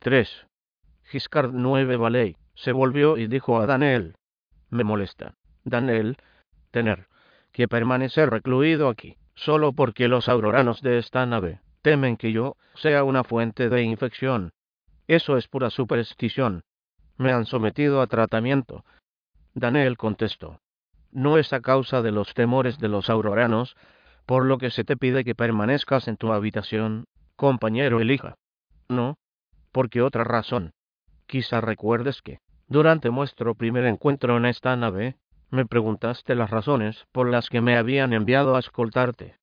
[0.00, 0.46] 3.
[1.10, 4.14] Giscard 9 Valley se volvió y dijo a Daniel,
[4.70, 6.16] me molesta, Daniel,
[6.70, 7.06] tener
[7.52, 13.04] que permanecer recluido aquí, solo porque los auroranos de esta nave temen que yo sea
[13.04, 14.52] una fuente de infección.
[15.06, 16.62] Eso es pura superstición.
[17.18, 18.86] Me han sometido a tratamiento.
[19.52, 20.60] Daniel contestó,
[21.10, 23.76] no es a causa de los temores de los auroranos,
[24.24, 27.04] por lo que se te pide que permanezcas en tu habitación,
[27.36, 28.36] compañero elija.
[28.88, 29.18] No,
[29.72, 30.72] porque otra razón.
[31.26, 35.16] Quizá recuerdes que, durante nuestro primer encuentro en esta nave,
[35.50, 39.36] me preguntaste las razones por las que me habían enviado a escoltarte.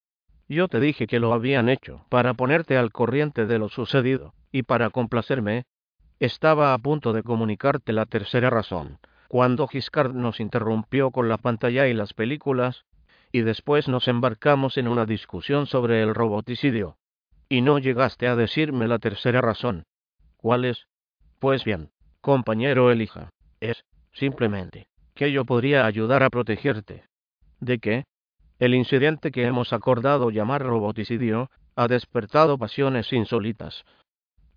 [0.48, 4.64] Yo te dije que lo habían hecho para ponerte al corriente de lo sucedido, y
[4.64, 5.66] para complacerme.
[6.20, 11.88] Estaba a punto de comunicarte la tercera razón, cuando Giscard nos interrumpió con la pantalla
[11.88, 12.86] y las películas,
[13.32, 16.98] y después nos embarcamos en una discusión sobre el roboticidio.
[17.50, 19.84] Y no llegaste a decirme la tercera razón.
[20.38, 20.88] ¿Cuál es?
[21.40, 21.90] Pues bien,
[22.22, 23.84] compañero elija, es,
[24.14, 27.04] simplemente, que yo podría ayudar a protegerte.
[27.60, 28.06] ¿De qué?
[28.60, 33.84] El incidente que hemos acordado llamar roboticidio ha despertado pasiones insólitas.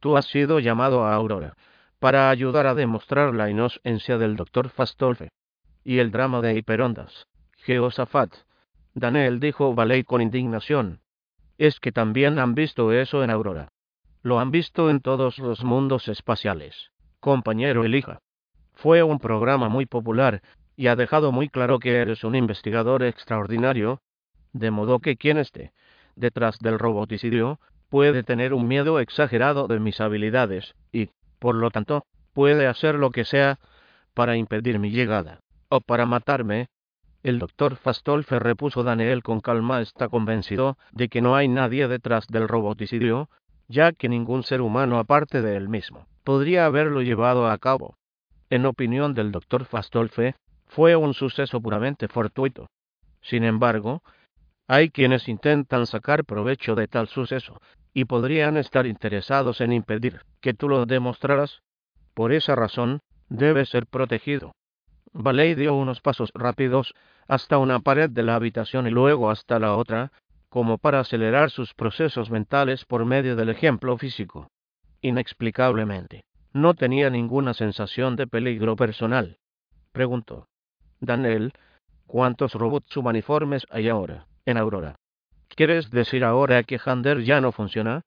[0.01, 1.55] Tú has sido llamado a Aurora
[1.99, 5.29] para ayudar a demostrar la inocencia del doctor Fastolfe
[5.85, 7.27] y el drama de Hiperondas.
[7.59, 8.35] Jeosafat.
[8.95, 11.01] Daniel dijo Valet con indignación.
[11.59, 13.69] Es que también han visto eso en Aurora.
[14.23, 16.91] Lo han visto en todos los mundos espaciales.
[17.21, 18.21] Compañero Elija.
[18.75, 20.43] Fue un programa muy popular
[20.77, 24.01] y ha dejado muy claro que eres un investigador extraordinario,
[24.53, 25.73] de modo que quien esté
[26.17, 32.05] detrás del roboticidio puede tener un miedo exagerado de mis habilidades y, por lo tanto,
[32.35, 33.59] puede hacer lo que sea
[34.13, 36.69] para impedir mi llegada, o para matarme.
[37.23, 42.27] El doctor Fastolfe repuso Daniel con calma está convencido de que no hay nadie detrás
[42.29, 43.29] del roboticidio,
[43.71, 47.97] ya que ningún ser humano aparte de él mismo podría haberlo llevado a cabo.
[48.51, 50.35] En opinión del doctor Fastolfe,
[50.67, 52.67] fue un suceso puramente fortuito.
[53.23, 54.03] Sin embargo,
[54.67, 57.61] hay quienes intentan sacar provecho de tal suceso,
[57.95, 61.63] y podrían estar interesados en impedir que tú lo demostraras.
[62.15, 64.53] Por esa razón, debe ser protegido.
[65.13, 66.95] Valey dio unos pasos rápidos
[67.27, 70.13] hasta una pared de la habitación y luego hasta la otra,
[70.51, 74.51] como para acelerar sus procesos mentales por medio del ejemplo físico.
[75.01, 79.39] Inexplicablemente, no tenía ninguna sensación de peligro personal.
[79.93, 80.49] Preguntó.
[81.01, 81.53] Daniel,
[82.07, 84.97] ¿cuántos robots humaniformes hay ahora, en Aurora?
[85.49, 88.03] ¿Quieres decir ahora que Hander ya no funciona?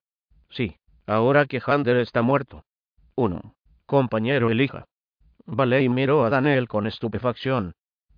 [0.49, 0.75] Sí,
[1.07, 2.63] ahora que Hander está muerto.
[3.15, 3.55] Uno.
[3.85, 4.85] Compañero elija.
[5.45, 7.73] Valey miró a Daniel con estupefacción.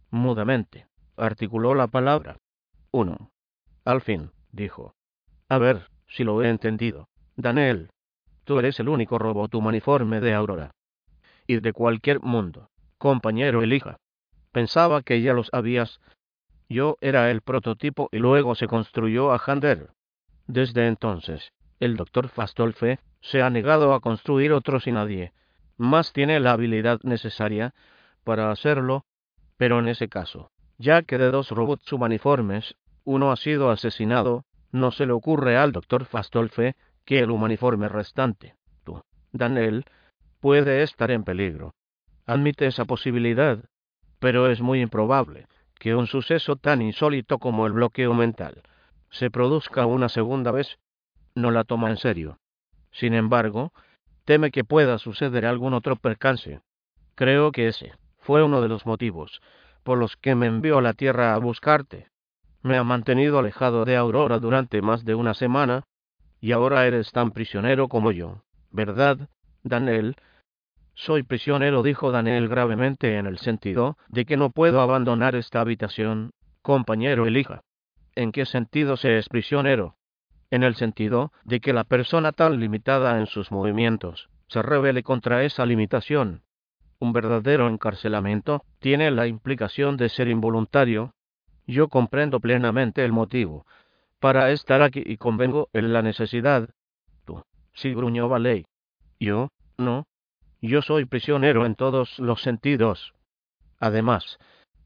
[0.10, 0.88] Mudamente,
[1.18, 2.38] articuló la palabra.
[2.92, 3.32] Uno.
[3.86, 4.96] Al fin, dijo.
[5.48, 7.08] A ver, si lo he entendido.
[7.36, 7.90] Daniel,
[8.44, 10.72] tú eres el único robot humaniforme de Aurora.
[11.46, 12.70] Y de cualquier mundo.
[12.98, 13.98] Compañero elija.
[14.52, 16.00] Pensaba que ya los habías.
[16.68, 19.92] Yo era el prototipo y luego se construyó a Hander.
[20.48, 25.34] Desde entonces, el doctor Fastolfe se ha negado a construir otro sin nadie.
[25.78, 27.76] Más tiene la habilidad necesaria
[28.24, 29.06] para hacerlo,
[29.58, 34.92] pero en ese caso, ya que de dos robots humaniformes, uno ha sido asesinado, no
[34.92, 39.02] se le ocurre al doctor Fastolfe que el humaniforme restante, tú,
[39.32, 39.86] Daniel,
[40.42, 41.74] puede estar en peligro.
[42.26, 43.64] Admite esa posibilidad
[44.26, 48.64] pero es muy improbable que un suceso tan insólito como el bloqueo mental
[49.12, 50.80] se produzca una segunda vez.
[51.36, 52.40] No la toma en serio.
[52.92, 53.72] Sin embargo,
[54.24, 56.62] teme que pueda suceder algún otro percance.
[57.14, 59.42] Creo que ese fue uno de los motivos
[59.84, 62.08] por los que me envió a la Tierra a buscarte.
[62.66, 65.84] Me ha mantenido alejado de Aurora durante más de una semana,
[66.42, 69.30] y ahora eres tan prisionero como yo, ¿verdad,
[69.62, 70.16] Daniel?
[70.96, 76.32] Soy prisionero, dijo Daniel gravemente en el sentido de que no puedo abandonar esta habitación,
[76.64, 77.62] compañero elija.
[78.16, 79.98] ¿En qué sentido se es prisionero?
[80.50, 85.44] En el sentido de que la persona tan limitada en sus movimientos se revele contra
[85.44, 86.42] esa limitación.
[86.98, 91.12] Un verdadero encarcelamiento tiene la implicación de ser involuntario.
[91.68, 93.66] Yo comprendo plenamente el motivo
[94.20, 96.70] para estar aquí y convengo en la necesidad.
[97.26, 98.66] Tú, sí gruñó Valey.
[99.20, 100.06] Yo, no,
[100.62, 103.14] yo soy prisionero en todos los sentidos.
[103.80, 104.40] Además,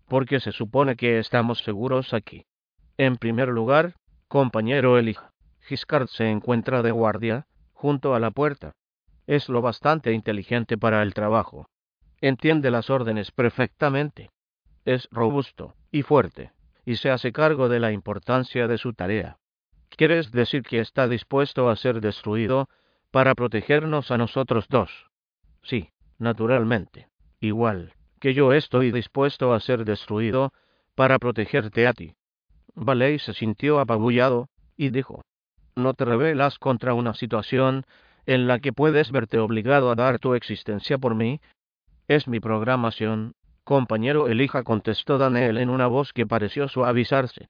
[0.07, 2.45] porque se supone que estamos seguros aquí.
[2.97, 3.95] En primer lugar,
[4.27, 5.31] compañero Elija,
[5.61, 8.73] Giscard se encuentra de guardia, junto a la puerta.
[9.27, 11.67] Es lo bastante inteligente para el trabajo.
[12.19, 14.31] Entiende las órdenes perfectamente.
[14.83, 16.51] Es robusto y fuerte,
[16.89, 19.37] y se hace cargo de la importancia de su tarea.
[19.89, 22.67] ¿Quieres decir que está dispuesto a ser destruido
[23.11, 24.89] para protegernos a nosotros dos.
[25.61, 27.07] Sí, naturalmente.
[27.39, 30.51] Igual que yo estoy dispuesto a ser destruido
[30.95, 32.15] para protegerte a ti.
[32.73, 35.21] Valey se sintió apabullado y dijo,
[35.75, 37.85] no te rebelas contra una situación
[38.25, 41.39] en la que puedes verte obligado a dar tu existencia por mí.
[42.07, 43.35] Es mi programación,
[43.69, 47.49] compañero Elija contestó Daniel en una voz que pareció suavizarse.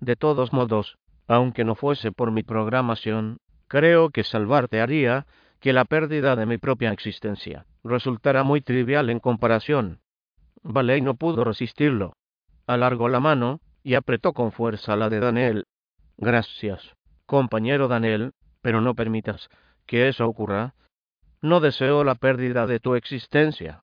[0.00, 3.36] De todos modos, aunque no fuese por mi programación,
[3.66, 5.26] creo que salvarte haría
[5.60, 10.00] que la pérdida de mi propia existencia resultara muy trivial en comparación.
[10.62, 12.14] Valey no pudo resistirlo.
[12.66, 15.66] Alargó la mano y apretó con fuerza la de Daniel.
[16.16, 18.32] Gracias, compañero Daniel,
[18.62, 19.50] pero no permitas
[19.84, 20.72] que eso ocurra.
[21.42, 23.82] No deseo la pérdida de tu existencia.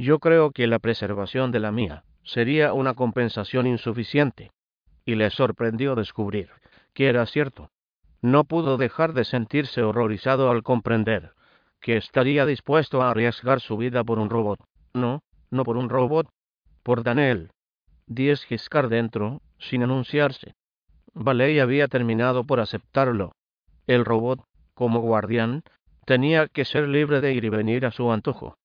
[0.00, 4.50] Yo creo que la preservación de la mía sería una compensación insuficiente.
[5.04, 6.48] Y le sorprendió descubrir
[6.94, 7.68] que era cierto.
[8.22, 11.32] No pudo dejar de sentirse horrorizado al comprender
[11.82, 14.58] que estaría dispuesto a arriesgar su vida por un robot.
[14.94, 16.30] No, no por un robot,
[16.82, 17.50] por Daniel.
[18.06, 20.54] Diez Giscard dentro, sin anunciarse.
[21.12, 23.32] Valey había terminado por aceptarlo.
[23.86, 24.40] El robot,
[24.72, 25.62] como guardián,
[26.06, 28.56] tenía que ser libre de ir y venir a su antojo.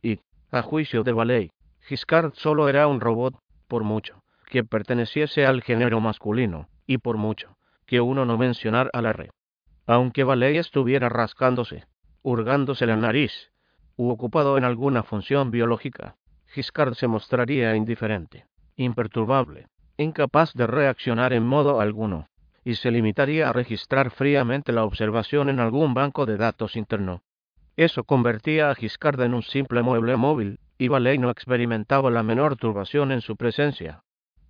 [0.00, 0.20] Y,
[0.50, 1.50] a juicio de Valey,
[1.80, 3.34] Giscard solo era un robot,
[3.68, 7.56] por mucho, que perteneciese al género masculino, y por mucho,
[7.86, 9.30] que uno no mencionara a la red.
[9.86, 11.84] Aunque Valey estuviera rascándose,
[12.22, 13.50] hurgándose la nariz,
[13.96, 16.16] u ocupado en alguna función biológica,
[16.46, 19.66] Giscard se mostraría indiferente, imperturbable,
[19.96, 22.28] incapaz de reaccionar en modo alguno,
[22.64, 27.22] y se limitaría a registrar fríamente la observación en algún banco de datos interno.
[27.76, 32.56] Eso convertía a Giscard en un simple mueble móvil, y Valey no experimentaba la menor
[32.56, 34.04] turbación en su presencia.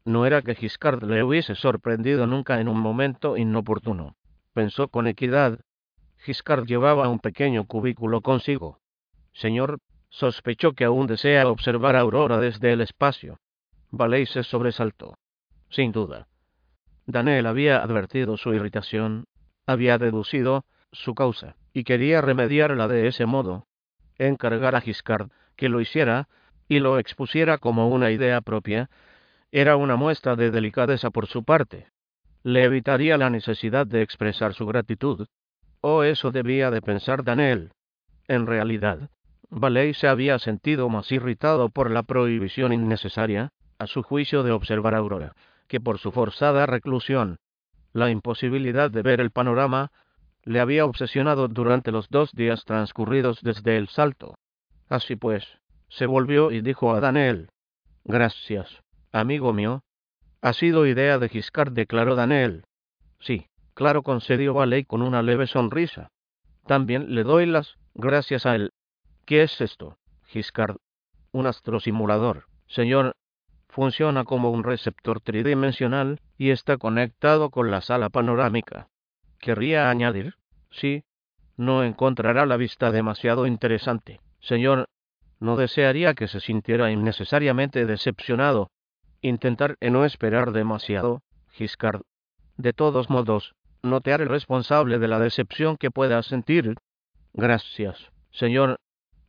[0.04, 4.16] No era que Giscard le hubiese sorprendido nunca en un momento inoportuno.
[4.52, 5.60] Pensó con equidad,
[6.18, 8.78] Giscard llevaba un pequeño cubículo consigo.
[9.32, 9.78] Señor,
[10.10, 13.38] sospechó que aún desea observar a Aurora desde el espacio.
[13.90, 15.16] Valey se sobresaltó.
[15.70, 16.28] Sin duda.
[17.06, 19.24] Daniel había advertido su irritación,
[19.66, 23.66] había deducido su causa, y quería remediarla de ese modo.
[24.16, 26.28] Encargar a Giscard que lo hiciera
[26.68, 28.88] y lo expusiera como una idea propia
[29.50, 31.88] era una muestra de delicadeza por su parte.
[32.42, 35.26] Le evitaría la necesidad de expresar su gratitud,
[35.80, 37.72] o eso debía de pensar Daniel.
[38.28, 39.10] En realidad,
[39.50, 44.94] Valey se había sentido más irritado por la prohibición innecesaria, a su juicio de observar
[44.94, 45.34] a Aurora,
[45.68, 47.36] que por su forzada reclusión.
[47.92, 49.92] La imposibilidad de ver el panorama
[50.44, 54.34] le había obsesionado durante los dos días transcurridos desde el salto.
[54.88, 55.44] Así pues,
[55.88, 57.48] se volvió y dijo a Daniel,
[58.04, 58.82] Gracias,
[59.12, 59.82] amigo mío.
[60.42, 62.64] Ha sido idea de Giscard, declaró Daniel.
[63.18, 66.08] Sí, Claro, concedió Valey con una leve sonrisa.
[66.66, 68.72] También le doy las gracias a él.
[69.26, 70.76] ¿Qué es esto, Giscard?
[71.32, 72.46] Un astrosimulador.
[72.68, 73.16] Señor,
[73.68, 78.88] funciona como un receptor tridimensional y está conectado con la sala panorámica.
[79.44, 80.36] ¿Querría añadir?
[80.70, 81.04] Sí.
[81.58, 84.18] No encontrará la vista demasiado interesante.
[84.40, 84.88] Señor,
[85.38, 88.70] no desearía que se sintiera innecesariamente decepcionado.
[89.20, 91.20] Intentar no esperar demasiado,
[91.50, 92.00] Giscard.
[92.56, 96.76] De todos modos, no te haré responsable de la decepción que puedas sentir.
[97.34, 98.78] Gracias, señor.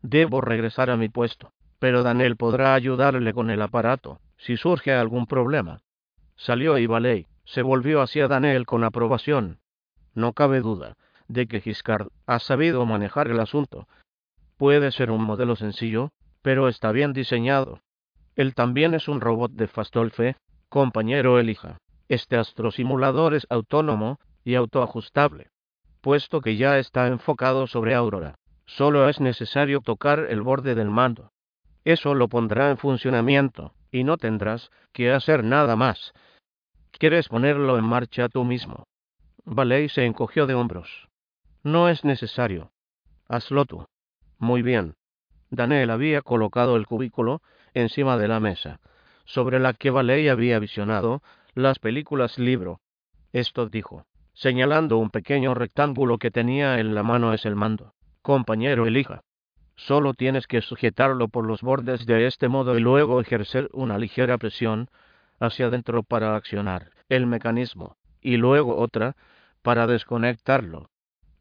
[0.01, 5.25] Debo regresar a mi puesto, pero Daniel podrá ayudarle con el aparato, si surge algún
[5.25, 5.81] problema.
[6.37, 9.59] Salió y Valey se volvió hacia Daniel con aprobación.
[10.16, 10.95] No cabe duda
[11.28, 13.88] de que Giscard ha sabido manejar el asunto.
[14.57, 17.81] Puede ser un modelo sencillo, pero está bien diseñado.
[18.36, 20.36] Él también es un robot de Fastolfe,
[20.69, 21.78] compañero Elija.
[22.07, 25.50] Este astrosimulador es autónomo y autoajustable,
[26.02, 28.36] puesto que ya está enfocado sobre Aurora.
[28.66, 31.31] Solo es necesario tocar el borde del mando.
[31.84, 36.14] Eso lo pondrá en funcionamiento, y no tendrás que hacer nada más.
[36.92, 38.86] ¿Quieres ponerlo en marcha tú mismo?
[39.90, 41.09] Se encogió de hombros.
[41.64, 42.71] No es necesario.
[43.28, 43.85] Hazlo tú.
[44.37, 44.95] Muy bien.
[45.49, 47.42] Daniel había colocado el cubículo
[47.73, 48.80] encima de la mesa,
[49.25, 51.21] sobre la que Valey había visionado
[51.54, 52.80] las películas libro.
[53.31, 57.94] Esto dijo señalando un pequeño rectángulo que tenía en la mano es el mando.
[58.21, 59.21] Compañero, elija.
[59.78, 64.37] Solo tienes que sujetarlo por los bordes de este modo y luego ejercer una ligera
[64.37, 64.90] presión
[65.40, 69.16] hacia adentro para accionar el mecanismo, y luego otra
[69.66, 70.88] para desconectarlo.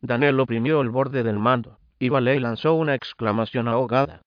[0.00, 4.22] Daniel oprimió el borde del mando, y Valey lanzó una exclamación ahogada.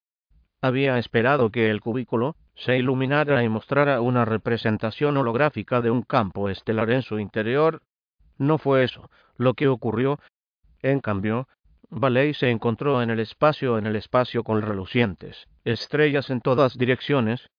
[0.61, 6.47] Había esperado que el cubículo se iluminara y mostrara una representación holográfica de un campo
[6.49, 7.81] estelar en su interior
[8.37, 10.19] no fue eso lo que ocurrió.
[10.81, 11.47] En cambio,
[11.89, 17.49] Ballet se encontró en el espacio, en el espacio con relucientes estrellas en todas direcciones.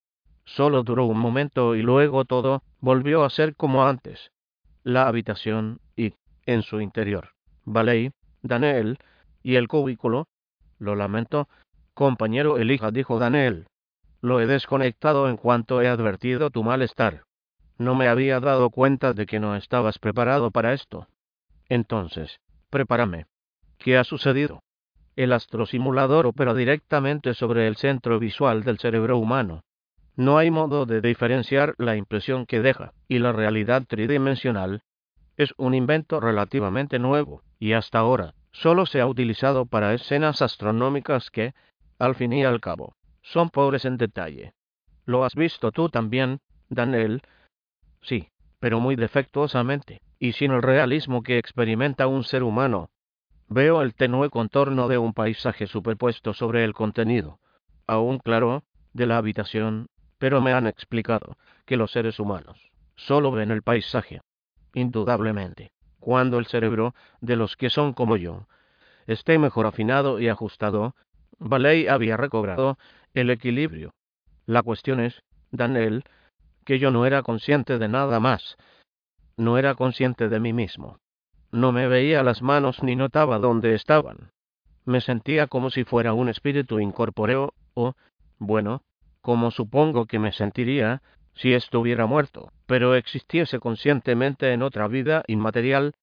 [0.45, 4.31] Solo duró un momento y luego todo volvió a ser como antes.
[4.83, 6.13] La habitación y,
[6.49, 7.29] en su interior,
[7.63, 8.97] Ballet, Daniel
[9.43, 10.27] y el cubículo.
[10.79, 11.47] Lo lamento,
[11.93, 13.67] compañero Elija, dijo Daniel.
[14.21, 17.23] Lo he desconectado en cuanto he advertido tu malestar.
[17.77, 21.07] No me había dado cuenta de que no estabas preparado para esto.
[21.69, 22.39] Entonces,
[22.71, 23.27] prepárame.
[23.77, 24.63] ¿Qué ha sucedido?
[25.15, 29.61] El astrosimulador opera directamente sobre el centro visual del cerebro humano.
[30.15, 34.81] No hay modo de diferenciar la impresión que deja, y la realidad tridimensional
[35.39, 41.31] es un invento relativamente nuevo, y hasta ahora solo se ha utilizado para escenas astronómicas
[41.31, 41.53] que,
[41.97, 44.51] al fin y al cabo, son pobres en detalle.
[45.05, 47.21] ¿Lo has visto tú también, Daniel?
[48.01, 48.27] Sí,
[48.59, 52.89] pero muy defectuosamente, y sin el realismo que experimenta un ser humano.
[53.47, 57.39] Veo el tenue contorno de un paisaje superpuesto sobre el contenido,
[57.87, 63.51] aún claro, de la habitación, pero me han explicado que los seres humanos solo ven
[63.51, 64.19] el paisaje.
[64.73, 68.47] Indudablemente, cuando el cerebro de los que son como yo
[69.07, 70.95] esté mejor afinado y ajustado,
[71.39, 72.77] Baley había recobrado
[73.13, 73.93] el equilibrio.
[74.45, 76.03] La cuestión es, Daniel,
[76.63, 78.57] que yo no era consciente de nada más.
[79.35, 80.99] No era consciente de mí mismo.
[81.51, 84.31] No me veía las manos ni notaba dónde estaban.
[84.85, 87.95] Me sentía como si fuera un espíritu incorpóreo, o,
[88.37, 88.83] bueno,
[89.21, 91.01] como supongo que me sentiría
[91.39, 95.93] si estuviera muerto, pero existiese conscientemente en otra vida inmaterial.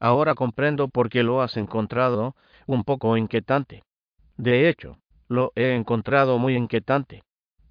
[0.00, 2.34] Ahora comprendo por qué lo has encontrado
[2.66, 3.84] un poco inquietante.
[4.36, 7.22] De hecho, lo he encontrado muy inquietante.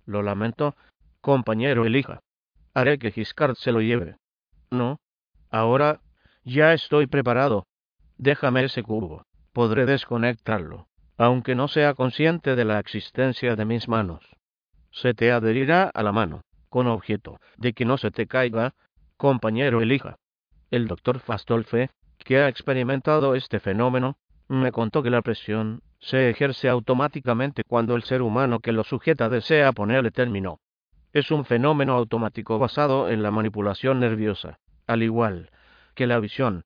[0.06, 0.76] Lo lamento,
[1.20, 2.22] compañero Elija.
[2.74, 4.16] Haré que Giscard se lo lleve.
[4.72, 5.00] No.
[5.50, 6.00] Ahora
[6.46, 7.66] ya estoy preparado.
[8.18, 9.24] Déjame ese cubo.
[9.52, 14.24] Podré desconectarlo, aunque no sea consciente de la existencia de mis manos.
[14.92, 18.74] Se te adherirá a la mano, con objeto de que no se te caiga,
[19.18, 20.18] compañero elija.
[20.72, 26.70] El doctor Fastolfe, que ha experimentado este fenómeno, me contó que la presión se ejerce
[26.70, 30.60] automáticamente cuando el ser humano que lo sujeta desea ponerle término.
[31.12, 35.50] Es un fenómeno automático basado en la manipulación nerviosa, al igual
[35.96, 36.64] que la visión.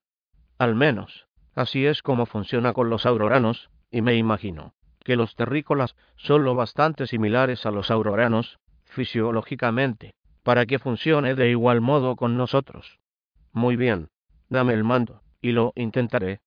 [0.57, 5.95] Al menos, así es como funciona con los auroranos, y me imagino que los terrícolas
[6.15, 8.59] son lo bastante similares a los auroranos,
[8.93, 12.99] fisiológicamente, para que funcione de igual modo con nosotros.
[13.51, 14.07] Muy bien,
[14.49, 16.39] dame el mando, y lo intentaré.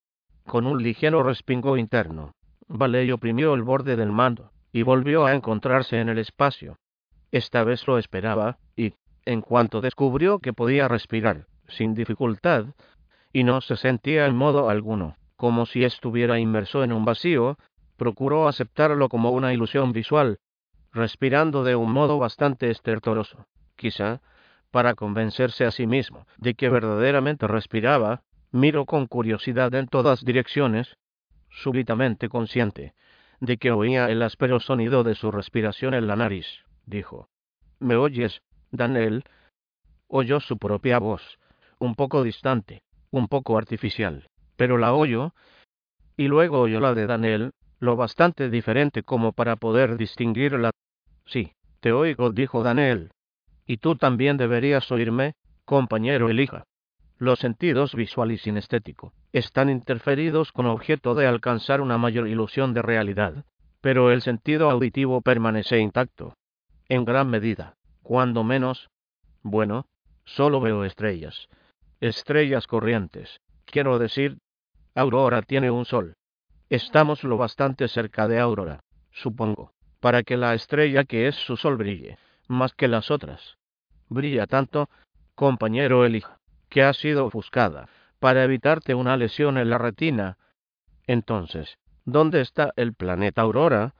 [0.46, 2.32] Con un ligero respingo interno,
[2.68, 6.78] Valey oprimió el borde del mando, y volvió a encontrarse en el espacio.
[7.32, 12.66] Esta vez lo esperaba, y, en cuanto descubrió que podía respirar, sin dificultad,
[13.32, 17.58] y no se sentía en modo alguno, como si estuviera inmerso en un vacío,
[17.96, 20.38] procuró aceptarlo como una ilusión visual,
[20.96, 24.20] respirando de un modo bastante estertoroso, quizá,
[24.70, 30.96] para convencerse a sí mismo de que verdaderamente respiraba, miró con curiosidad en todas direcciones,
[31.50, 32.94] súbitamente consciente
[33.40, 36.46] de que oía el áspero sonido de su respiración en la nariz,
[36.86, 37.28] dijo.
[37.78, 39.24] ¿Me oyes, Daniel?
[40.08, 41.38] Oyó su propia voz,
[41.78, 45.34] un poco distante, un poco artificial, pero la oyó,
[46.16, 50.70] y luego oyó la de Daniel, lo bastante diferente como para poder distinguirla.
[51.26, 53.10] Sí, te oigo, dijo Daniel.
[53.66, 56.64] Y tú también deberías oírme, compañero Elija.
[57.18, 62.82] Los sentidos visual y sinestético están interferidos con objeto de alcanzar una mayor ilusión de
[62.82, 63.44] realidad,
[63.80, 66.34] pero el sentido auditivo permanece intacto.
[66.88, 68.88] En gran medida, cuando menos,
[69.42, 69.86] bueno,
[70.24, 71.48] solo veo estrellas.
[72.00, 73.40] Estrellas corrientes.
[73.64, 74.38] Quiero decir,
[74.94, 76.14] Aurora tiene un sol.
[76.68, 78.80] Estamos lo bastante cerca de Aurora,
[79.10, 79.72] supongo,
[80.06, 83.56] para que la estrella que es su sol brille, más que las otras.
[84.08, 84.88] Brilla tanto,
[85.34, 87.88] compañero Elija, que ha sido ofuscada,
[88.20, 90.38] para evitarte una lesión en la retina.
[91.08, 93.94] Entonces, ¿dónde está el planeta Aurora?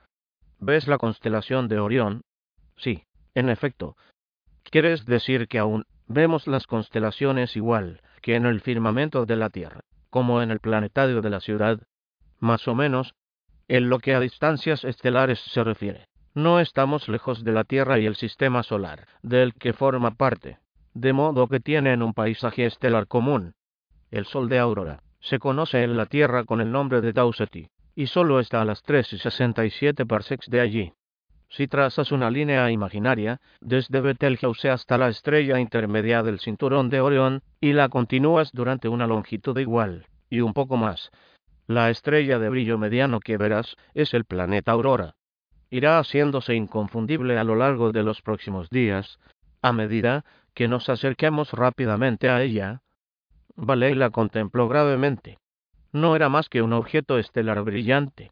[0.59, 2.21] ¿Ves la constelación de Orión?
[2.77, 3.03] Sí,
[3.35, 3.97] en efecto.
[4.63, 9.81] ¿Quieres decir que aún vemos las constelaciones igual que en el firmamento de la Tierra,
[10.09, 11.81] como en el planetario de la ciudad?
[12.39, 13.13] Más o menos,
[13.67, 16.07] en lo que a distancias estelares se refiere.
[16.33, 20.59] No estamos lejos de la Tierra y el sistema solar, del que forma parte,
[20.93, 23.53] de modo que tienen un paisaje estelar común.
[24.11, 28.07] El Sol de Aurora se conoce en la Tierra con el nombre de Tauseti, y
[28.07, 30.93] solo está a las 3 y 67 parsecs de allí.
[31.49, 37.41] Si trazas una línea imaginaria, desde Betelgeuse hasta la estrella intermedia del cinturón de Orión,
[37.59, 41.09] y la continúas durante una longitud igual, y un poco más,
[41.67, 45.15] La estrella de brillo mediano que verás es el planeta Aurora.
[45.69, 49.19] Irá haciéndose inconfundible a lo largo de los próximos días,
[49.61, 52.81] a medida que nos acerquemos rápidamente a ella.
[53.57, 55.39] Valey la contempló gravemente.
[55.91, 58.31] No era más que un objeto estelar brillante.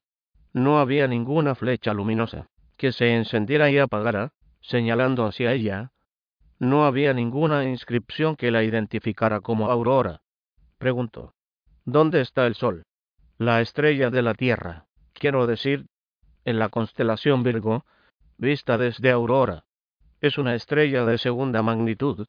[0.53, 5.91] No había ninguna flecha luminosa que se encendiera y apagara, señalando hacia ella.
[6.57, 10.21] No había ninguna inscripción que la identificara como aurora.
[10.77, 11.33] Preguntó.
[11.83, 12.83] ¿Dónde está el sol?
[13.37, 15.87] La estrella de la Tierra, quiero decir,
[16.45, 17.83] en la constelación Virgo,
[18.37, 19.65] vista desde Aurora.
[20.21, 22.27] Es una estrella de segunda magnitud.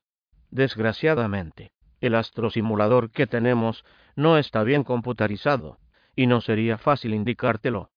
[0.51, 1.71] Desgraciadamente,
[2.01, 3.85] el astrosimulador que tenemos
[4.17, 5.79] no está bien computarizado,
[6.17, 7.91] y no sería fácil indicártelo.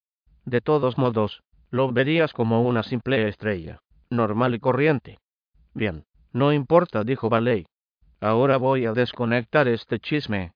[0.45, 5.17] De todos modos, lo verías como una simple estrella, normal y corriente.
[5.73, 7.65] Bien, no importa, dijo Baley.
[8.21, 10.53] Ahora voy a desconectar este chisme.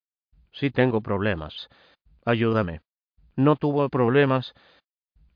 [0.51, 1.67] Si tengo problemas.
[2.25, 2.82] Ayúdame.
[3.36, 4.53] No tuvo problemas.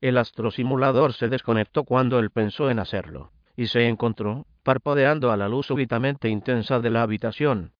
[0.00, 5.48] El astrosimulador se desconectó cuando él pensó en hacerlo, y se encontró, parpadeando a la
[5.48, 7.72] luz súbitamente intensa de la habitación.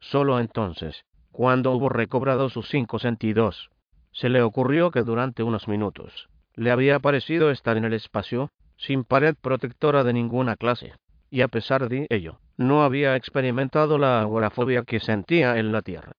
[0.00, 3.70] Solo entonces, cuando hubo recobrado sus cinco sentidos,
[4.12, 9.04] se le ocurrió que durante unos minutos le había parecido estar en el espacio, sin
[9.04, 10.92] pared protectora de ninguna clase,
[11.30, 16.12] y a pesar de ello, no había experimentado la agorafobia que sentía en la Tierra.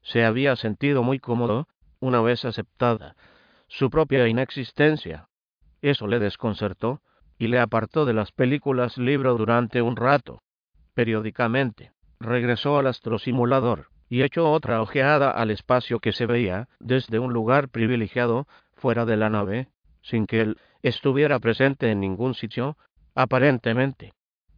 [0.00, 1.68] Se había sentido muy cómodo,
[2.02, 3.14] una vez aceptada,
[3.68, 5.28] su propia inexistencia.
[5.80, 7.00] Eso le desconcertó,
[7.38, 10.42] y le apartó de las películas libro durante un rato.
[10.94, 17.32] Periódicamente, regresó al astrosimulador, y echó otra ojeada al espacio que se veía desde un
[17.32, 19.68] lugar privilegiado fuera de la nave,
[20.02, 22.76] sin que él estuviera presente en ningún sitio,
[23.14, 24.12] aparentemente.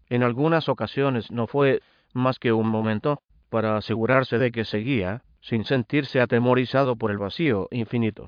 [0.09, 1.83] En algunas ocasiones no fue
[2.15, 3.21] más que un momento
[3.55, 8.27] para asegurarse de que seguía, sin sentirse atemorizado por el vacío infinito.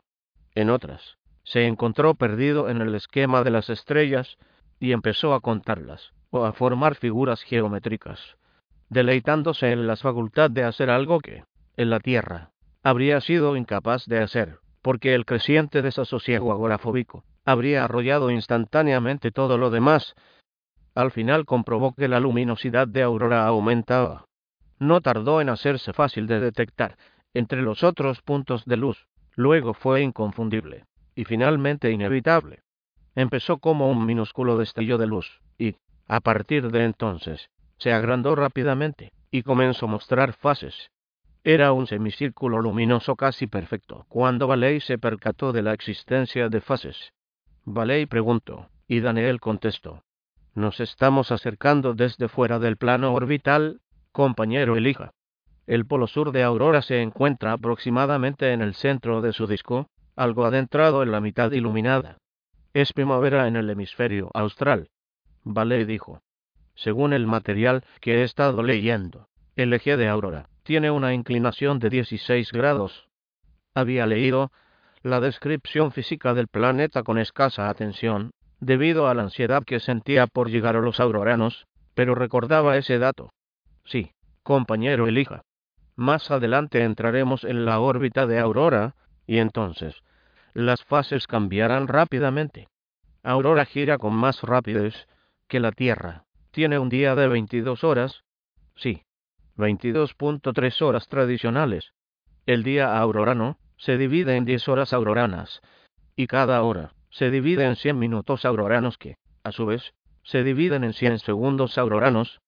[0.54, 4.38] En otras, se encontró perdido en el esquema de las estrellas
[4.78, 8.36] y empezó a contarlas, o a formar figuras geométricas,
[8.88, 11.42] deleitándose en la facultad de hacer algo que,
[11.76, 12.50] en la Tierra,
[12.84, 19.70] habría sido incapaz de hacer, porque el creciente desasosiego agorafóbico habría arrollado instantáneamente todo lo
[19.70, 20.14] demás.
[20.94, 24.26] Al final comprobó que la luminosidad de Aurora aumentaba.
[24.78, 26.96] No tardó en hacerse fácil de detectar
[27.36, 32.62] entre los otros puntos de luz, luego fue inconfundible, y finalmente inevitable.
[33.14, 39.12] Empezó como un minúsculo destello de luz, y, a partir de entonces, se agrandó rápidamente,
[39.30, 40.90] y comenzó a mostrar fases.
[41.44, 47.12] Era un semicírculo luminoso casi perfecto, cuando Valey se percató de la existencia de fases.
[47.66, 50.04] Valey preguntó, y Daniel contestó.
[50.54, 53.82] Nos estamos acercando desde fuera del plano orbital,
[54.16, 55.10] compañero Elija.
[55.66, 60.46] El polo sur de Aurora se encuentra aproximadamente en el centro de su disco, algo
[60.46, 62.16] adentrado en la mitad iluminada.
[62.72, 64.88] Es primavera en el hemisferio austral.
[65.44, 66.22] Valey dijo.
[66.74, 71.90] Según el material que he estado leyendo, el eje de Aurora tiene una inclinación de
[71.90, 73.08] 16 grados.
[73.74, 74.50] Había leído
[75.02, 80.48] la descripción física del planeta con escasa atención, debido a la ansiedad que sentía por
[80.48, 83.30] llegar a los auroranos, pero recordaba ese dato.
[83.86, 85.42] Sí, compañero Elija.
[85.94, 88.94] Más adelante entraremos en la órbita de Aurora,
[89.26, 90.02] y entonces
[90.52, 92.68] las fases cambiarán rápidamente.
[93.22, 95.06] Aurora gira con más rapidez
[95.48, 96.24] que la Tierra.
[96.50, 98.24] Tiene un día de 22 horas.
[98.74, 99.02] Sí,
[99.56, 101.92] 22.3 horas tradicionales.
[102.46, 105.60] El día aurorano se divide en 10 horas auroranas,
[106.14, 110.84] y cada hora se divide en 100 minutos auroranos que, a su vez, se dividen
[110.84, 112.40] en 100 segundos auroranos.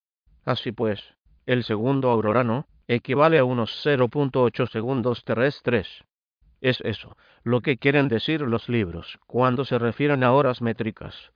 [0.44, 1.02] Así pues,
[1.48, 6.04] el segundo aurorano equivale a unos 0.8 segundos terrestres.
[6.60, 11.32] Es eso, lo que quieren decir los libros cuando se refieren a horas métricas,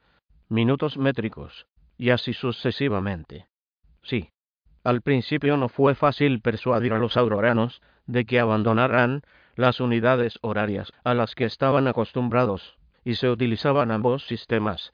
[0.51, 3.47] minutos métricos, y así sucesivamente.
[4.03, 4.29] Sí,
[4.85, 9.23] al principio no fue fácil persuadir a los auroranos de que abandonaran
[9.57, 14.93] las unidades horarias a las que estaban acostumbrados, y se utilizaban ambos sistemas,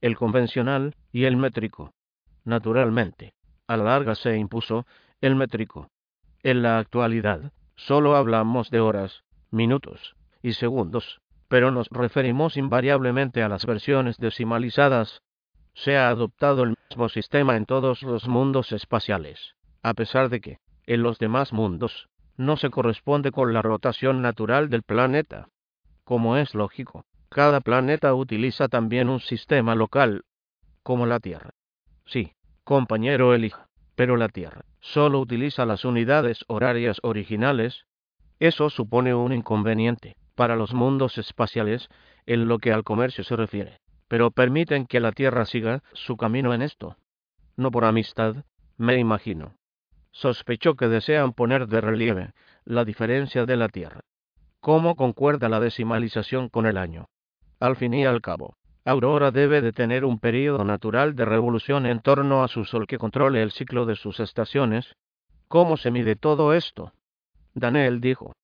[0.00, 1.92] el convencional y el métrico.
[2.44, 3.34] Naturalmente,
[3.66, 4.86] a la larga se impuso
[5.20, 5.88] el métrico.
[6.42, 13.48] En la actualidad, solo hablamos de horas, minutos y segundos, pero nos referimos invariablemente a
[13.48, 15.22] las versiones decimalizadas.
[15.74, 20.58] Se ha adoptado el mismo sistema en todos los mundos espaciales, a pesar de que,
[20.86, 25.48] en los demás mundos, no se corresponde con la rotación natural del planeta.
[26.04, 30.24] Como es lógico, cada planeta utiliza también un sistema local,
[30.82, 31.50] como la Tierra.
[32.04, 32.32] Sí,
[32.64, 37.86] compañero Elija, pero la Tierra solo utiliza las unidades horarias originales.
[38.40, 41.88] Eso supone un inconveniente para los mundos espaciales
[42.26, 46.52] en lo que al comercio se refiere, pero permiten que la Tierra siga su camino
[46.52, 46.96] en esto.
[47.56, 48.44] No por amistad,
[48.76, 49.54] me imagino.
[50.10, 52.32] Sospecho que desean poner de relieve
[52.64, 54.00] la diferencia de la Tierra.
[54.60, 57.08] ¿Cómo concuerda la decimalización con el año?
[57.60, 62.00] Al fin y al cabo, Aurora debe de tener un periodo natural de revolución en
[62.00, 64.94] torno a su Sol que controle el ciclo de sus estaciones.
[65.48, 66.92] ¿Cómo se mide todo esto?
[67.54, 68.34] Daniel dijo.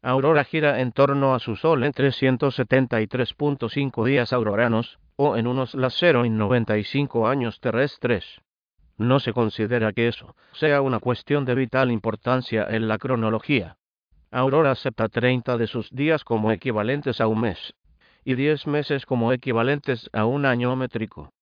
[0.00, 5.96] Aurora gira en torno a su Sol en 373.5 días auroranos, o en unos las
[5.98, 8.40] 0 y 95 años terrestres.
[8.98, 13.78] No se considera que eso sea una cuestión de vital importancia en la cronología.
[14.30, 17.74] Aurora acepta 30 de sus días como equivalentes a un mes,
[18.28, 21.32] y 10 meses como equivalentes a un año métrico.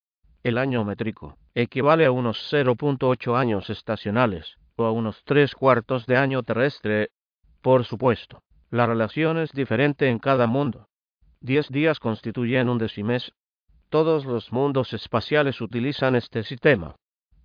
[0.45, 6.17] El año métrico equivale a unos 0.8 años estacionales, o a unos tres cuartos de
[6.17, 7.09] año terrestre.
[7.61, 10.87] Por supuesto, la relación es diferente en cada mundo.
[11.41, 13.33] Diez días constituyen un decimés.
[13.89, 16.95] Todos los mundos espaciales utilizan este sistema.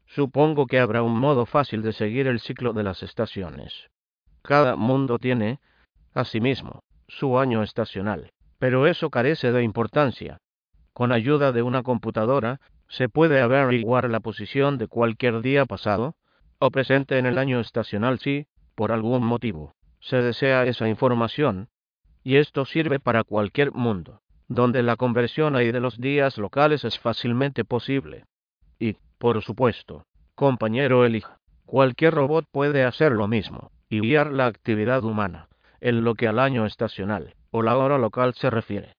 [0.06, 3.90] Supongo que habrá un modo fácil de seguir el ciclo de las estaciones.
[4.44, 5.60] Cada mundo tiene,
[6.14, 10.38] asimismo, su año estacional, pero eso carece de importancia.
[10.94, 16.14] Con ayuda de una computadora, se puede averiguar la posición de cualquier día pasado
[16.60, 18.46] o presente en el año estacional si,
[18.76, 21.70] por algún motivo, se desea esa información,
[22.24, 27.00] y esto sirve para cualquier mundo, donde la conversión ahí de los días locales es
[27.00, 28.26] fácilmente posible.
[28.78, 35.04] Y, por supuesto, compañero elija, cualquier robot puede hacer lo mismo, y guiar la actividad
[35.04, 35.48] humana,
[35.82, 38.94] en lo que al año estacional o la hora local se refiere.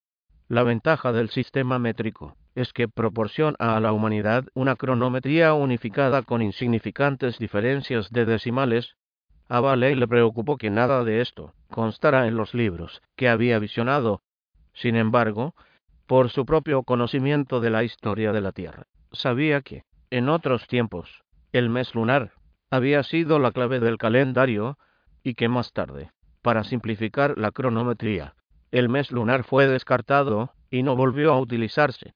[0.49, 6.42] La ventaja del sistema métrico es que proporciona a la humanidad una cronometría unificada con
[6.42, 8.97] insignificantes diferencias de decimales
[9.49, 14.23] a Valley le preocupó que nada de esto constara en los libros que había visionado.
[14.73, 15.55] Sin embargo,
[16.07, 21.23] por su propio conocimiento de la historia de la Tierra, sabía que, en otros tiempos,
[21.53, 22.33] el mes lunar
[22.71, 24.79] había sido la clave del calendario
[25.23, 26.11] y que más tarde,
[26.43, 28.35] para simplificar la cronometría,
[28.71, 32.15] el mes lunar fue descartado y no volvió a utilizarse.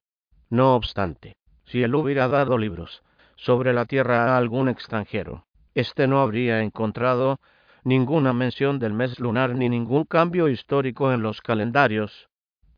[0.51, 3.03] No obstante, si él hubiera dado libros
[3.37, 7.39] sobre la Tierra a algún extranjero, este no habría encontrado
[7.85, 12.29] ninguna mención del mes lunar ni ningún cambio histórico en los calendarios.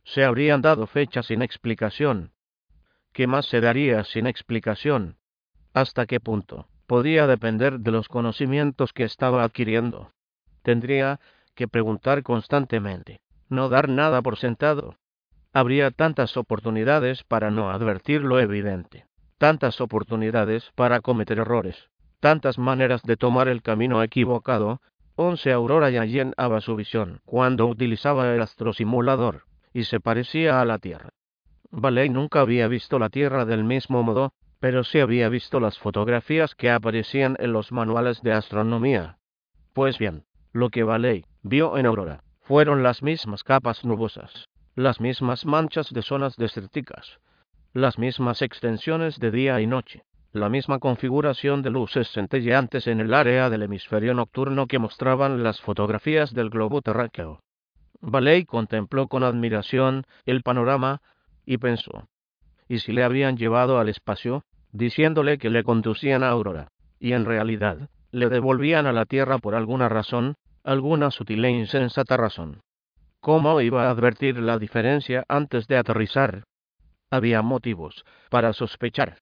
[0.04, 2.32] Se habrían dado fechas sin explicación.
[3.12, 5.16] ¿Qué más se daría sin explicación?
[5.72, 6.66] ¿Hasta qué punto?
[6.86, 10.10] Podía depender de los conocimientos que estaba adquiriendo.
[10.62, 11.20] Tendría
[11.58, 14.96] que preguntar constantemente, no dar nada por sentado.
[15.52, 19.04] Habría tantas oportunidades para no advertir lo evidente,
[19.36, 21.90] tantas oportunidades para cometer errores
[22.20, 24.80] tantas maneras de tomar el camino equivocado,
[25.16, 30.78] Once Aurora ya llenaba su visión cuando utilizaba el astrosimulador, y se parecía a la
[30.78, 31.10] Tierra.
[31.70, 36.54] Valley nunca había visto la Tierra del mismo modo, pero sí había visto las fotografías
[36.54, 39.18] que aparecían en los manuales de astronomía.
[39.72, 45.44] Pues bien, lo que Valley vio en Aurora fueron las mismas capas nubosas, las mismas
[45.44, 47.18] manchas de zonas desérticas,
[47.72, 53.14] las mismas extensiones de día y noche, la misma configuración de luces centelleantes en el
[53.14, 57.40] área del hemisferio nocturno que mostraban las fotografías del globo terráqueo.
[58.00, 61.00] Valley contempló con admiración el panorama
[61.44, 62.08] y pensó,
[62.68, 66.68] ¿y si le habían llevado al espacio, diciéndole que le conducían a Aurora,
[67.00, 72.16] y en realidad le devolvían a la Tierra por alguna razón, alguna sutil e insensata
[72.16, 72.60] razón?
[73.20, 76.44] ¿Cómo iba a advertir la diferencia antes de aterrizar?
[77.10, 79.18] Había motivos para sospechar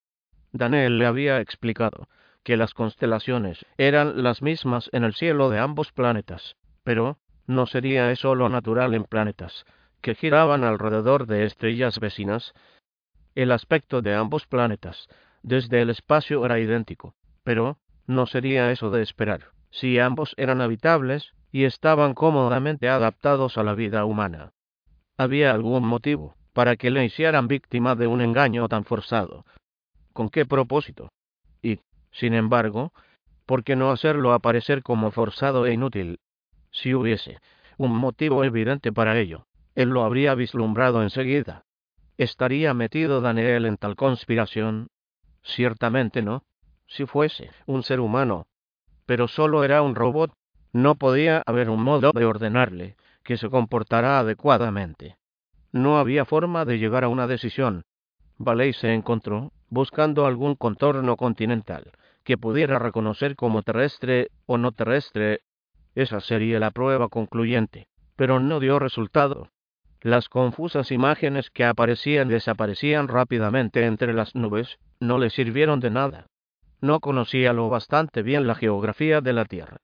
[0.53, 2.09] Daniel le había explicado
[2.43, 8.11] que las constelaciones eran las mismas en el cielo de ambos planetas, pero no sería
[8.11, 9.65] eso lo natural en planetas
[10.01, 12.55] que giraban alrededor de estrellas vecinas.
[13.35, 15.09] El aspecto de ambos planetas
[15.43, 21.35] desde el espacio era idéntico, pero no sería eso de esperar, si ambos eran habitables
[21.53, 24.53] y estaban cómodamente adaptados a la vida humana.
[25.19, 29.45] Había algún motivo para que le hicieran víctima de un engaño tan forzado,
[30.15, 31.11] ¿Con qué propósito?
[31.61, 32.95] Y, sin embargo,
[33.45, 36.21] ¿por qué no hacerlo aparecer como forzado e inútil?
[36.71, 37.39] Si hubiese
[37.77, 41.65] un motivo evidente para ello, él lo habría vislumbrado enseguida.
[42.17, 44.89] ¿Estaría metido Daniel en tal conspiración?
[45.43, 46.45] Ciertamente no.
[46.87, 48.47] Si fuese un ser humano,
[49.07, 50.33] pero solo era un robot,
[50.73, 55.17] no podía haber un modo de ordenarle que se comportara adecuadamente.
[55.73, 57.83] No había forma de llegar a una decisión.
[58.39, 61.93] Valey se encontró buscando algún contorno continental
[62.25, 65.41] que pudiera reconocer como terrestre o no terrestre.
[65.95, 69.49] Esa sería la prueba concluyente, pero no dio resultado.
[70.03, 76.27] Las confusas imágenes que aparecían desaparecían rápidamente entre las nubes no le sirvieron de nada.
[76.87, 79.79] No conocía lo bastante bien la geografía de la Tierra.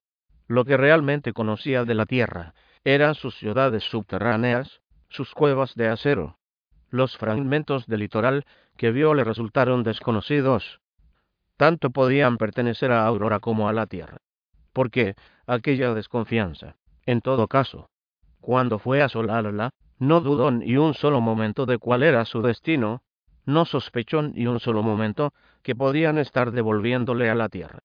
[0.47, 6.39] Lo que realmente conocía de la Tierra eran sus ciudades subterráneas, sus cuevas de acero.
[6.91, 8.45] Los fragmentos del litoral
[8.77, 10.81] que vio le resultaron desconocidos.
[11.57, 14.19] Tanto podían pertenecer a Aurora como a la Tierra.
[14.73, 15.17] ¿Por qué
[15.49, 16.77] aquella desconfianza?
[17.05, 17.91] En todo caso,
[18.41, 23.03] cuando fue a solarla, no dudó ni un solo momento de cuál era su destino,
[23.45, 27.81] no sospechó ni un solo momento que podían estar devolviéndole a la Tierra.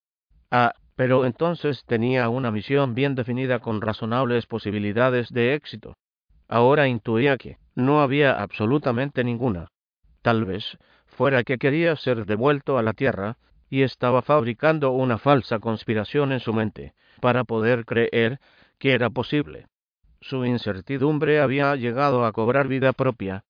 [0.51, 5.95] Ah, pero entonces tenía una misión bien definida con razonables posibilidades de éxito.
[6.47, 9.67] Ahora intuía que no había absolutamente ninguna.
[10.21, 13.37] Tal vez fuera que quería ser devuelto a la Tierra
[13.69, 18.39] y estaba fabricando una falsa conspiración en su mente para poder creer
[18.79, 19.67] que era posible.
[20.21, 23.43] Su incertidumbre había llegado a cobrar vida propia.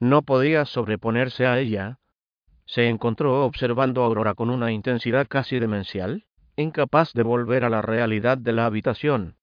[0.00, 1.98] No podía sobreponerse a ella.
[2.64, 6.24] Se encontró observando a Aurora con una intensidad casi demencial,
[6.56, 9.36] incapaz de volver a la realidad de la habitación.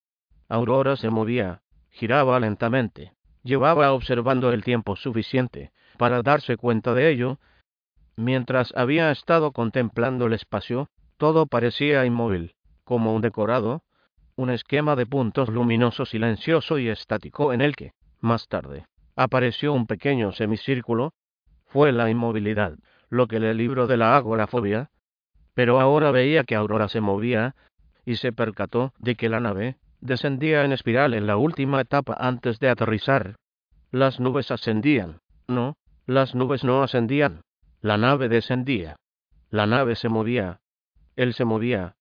[0.50, 7.38] Aurora se movía, giraba lentamente, llevaba observando el tiempo suficiente para darse cuenta de ello.
[8.16, 13.84] Mientras había estado contemplando el espacio, todo parecía inmóvil, como un decorado,
[14.36, 18.88] un esquema de puntos luminoso silencioso y estático en el que, más tarde,
[19.18, 21.14] apareció un pequeño semicírculo,
[21.66, 22.78] fue la inmovilidad,
[23.10, 24.90] lo que le libró de la agorafobia,
[25.54, 27.56] pero ahora veía que Aurora se movía,
[28.06, 32.60] y se percató de que la nave descendía en espiral en la última etapa antes
[32.60, 33.36] de aterrizar.
[33.92, 35.76] Las nubes ascendían, no,
[36.06, 37.42] las nubes no ascendían,
[37.82, 38.96] la nave descendía,
[39.50, 40.60] la nave se movía,
[41.16, 41.96] él se movía,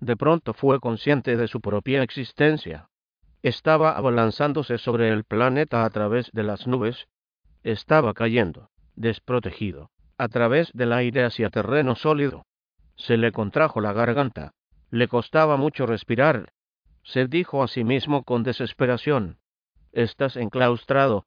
[0.00, 2.87] de pronto fue consciente de su propia existencia.
[3.42, 7.06] Estaba abalanzándose sobre el planeta a través de las nubes.
[7.62, 12.44] Estaba cayendo, desprotegido, a través del aire hacia terreno sólido.
[12.96, 14.52] Se le contrajo la garganta.
[14.90, 16.52] Le costaba mucho respirar.
[17.02, 19.38] Se dijo a sí mismo con desesperación.
[19.92, 21.26] Estás enclaustrado.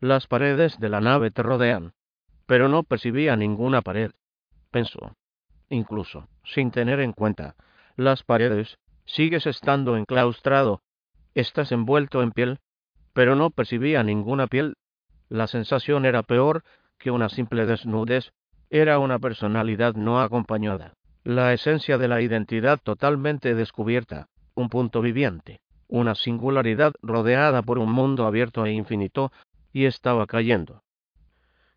[0.00, 1.92] Las paredes de la nave te rodean.
[2.46, 4.12] Pero no percibía ninguna pared.
[4.70, 5.14] Pensó.
[5.68, 7.54] Incluso, sin tener en cuenta
[7.96, 10.80] las paredes, sigues estando enclaustrado,
[11.34, 12.58] estás envuelto en piel,
[13.12, 14.76] pero no percibía ninguna piel.
[15.28, 16.64] La sensación era peor
[16.98, 18.32] que una simple desnudez,
[18.68, 25.60] era una personalidad no acompañada, la esencia de la identidad totalmente descubierta, un punto viviente,
[25.88, 29.32] una singularidad rodeada por un mundo abierto e infinito,
[29.72, 30.82] y estaba cayendo.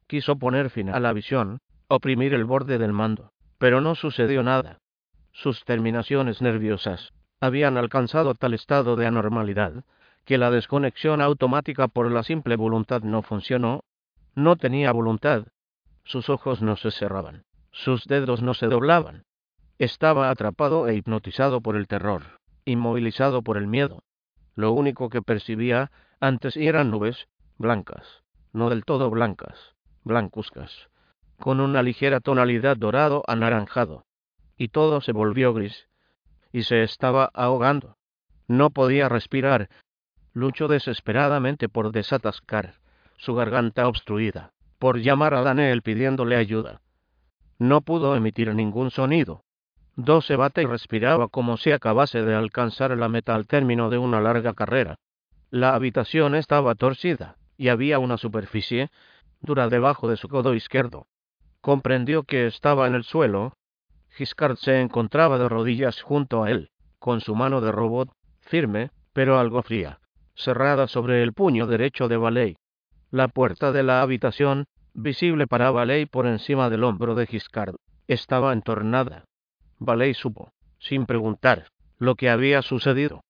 [0.07, 4.79] Quiso poner fin a la visión, oprimir el borde del mando, pero no sucedió nada.
[5.31, 7.11] Sus terminaciones nerviosas
[7.43, 9.83] habían alcanzado tal estado de anormalidad
[10.23, 13.83] que la desconexión automática por la simple voluntad no funcionó.
[14.33, 15.47] No tenía voluntad.
[16.05, 17.43] Sus ojos no se cerraban.
[17.71, 19.25] Sus dedos no se doblaban.
[19.77, 24.03] Estaba atrapado e hipnotizado por el terror, inmovilizado por el miedo.
[24.55, 27.27] Lo único que percibía antes eran nubes,
[27.57, 29.75] blancas, no del todo blancas,
[30.05, 30.87] blancuzcas,
[31.41, 34.05] con una ligera tonalidad dorado anaranjado
[34.55, 35.89] y todo se volvió gris,
[36.53, 37.97] y se estaba ahogando.
[38.47, 39.69] No podía respirar.
[40.33, 42.75] Luchó desesperadamente por desatascar
[43.17, 46.81] su garganta obstruida, por llamar a Daniel pidiéndole ayuda.
[47.57, 49.43] No pudo emitir ningún sonido.
[49.95, 54.21] Doce bate y respiraba como si acabase de alcanzar la meta al término de una
[54.21, 54.95] larga carrera.
[55.49, 58.89] La habitación estaba torcida, y había una superficie
[59.39, 61.05] dura debajo de su codo izquierdo.
[61.61, 63.53] Comprendió que estaba en el suelo,
[64.15, 69.39] Giscard se encontraba de rodillas junto a él, con su mano de robot, firme, pero
[69.39, 69.99] algo fría,
[70.35, 72.55] cerrada sobre el puño derecho de Valey.
[73.09, 77.75] La puerta de la habitación, visible para Valey por encima del hombro de Giscard,
[78.07, 79.25] estaba entornada.
[79.79, 83.21] Valey supo, sin preguntar, lo que había sucedido.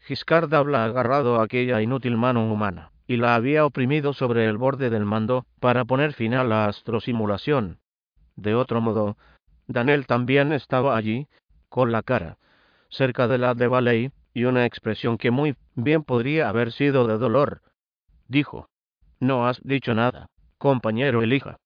[0.00, 4.90] Giscard habla agarrado a aquella inútil mano humana, y la había oprimido sobre el borde
[4.90, 7.78] del mando para poner fin a la astrosimulación.
[8.36, 9.16] De otro modo,
[9.66, 11.26] Daniel también estaba allí,
[11.68, 12.38] con la cara,
[12.88, 17.18] cerca de la de Valey, y una expresión que muy bien podría haber sido de
[17.18, 17.62] dolor.
[18.28, 18.68] Dijo,
[19.18, 21.56] No has dicho nada, compañero Elija.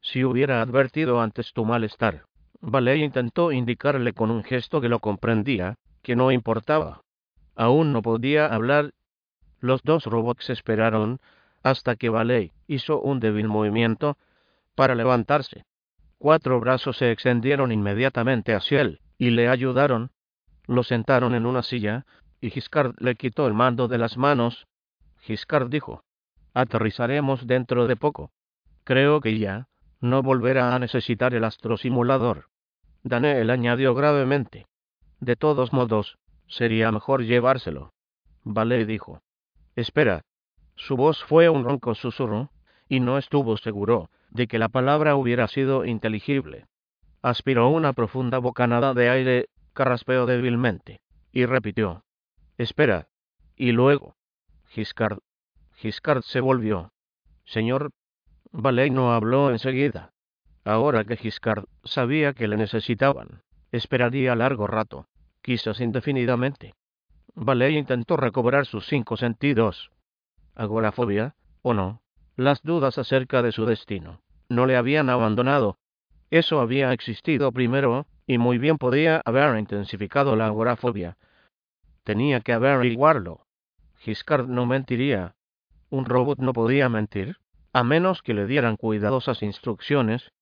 [0.00, 2.24] Si hubiera advertido antes tu malestar.
[2.60, 7.02] Valey intentó indicarle con un gesto que lo comprendía, que no importaba.
[7.54, 8.92] Aún no podía hablar.
[9.60, 11.20] Los dos robots esperaron
[11.62, 14.16] hasta que Valey hizo un débil movimiento
[14.74, 15.64] para levantarse.
[16.18, 20.10] Cuatro brazos se extendieron inmediatamente hacia él, y le ayudaron.
[20.66, 22.06] Lo sentaron en una silla,
[22.40, 24.66] y Giscard le quitó el mando de las manos.
[25.20, 26.02] Giscard dijo,
[26.54, 28.30] aterrizaremos dentro de poco.
[28.84, 29.68] Creo que ya
[30.00, 32.46] no volverá a necesitar el astrosimulador.
[33.02, 34.66] Daniel añadió gravemente.
[35.20, 36.16] De todos modos,
[36.48, 37.92] sería mejor llevárselo.
[38.42, 39.20] Vale dijo.
[39.74, 40.22] Espera.
[40.76, 42.50] Su voz fue un ronco susurro,
[42.88, 46.66] y no estuvo seguro de que la palabra hubiera sido inteligible.
[47.22, 51.00] Aspiró una profunda bocanada de aire, carraspeó débilmente,
[51.32, 52.04] y repitió.
[52.58, 53.08] Espera.
[53.56, 54.16] Y luego.
[54.68, 55.18] Giscard.
[55.74, 56.92] Giscard se volvió.
[57.44, 57.90] Señor.
[58.52, 60.12] Valey no habló enseguida.
[60.64, 65.06] Ahora que Giscard sabía que le necesitaban, esperaría largo rato,
[65.42, 66.74] quizás indefinidamente.
[67.34, 69.90] Valey intentó recobrar sus cinco sentidos.
[70.54, 72.00] Agorafobia, o no,
[72.36, 75.78] las dudas acerca de su destino no le habían abandonado.
[76.30, 81.16] Eso había existido primero, y muy bien podía haber intensificado la agorafobia.
[82.04, 83.46] Tenía que averiguarlo.
[83.98, 85.34] Giscard no mentiría.
[85.90, 87.36] Un robot no podía mentir,
[87.72, 90.32] a menos que le dieran cuidadosas instrucciones.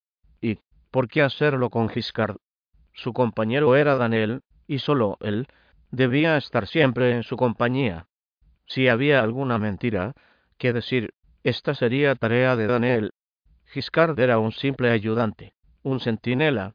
[0.41, 0.59] ¿Y
[0.91, 2.37] por qué hacerlo con Giscard?
[2.93, 5.49] Su compañero era Daniel, y solo él
[5.91, 8.07] debía estar siempre en su compañía.
[8.67, 10.15] Si había alguna mentira,
[10.57, 11.13] que decir,
[11.45, 13.13] esta sería tarea de Daniel,
[13.67, 15.53] Giscard era un simple ayudante,
[15.83, 16.75] un centinela.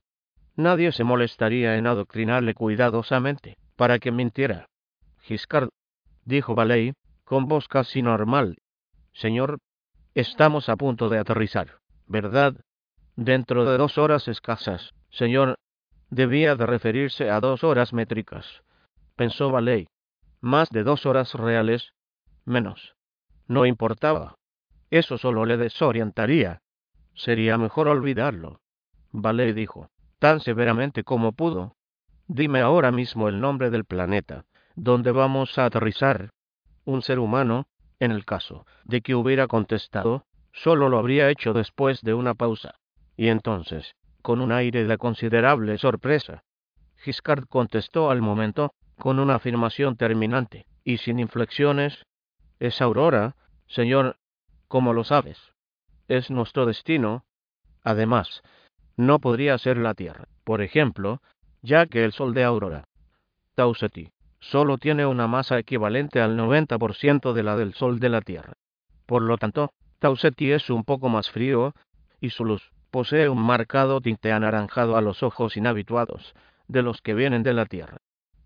[0.56, 4.68] Nadie se molestaría en adoctrinarle cuidadosamente, para que mintiera.
[5.22, 5.70] Giscard,
[6.26, 8.58] dijo Valey, con voz casi normal.
[9.14, 9.60] Señor,
[10.14, 12.56] estamos a punto de aterrizar, ¿verdad?
[13.16, 15.56] Dentro de dos horas escasas, señor.
[16.10, 18.64] Debía de referirse a dos horas métricas.
[19.16, 19.88] Pensó Valey.
[20.42, 21.94] Más de dos horas reales.
[22.46, 22.96] Menos.
[23.48, 24.39] No importaba.
[24.90, 26.62] Eso solo le desorientaría.
[27.14, 28.62] Sería mejor olvidarlo.
[29.12, 31.76] Vale dijo, tan severamente como pudo.
[32.28, 36.30] Dime ahora mismo el nombre del planeta, donde vamos a aterrizar.
[36.86, 37.68] Un ser humano,
[38.00, 42.76] en el caso de que hubiera contestado, solo lo habría hecho después de una pausa.
[43.18, 46.44] Y entonces, con un aire de considerable sorpresa,
[47.04, 52.06] Giscard contestó al momento, con una afirmación terminante, y sin inflexiones,
[52.60, 53.36] es Aurora,
[53.68, 54.18] señor,
[54.70, 55.38] ¿cómo lo sabes?
[56.10, 57.24] es nuestro destino.
[57.84, 58.42] Además,
[58.98, 61.22] no podría ser la Tierra, por ejemplo,
[61.62, 62.84] ya que el Sol de Aurora,
[63.56, 68.22] Tau Ceti, solo tiene una masa equivalente al 90% de la del Sol de la
[68.22, 68.54] Tierra.
[69.06, 71.74] Por lo tanto, Tau Ceti es un poco más frío,
[72.20, 76.34] y su luz posee un marcado tinte anaranjado a los ojos inhabituados
[76.68, 77.98] de los que vienen de la Tierra.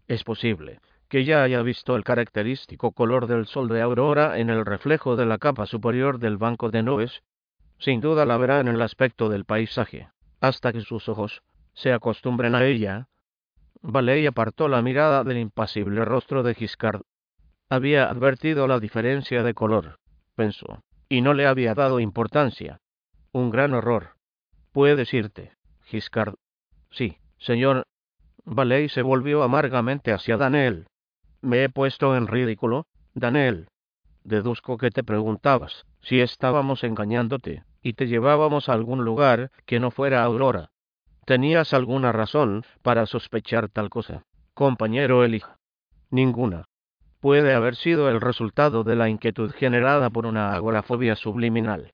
[0.07, 0.79] Es posible
[1.13, 5.27] que ya haya visto el característico color del Sol de Aurora en el reflejo de
[5.27, 7.21] la capa superior del banco de nubes
[7.77, 10.09] sin duda la verá en el aspecto del paisaje,
[10.41, 11.43] hasta que sus ojos
[11.75, 13.09] se acostumbren a ella.
[13.83, 17.03] Valey apartó la mirada del impasible rostro de Giscard.
[17.69, 19.99] Había advertido la diferencia de color,
[20.33, 22.79] pensó, y no le había dado importancia.
[23.31, 24.15] Un gran error.
[24.71, 25.51] Puedes irte,
[25.83, 26.33] Giscard.
[26.89, 27.83] Sí, señor.
[28.45, 30.87] Valey se volvió amargamente hacia Daniel.
[31.43, 33.67] Me he puesto en ridículo, Daniel.
[34.23, 39.91] Deduzco que te preguntabas si estábamos engañándote y te llevábamos a algún lugar que no
[39.91, 40.69] fuera Aurora.
[41.25, 45.57] ¿Tenías alguna razón para sospechar tal cosa, compañero Elija?
[46.09, 46.63] Ninguna.
[47.19, 51.91] Puede haber sido el resultado de la inquietud generada por una agorafobia subliminal.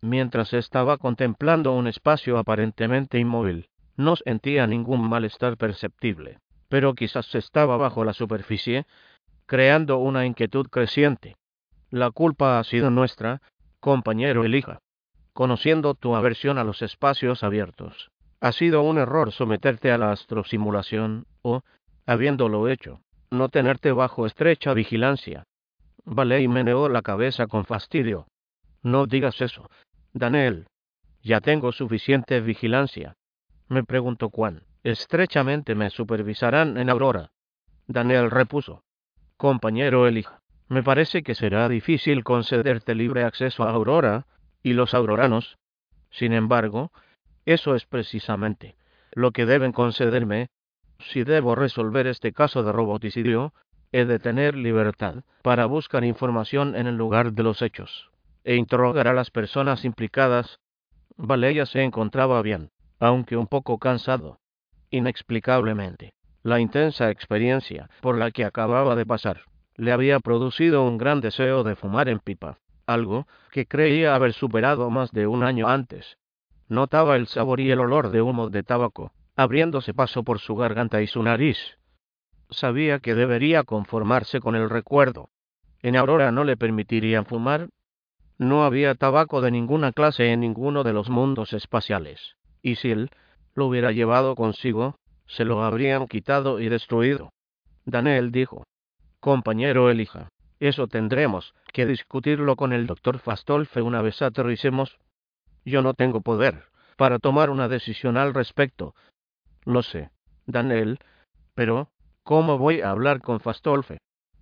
[0.00, 7.76] Mientras estaba contemplando un espacio aparentemente inmóvil, no sentía ningún malestar perceptible, pero quizás estaba
[7.76, 8.86] bajo la superficie,
[9.46, 11.36] creando una inquietud creciente.
[11.90, 13.40] La culpa ha sido nuestra,
[13.80, 14.80] compañero Elija
[15.38, 18.10] conociendo tu aversión a los espacios abiertos.
[18.40, 21.62] Ha sido un error someterte a la astrosimulación o,
[22.06, 25.44] habiéndolo hecho, no tenerte bajo estrecha vigilancia.
[26.04, 28.26] Valey meneó la cabeza con fastidio.
[28.82, 29.70] No digas eso,
[30.12, 30.66] Daniel.
[31.22, 33.14] Ya tengo suficiente vigilancia.
[33.68, 37.30] Me pregunto cuán estrechamente me supervisarán en Aurora.
[37.86, 38.84] Daniel repuso.
[39.36, 44.26] Compañero Elija, me parece que será difícil concederte libre acceso a Aurora
[44.62, 45.58] y los auroranos.
[46.10, 46.90] Sin embargo,
[47.46, 48.76] eso es precisamente
[49.12, 50.48] lo que deben concederme.
[50.98, 53.54] Si debo resolver este caso de roboticidio,
[53.92, 58.10] he de tener libertad para buscar información en el lugar de los hechos
[58.44, 60.60] e interrogar a las personas implicadas.
[61.16, 64.40] Valeria se encontraba bien, aunque un poco cansado.
[64.90, 69.42] Inexplicablemente, la intensa experiencia por la que acababa de pasar
[69.76, 72.58] le había producido un gran deseo de fumar en pipa
[72.88, 76.16] algo que creía haber superado más de un año antes.
[76.68, 81.00] Notaba el sabor y el olor de humo de tabaco, abriéndose paso por su garganta
[81.02, 81.58] y su nariz.
[82.50, 85.28] Sabía que debería conformarse con el recuerdo.
[85.82, 87.68] En Aurora no le permitirían fumar.
[88.38, 92.36] No había tabaco de ninguna clase en ninguno de los mundos espaciales.
[92.62, 93.10] Y si él
[93.58, 94.94] lo hubiera llevado consigo,
[95.26, 97.32] se lo habrían quitado y destruido.
[97.84, 98.64] Daniel dijo,
[99.20, 100.28] compañero Elija,
[100.60, 104.98] eso tendremos que discutirlo con el doctor Fastolfe una vez aterricemos.
[105.64, 108.94] Yo no tengo poder para tomar una decisión al respecto.
[109.64, 110.10] Lo sé,
[110.46, 110.98] Daniel,
[111.54, 111.90] pero
[112.22, 113.98] ¿cómo voy a hablar con Fastolfe?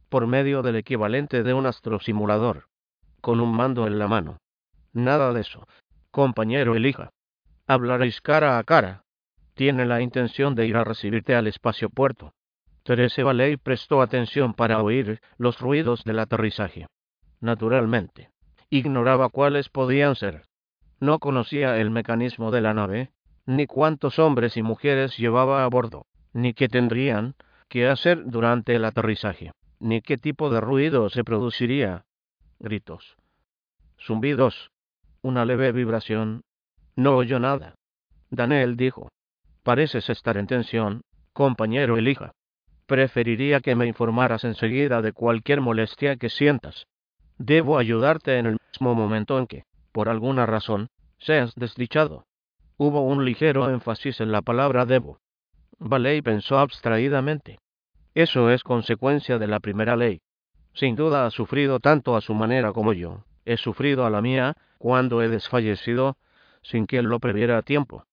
[0.09, 2.69] Por medio del equivalente de un astrosimulador,
[3.21, 4.39] con un mando en la mano.
[4.93, 5.67] Nada de eso,
[6.11, 7.11] compañero Elija.
[7.67, 9.06] Hablaréis cara a cara.
[9.57, 12.35] Tiene la intención de ir a recibirte al espacio puerto.
[12.83, 16.87] Terese Valley prestó atención para oír los ruidos del aterrizaje.
[17.41, 18.29] Naturalmente,
[18.69, 20.43] ignoraba cuáles podían ser.
[21.01, 23.13] No conocía el mecanismo de la nave,
[23.47, 26.05] ni cuántos hombres y mujeres llevaba a bordo,
[26.35, 27.35] ni qué tendrían
[27.69, 32.05] que hacer durante el aterrizaje, ni qué tipo de ruido se produciría.
[32.59, 33.17] Gritos.
[33.99, 34.71] Zumbidos.
[35.23, 36.43] Una leve vibración.
[36.95, 37.75] No oyó nada.
[38.29, 39.09] Daniel dijo.
[39.67, 41.03] Pareces estar en tensión,
[41.33, 42.31] compañero Elija.
[42.87, 46.87] Preferiría que me informaras enseguida de cualquier molestia que sientas.
[47.37, 50.87] Debo ayudarte en el mismo momento en que, por alguna razón,
[51.19, 52.27] seas desdichado.
[52.77, 55.19] Hubo un ligero énfasis en la palabra debo.
[55.81, 57.59] Valey pensó abstraídamente.
[58.15, 60.21] Eso es consecuencia de la primera ley.
[60.75, 63.25] Sin duda ha sufrido tanto a su manera como yo.
[63.45, 66.19] He sufrido a la mía cuando he desfallecido
[66.63, 68.05] sin que él lo previera a tiempo.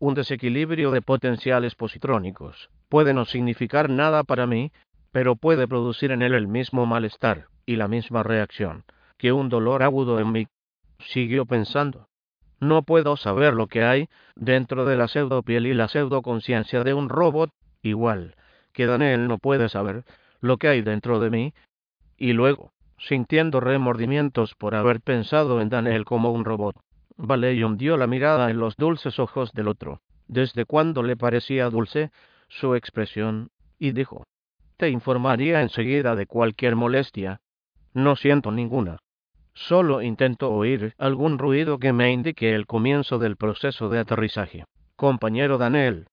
[0.00, 4.70] Un desequilibrio de potenciales positrónicos puede no significar nada para mí,
[5.10, 8.84] pero puede producir en él el mismo malestar y la misma reacción
[9.18, 10.46] que un dolor agudo en mí.
[11.00, 12.08] Siguió pensando.
[12.60, 17.08] No puedo saber lo que hay dentro de la pseudopiel y la pseudoconciencia de un
[17.08, 17.50] robot,
[17.82, 18.36] igual
[18.72, 20.04] que Daniel no puede saber
[20.40, 21.54] lo que hay dentro de mí.
[22.16, 26.76] Y luego, sintiendo remordimientos por haber pensado en Daniel como un robot,
[27.18, 32.12] Valley hundió la mirada en los dulces ojos del otro, desde cuando le parecía dulce
[32.48, 34.24] su expresión, y dijo,
[34.76, 37.40] Te informaría enseguida de cualquier molestia.
[37.92, 38.98] No siento ninguna.
[39.52, 44.64] Solo intento oír algún ruido que me indique el comienzo del proceso de aterrizaje.
[44.94, 46.06] Compañero Daniel.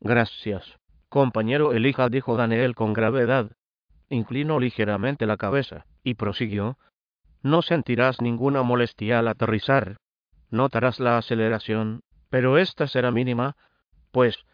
[0.00, 0.78] Gracias.
[1.10, 3.50] Compañero Elija, dijo Daniel con gravedad.
[4.08, 6.78] Inclinó ligeramente la cabeza, y prosiguió.
[7.42, 9.98] No sentirás ninguna molestia al aterrizar.
[10.50, 13.56] Notarás la aceleración, pero esta será mínima,
[14.12, 14.44] pues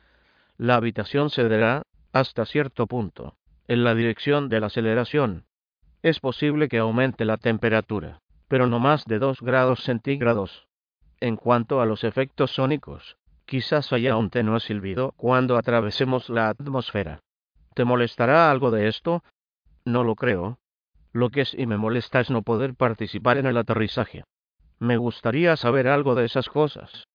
[0.56, 1.82] la habitación cederá,
[2.12, 3.36] hasta cierto punto,
[3.68, 5.46] en la dirección de la aceleración.
[6.02, 10.66] Es posible que aumente la temperatura, pero no más de 2 grados centígrados.
[11.20, 13.16] En cuanto a los efectos sónicos,
[13.46, 17.20] quizás haya un tenue silbido cuando atravesemos la atmósfera.
[17.74, 19.22] ¿Te molestará algo de esto?
[19.84, 20.58] No lo creo.
[21.12, 24.24] Lo que sí me molesta es no poder participar en el aterrizaje.
[24.82, 27.06] Me gustaría saber algo de esas cosas.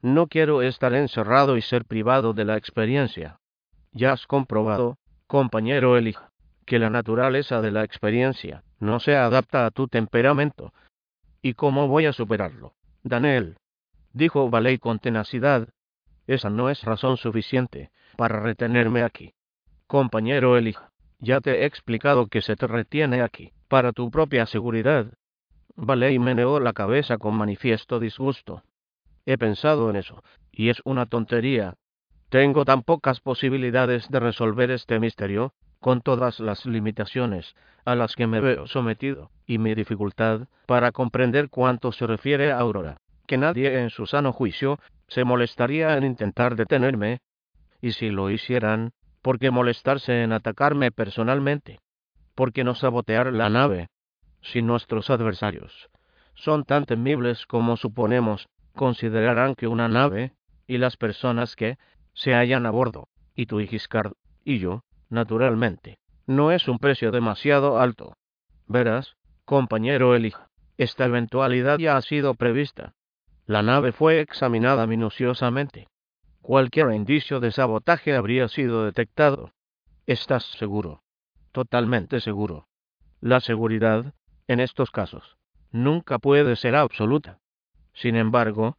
[0.00, 3.40] No quiero estar encerrado y ser privado de la experiencia.
[3.90, 4.96] Ya has comprobado,
[5.26, 6.30] compañero Elija,
[6.66, 10.72] que la naturaleza de la experiencia no se adapta a tu temperamento.
[11.42, 12.74] ¿Y cómo voy a superarlo?
[13.02, 13.56] Daniel,
[14.12, 15.70] dijo Valey con tenacidad,
[16.28, 19.34] esa no es razón suficiente para retenerme aquí.
[19.88, 25.12] Compañero Elija, ya te he explicado que se te retiene aquí, para tu propia seguridad,
[25.76, 28.62] Valey meneó la cabeza con manifiesto disgusto.
[29.26, 31.74] He pensado en eso, y es una tontería.
[32.30, 37.54] Tengo tan pocas posibilidades de resolver este misterio, con todas las limitaciones
[37.84, 42.58] a las que me veo sometido, y mi dificultad para comprender cuánto se refiere a
[42.58, 42.96] Aurora,
[43.26, 47.20] que nadie en su sano juicio se molestaría en intentar detenerme,
[47.80, 51.78] y si lo hicieran, ¿por qué molestarse en atacarme personalmente?
[52.34, 53.88] ¿Por qué no sabotear la nave?
[54.42, 55.88] Si nuestros adversarios
[56.36, 60.32] son tan temibles como suponemos, considerarán que una nave
[60.66, 61.78] y las personas que
[62.12, 64.12] se hallan a bordo, y tu Giscard
[64.44, 68.16] y yo, naturalmente, no es un precio demasiado alto.
[68.66, 72.92] Verás, compañero Elija, esta eventualidad ya ha sido prevista.
[73.46, 75.88] La nave fue examinada minuciosamente.
[76.42, 79.52] Cualquier indicio de sabotaje habría sido detectado.
[80.06, 81.02] ¿Estás seguro?
[81.52, 82.66] Totalmente seguro.
[83.20, 84.14] La seguridad
[84.48, 85.36] en estos casos,
[85.72, 87.38] nunca puede ser absoluta.
[87.92, 88.76] Sin embargo,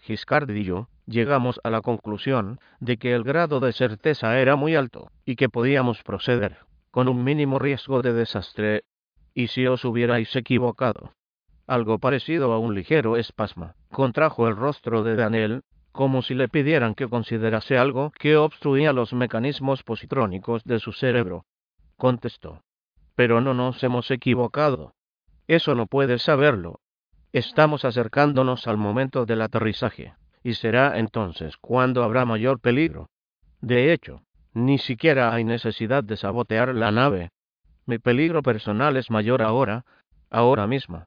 [0.00, 4.74] Giscard y yo llegamos a la conclusión de que el grado de certeza era muy
[4.74, 6.58] alto y que podíamos proceder
[6.90, 8.84] con un mínimo riesgo de desastre.
[9.34, 11.12] ¿Y si os hubierais equivocado?
[11.66, 16.94] Algo parecido a un ligero espasmo contrajo el rostro de Daniel, como si le pidieran
[16.94, 21.46] que considerase algo que obstruía los mecanismos positrónicos de su cerebro.
[21.96, 22.62] Contestó.
[23.16, 24.94] Pero no nos hemos equivocado.
[25.46, 26.80] Eso no puedes saberlo.
[27.32, 33.08] Estamos acercándonos al momento del aterrizaje, y será entonces cuando habrá mayor peligro.
[33.60, 34.22] De hecho,
[34.52, 37.30] ni siquiera hay necesidad de sabotear la nave.
[37.86, 39.84] Mi peligro personal es mayor ahora,
[40.30, 41.06] ahora misma.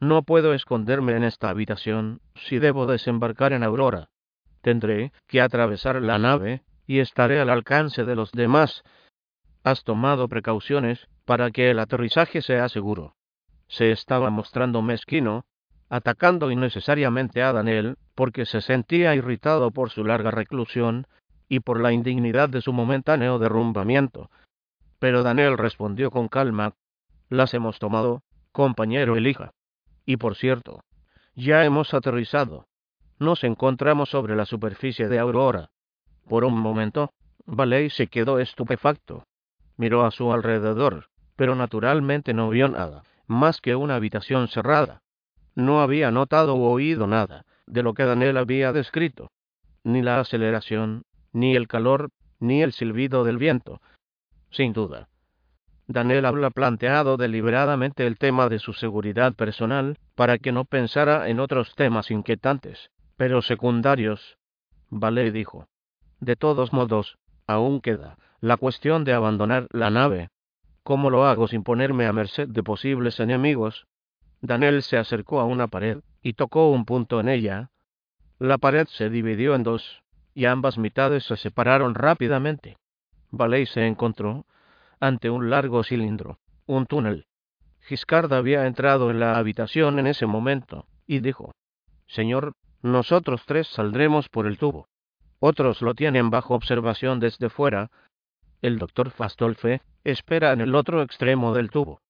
[0.00, 4.08] No puedo esconderme en esta habitación si debo desembarcar en Aurora.
[4.62, 8.82] Tendré que atravesar la nave y estaré al alcance de los demás.
[9.62, 13.14] Has tomado precauciones para que el aterrizaje sea seguro.
[13.74, 15.46] Se estaba mostrando mezquino,
[15.88, 21.08] atacando innecesariamente a Daniel porque se sentía irritado por su larga reclusión
[21.48, 24.30] y por la indignidad de su momentáneo derrumbamiento.
[25.00, 26.74] Pero Daniel respondió con calma,
[27.28, 28.22] las hemos tomado,
[28.52, 29.50] compañero Elija.
[30.06, 30.84] Y por cierto,
[31.34, 32.68] ya hemos aterrizado.
[33.18, 35.70] Nos encontramos sobre la superficie de Aurora.
[36.28, 37.10] Por un momento,
[37.44, 39.24] Valey se quedó estupefacto.
[39.76, 45.02] Miró a su alrededor, pero naturalmente no vio nada, más que una habitación cerrada.
[45.54, 49.30] No había notado o oído nada de lo que Daniel había descrito,
[49.84, 52.10] ni la aceleración, ni el calor,
[52.40, 53.80] ni el silbido del viento.
[54.50, 55.08] Sin duda,
[55.86, 61.40] Daniel había planteado deliberadamente el tema de su seguridad personal para que no pensara en
[61.40, 64.38] otros temas inquietantes, pero secundarios.
[64.88, 65.68] Vale dijo.
[66.20, 70.28] De todos modos, aún queda la cuestión de abandonar la nave.
[70.84, 73.86] ¿Cómo lo hago sin ponerme a merced de posibles enemigos?
[74.42, 77.70] Daniel se acercó a una pared y tocó un punto en ella.
[78.38, 80.02] La pared se dividió en dos,
[80.34, 82.76] y ambas mitades se separaron rápidamente.
[83.30, 84.44] Valey se encontró
[85.00, 87.24] ante un largo cilindro, un túnel.
[87.80, 91.52] Giscard había entrado en la habitación en ese momento, y dijo,
[92.06, 94.86] Señor, nosotros tres saldremos por el tubo.
[95.40, 97.90] Otros lo tienen bajo observación desde fuera.
[98.60, 102.00] El doctor Fastolfe espera en el otro extremo del tubo.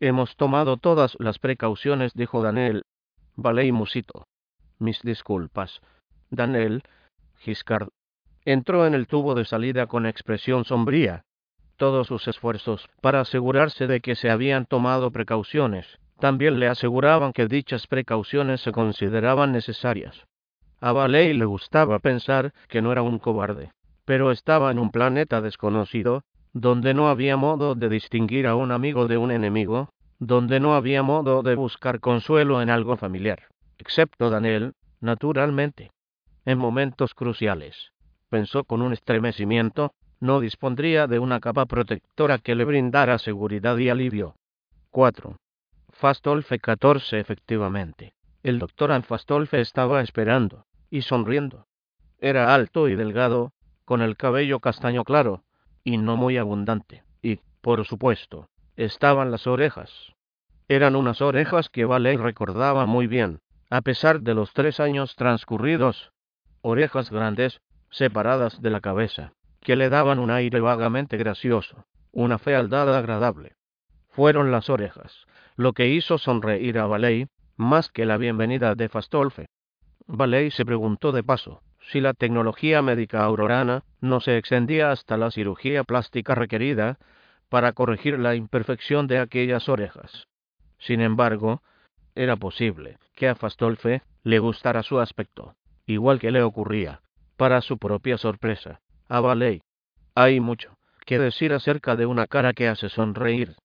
[0.00, 2.84] Hemos tomado todas las precauciones, dijo Daniel.
[3.36, 4.24] Valey musito.
[4.78, 5.82] Mis disculpas.
[6.30, 6.82] Daniel,
[7.40, 7.88] Giscard,
[8.44, 11.24] entró en el tubo de salida con expresión sombría
[11.80, 15.98] todos sus esfuerzos para asegurarse de que se habían tomado precauciones.
[16.18, 20.26] También le aseguraban que dichas precauciones se consideraban necesarias.
[20.82, 23.72] A Valey le gustaba pensar que no era un cobarde,
[24.04, 26.22] pero estaba en un planeta desconocido,
[26.52, 31.02] donde no había modo de distinguir a un amigo de un enemigo, donde no había
[31.02, 33.44] modo de buscar consuelo en algo familiar,
[33.78, 35.90] excepto Daniel, naturalmente.
[36.44, 37.92] En momentos cruciales,
[38.28, 43.88] pensó con un estremecimiento, no dispondría de una capa protectora que le brindara seguridad y
[43.88, 44.34] alivio.
[44.90, 45.36] 4.
[45.90, 48.12] Fastolfe 14 efectivamente.
[48.42, 51.66] El doctor Anfastolfe estaba esperando, y sonriendo.
[52.18, 53.52] Era alto y delgado,
[53.84, 55.42] con el cabello castaño claro,
[55.84, 59.90] y no muy abundante, y, por supuesto, estaban las orejas.
[60.68, 66.12] Eran unas orejas que Vale recordaba muy bien, a pesar de los tres años transcurridos.
[66.62, 67.60] Orejas grandes,
[67.90, 73.56] separadas de la cabeza que le daban un aire vagamente gracioso, una fealdad agradable.
[74.08, 75.26] Fueron las orejas,
[75.56, 77.26] lo que hizo sonreír a Valey
[77.56, 79.48] más que la bienvenida de Fastolfe.
[80.06, 85.30] Valey se preguntó de paso si la tecnología médica aurorana no se extendía hasta la
[85.30, 86.98] cirugía plástica requerida
[87.48, 90.26] para corregir la imperfección de aquellas orejas.
[90.78, 91.62] Sin embargo,
[92.14, 95.54] era posible que a Fastolfe le gustara su aspecto,
[95.86, 97.00] igual que le ocurría,
[97.36, 99.62] para su propia sorpresa, a Valey.
[100.14, 100.74] Hay mucho
[101.06, 103.56] que decir acerca de una cara que hace sonreír.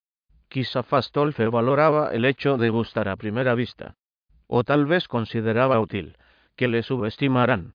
[0.49, 3.95] Quizá Fastolfe valoraba el hecho de gustar a primera vista,
[4.47, 6.17] o tal vez consideraba útil
[6.55, 7.73] que le subestimaran,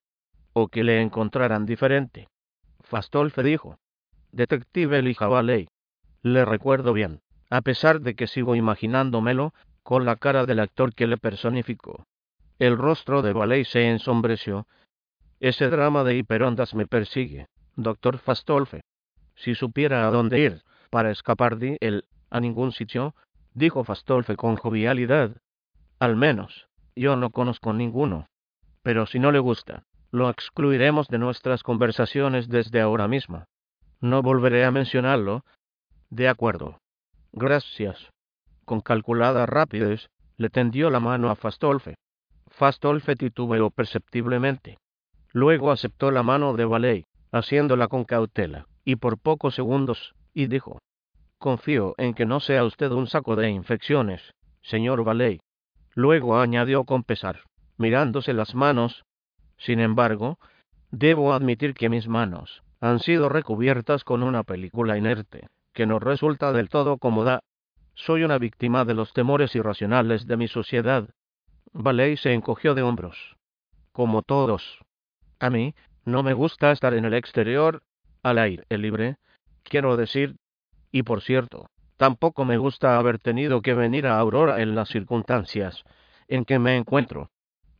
[0.53, 2.29] o que le encontraran diferente.
[2.81, 3.79] Fastolfe dijo,
[4.33, 5.69] Detective Elija Valey,
[6.23, 7.21] le recuerdo bien,
[7.51, 12.05] a pesar de que sigo imaginándomelo con la cara del actor que le personificó.
[12.59, 14.67] El rostro de Valey se ensombreció.
[15.41, 17.47] Ese drama de hiperondas me persigue
[17.83, 18.83] doctor Fastolfe.
[19.35, 23.15] Si supiera a dónde ir para escapar de él a ningún sitio,
[23.55, 25.37] dijo Fastolfe con jovialidad.
[25.99, 28.27] Al menos, yo no conozco ninguno.
[28.83, 33.45] Pero si no le gusta, lo excluiremos de nuestras conversaciones desde ahora mismo.
[34.01, 35.45] No volveré a mencionarlo.
[36.09, 36.79] De acuerdo.
[37.33, 38.11] Gracias.
[38.65, 41.95] Con calculada rapidez, le tendió la mano a Fastolfe.
[42.49, 44.79] Fastolfe titubeó perceptiblemente.
[45.33, 50.79] Luego aceptó la mano de Valey haciéndola con cautela, y por pocos segundos, y dijo,
[51.39, 55.41] Confío en que no sea usted un saco de infecciones, señor Valey.
[55.95, 57.41] Luego añadió con pesar,
[57.77, 59.05] mirándose las manos,
[59.61, 60.39] Sin embargo,
[60.91, 66.53] debo admitir que mis manos han sido recubiertas con una película inerte, que no resulta
[66.53, 67.43] del todo cómoda.
[67.95, 71.11] Soy una víctima de los temores irracionales de mi sociedad.
[71.73, 73.37] Valey se encogió de hombros.
[73.93, 74.81] Como todos.
[75.39, 75.75] A mí,
[76.07, 77.83] no me gusta estar en el exterior,
[78.23, 79.17] al aire libre,
[79.63, 80.37] quiero decir,
[80.91, 81.67] y por cierto,
[81.99, 85.85] tampoco me gusta haber tenido que venir a Aurora en las circunstancias
[86.29, 87.31] en que me encuentro.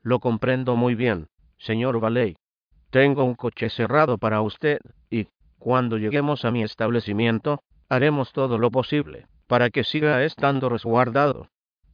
[0.03, 1.29] Lo comprendo muy bien,
[1.61, 2.37] señor Valey.
[2.91, 8.71] Tengo un coche cerrado para usted, y, cuando lleguemos a mi establecimiento, haremos todo lo
[8.71, 11.49] posible para que siga estando resguardado.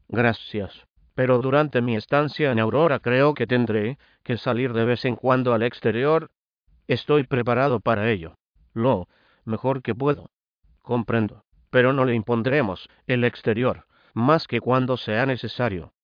[0.08, 0.84] Gracias.
[1.14, 5.54] Pero durante mi estancia en Aurora creo que tendré que salir de vez en cuando
[5.54, 6.30] al exterior.
[6.86, 8.34] Estoy preparado para ello.
[8.74, 9.08] Lo
[9.46, 10.28] mejor que puedo.
[10.82, 11.44] Comprendo.
[11.70, 15.94] Pero no le impondremos el exterior, más que cuando sea necesario.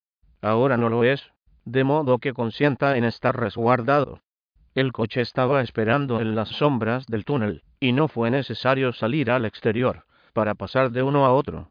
[0.41, 1.31] Ahora no lo es,
[1.65, 4.21] de modo que consienta en estar resguardado.
[4.75, 9.45] El coche estaba esperando en las sombras del túnel, y no fue necesario salir al
[9.45, 11.71] exterior, para pasar de uno a otro.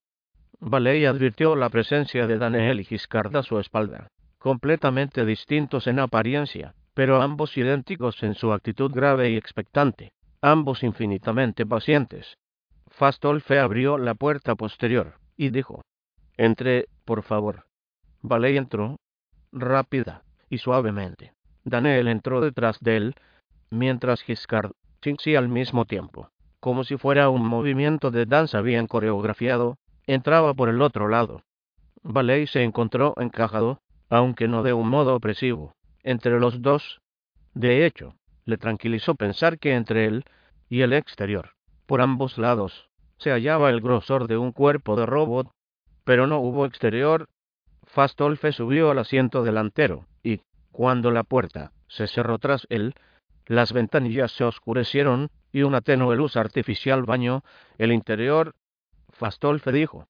[0.60, 6.76] Valey advirtió la presencia de Daniel y Giscard a su espalda, completamente distintos en apariencia,
[6.94, 10.12] pero ambos idénticos en su actitud grave y expectante,
[10.42, 12.38] ambos infinitamente pacientes.
[12.88, 15.82] Fastolfe abrió la puerta posterior, y dijo,
[16.38, 17.66] Entre, por favor.
[18.22, 18.98] Valey entró,
[19.52, 21.34] rápida y suavemente.
[21.64, 23.16] Daniel entró detrás de él,
[23.70, 24.72] mientras Giscard
[25.20, 26.30] sí al mismo tiempo,
[26.60, 31.44] como si fuera un movimiento de danza bien coreografiado, entraba por el otro lado.
[32.04, 33.80] Valey se encontró encajado,
[34.10, 35.74] aunque no de un modo opresivo,
[36.04, 37.02] entre los dos.
[37.54, 40.26] De hecho, le tranquilizó pensar que entre él
[40.70, 41.52] y el exterior,
[41.86, 45.52] por ambos lados, se hallaba el grosor de un cuerpo de robot,
[46.04, 47.28] pero no hubo exterior.
[47.92, 50.40] Fastolfe subió al asiento delantero, y,
[50.72, 52.96] cuando la puerta se cerró tras él,
[53.48, 57.44] las ventanillas se oscurecieron y una tenue luz artificial bañó
[57.78, 58.56] el interior.
[59.10, 60.08] Fastolfe dijo,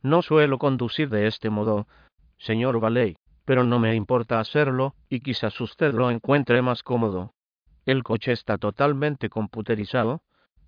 [0.00, 1.88] No suelo conducir de este modo,
[2.38, 7.34] señor Valey, pero no me importa hacerlo, y quizás usted lo encuentre más cómodo.
[7.84, 10.22] El coche está totalmente computerizado,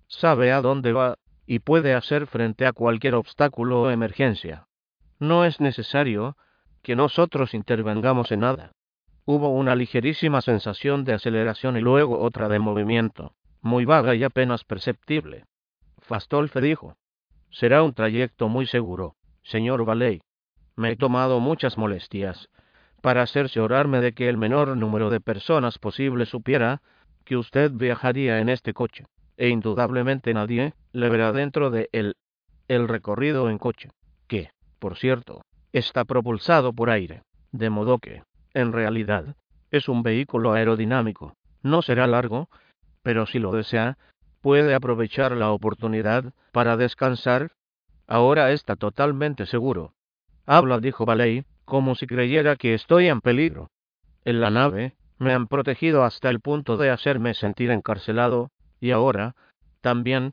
[0.09, 1.15] sabe a dónde va,
[1.45, 4.67] y puede hacer frente a cualquier obstáculo o emergencia.
[5.17, 6.35] No es necesario
[6.81, 8.71] que nosotros intervengamos en nada.
[9.25, 14.63] Hubo una ligerísima sensación de aceleración y luego otra de movimiento, muy vaga y apenas
[14.63, 15.45] perceptible.
[15.99, 16.95] Fastolfe dijo,
[17.49, 20.21] Será un trayecto muy seguro, señor Valey.
[20.75, 22.49] Me he tomado muchas molestias
[23.01, 26.81] para cerciorarme de que el menor número de personas posible supiera
[27.25, 29.05] que usted viajaría en este coche,
[29.37, 32.15] e indudablemente nadie le verá dentro de él
[32.67, 33.89] el recorrido en coche,
[34.27, 34.49] que,
[34.79, 35.41] por cierto,
[35.73, 39.35] está propulsado por aire, de modo que, en realidad,
[39.71, 41.33] es un vehículo aerodinámico.
[41.61, 42.49] No será largo,
[43.03, 43.97] pero si lo desea,
[44.41, 47.51] puede aprovechar la oportunidad para descansar.
[48.07, 49.93] Ahora está totalmente seguro.
[50.45, 53.69] Habla, dijo Valey, como si creyera que estoy en peligro.
[54.23, 59.35] En la nave, me han protegido hasta el punto de hacerme sentir encarcelado, y ahora,
[59.81, 60.31] también,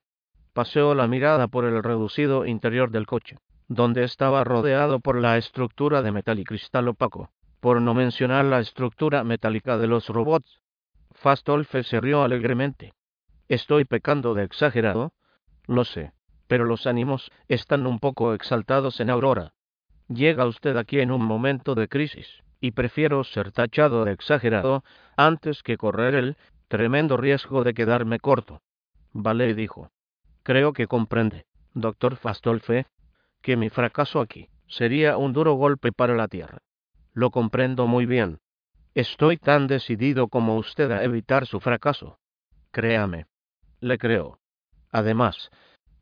[0.52, 3.38] paseó la mirada por el reducido interior del coche,
[3.68, 7.30] donde estaba rodeado por la estructura de metal y cristal opaco
[7.64, 10.60] por no mencionar la estructura metálica de los robots.
[11.12, 12.92] Fastolfe se rió alegremente.
[13.48, 15.14] Estoy pecando de exagerado,
[15.66, 16.12] lo sé,
[16.46, 19.54] pero los ánimos están un poco exaltados en Aurora.
[20.08, 24.84] Llega usted aquí en un momento de crisis, y prefiero ser tachado de exagerado
[25.16, 26.36] antes que correr el
[26.68, 28.60] tremendo riesgo de quedarme corto.
[29.14, 29.88] Vale dijo.
[30.42, 32.84] Creo que comprende, doctor Fastolfe,
[33.44, 36.62] que mi fracaso aquí sería un duro golpe para la Tierra.
[37.12, 38.38] Lo comprendo muy bien.
[38.94, 42.18] Estoy tan decidido como usted a evitar su fracaso.
[42.70, 43.26] Créame.
[43.80, 44.38] Le creo.
[44.90, 45.50] Además,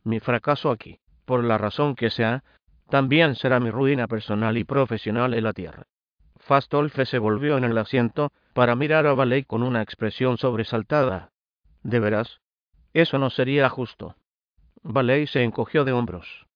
[0.05, 2.45] mi fracaso aquí, por la razón que sea,
[2.89, 5.89] también será mi ruina personal y profesional en la tierra.
[6.37, 11.33] Fastolfe se volvió en el asiento para mirar a Valey con una expresión sobresaltada.
[11.83, 12.41] ¿De veras?
[12.93, 14.15] Eso no sería justo.
[14.85, 16.47] Valey se encogió de hombros.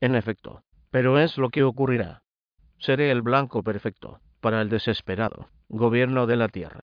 [0.00, 2.22] En efecto, pero es lo que ocurrirá.
[2.78, 6.80] Seré el blanco perfecto para el desesperado gobierno de la tierra.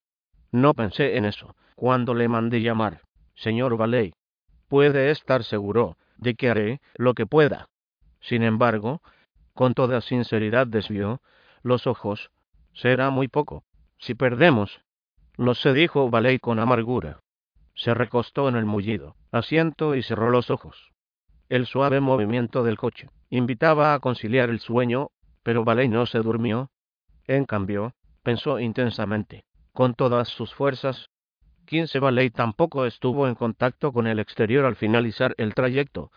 [0.51, 3.01] No pensé en eso cuando le mandé llamar.
[3.35, 4.13] Señor Valey,
[4.67, 7.67] puede estar seguro de que haré lo que pueda.
[8.21, 9.01] Sin embargo,
[9.53, 11.21] con toda sinceridad desvió
[11.63, 12.31] los ojos.
[12.73, 13.63] Será muy poco.
[13.97, 14.81] Si perdemos.
[15.35, 17.19] Lo se dijo Valey con amargura.
[17.75, 20.91] Se recostó en el mullido asiento y cerró los ojos.
[21.49, 25.11] El suave movimiento del coche invitaba a conciliar el sueño
[25.47, 26.71] pero Valey no se durmió.
[27.25, 31.09] En cambio, pensó intensamente, con todas sus fuerzas.
[31.67, 36.11] 15 Valley tampoco estuvo en contacto con el exterior al finalizar el trayecto.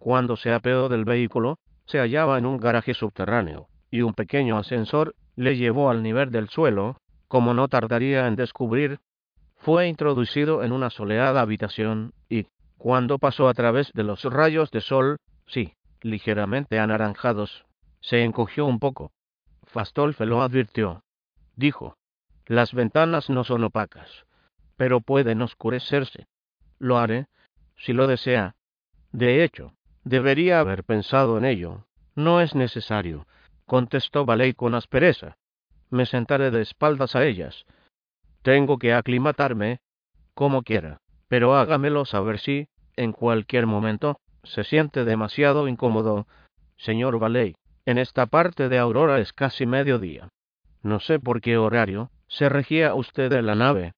[0.00, 5.14] Cuando se apeó del vehículo, se hallaba en un garaje subterráneo, y un pequeño ascensor
[5.36, 6.96] le llevó al nivel del suelo,
[7.28, 8.98] como no tardaría en descubrir.
[9.54, 12.48] Fue introducido en una soleada habitación, y,
[12.78, 17.64] cuando pasó a través de los rayos de sol, sí, ligeramente anaranjados,
[18.00, 19.12] se encogió un poco.
[19.64, 21.02] Fastolfe lo advirtió.
[21.56, 21.96] Dijo,
[22.46, 24.26] las ventanas no son opacas,
[24.76, 26.26] pero pueden oscurecerse.
[26.78, 27.26] Lo haré,
[27.76, 28.54] si lo desea.
[29.10, 29.74] De hecho,
[30.04, 31.86] debería haber pensado en ello.
[32.14, 33.26] No es necesario,
[33.64, 35.36] contestó Baley con aspereza.
[35.90, 37.64] Me sentaré de espaldas a ellas.
[38.42, 39.80] Tengo que aclimatarme,
[40.34, 46.26] como quiera, pero hágamelo saber si, en cualquier momento, se siente demasiado incómodo.
[46.76, 50.28] Señor Baley, en esta parte de Aurora es casi mediodía.
[50.82, 53.92] No sé por qué horario se regía usted en la nave.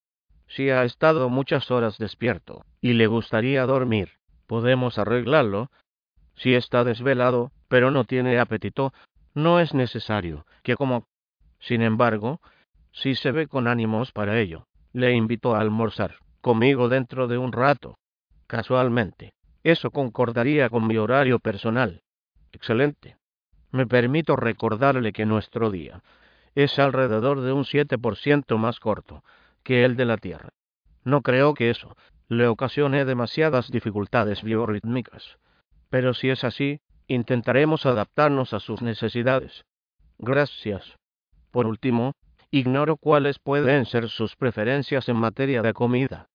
[0.46, 4.12] Si ha estado muchas horas despierto y le gustaría dormir,
[4.46, 5.70] podemos arreglarlo.
[6.36, 8.92] Si está desvelado, pero no tiene apetito,
[9.34, 11.06] no es necesario que como.
[11.60, 12.40] Sin embargo,
[12.92, 17.52] si se ve con ánimos para ello, le invito a almorzar conmigo dentro de un
[17.52, 17.96] rato.
[18.46, 19.32] Casualmente,
[19.62, 22.02] eso concordaría con mi horario personal.
[22.52, 23.16] Excelente.
[23.70, 26.02] Me permito recordarle que nuestro día
[26.54, 29.22] es alrededor de un 7% más corto
[29.62, 30.48] que el de la Tierra.
[31.04, 31.96] No creo que eso
[32.28, 35.38] le ocasione demasiadas dificultades biorrítmicas.
[35.90, 39.64] Pero si es así, intentaremos adaptarnos a sus necesidades.
[40.18, 40.96] Gracias.
[41.50, 42.12] Por último,
[42.50, 46.28] ignoro cuáles pueden ser sus preferencias en materia de comida.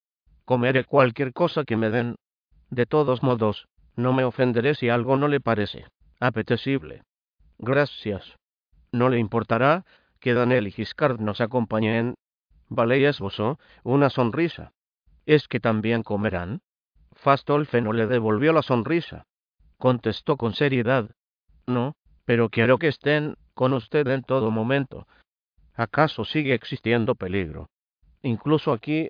[0.46, 2.16] Comeré cualquier cosa que me den.
[2.70, 5.86] De todos modos, no me ofenderé si algo no le parece
[6.20, 7.04] apetecible.
[7.58, 8.38] Gracias.
[8.92, 9.86] ¿No le importará
[10.20, 12.16] que Daniel y Giscard nos acompañen?
[12.70, 14.72] Valey esbozó una sonrisa.
[15.26, 16.62] ¿Es que también comerán?
[17.12, 19.26] Fastolfe no le devolvió la sonrisa.
[19.78, 21.10] Contestó con seriedad.
[21.68, 21.96] No,
[22.26, 25.08] pero quiero que estén con usted en todo momento.
[25.76, 27.70] ¿Acaso sigue existiendo peligro?
[28.22, 29.10] Incluso aquí,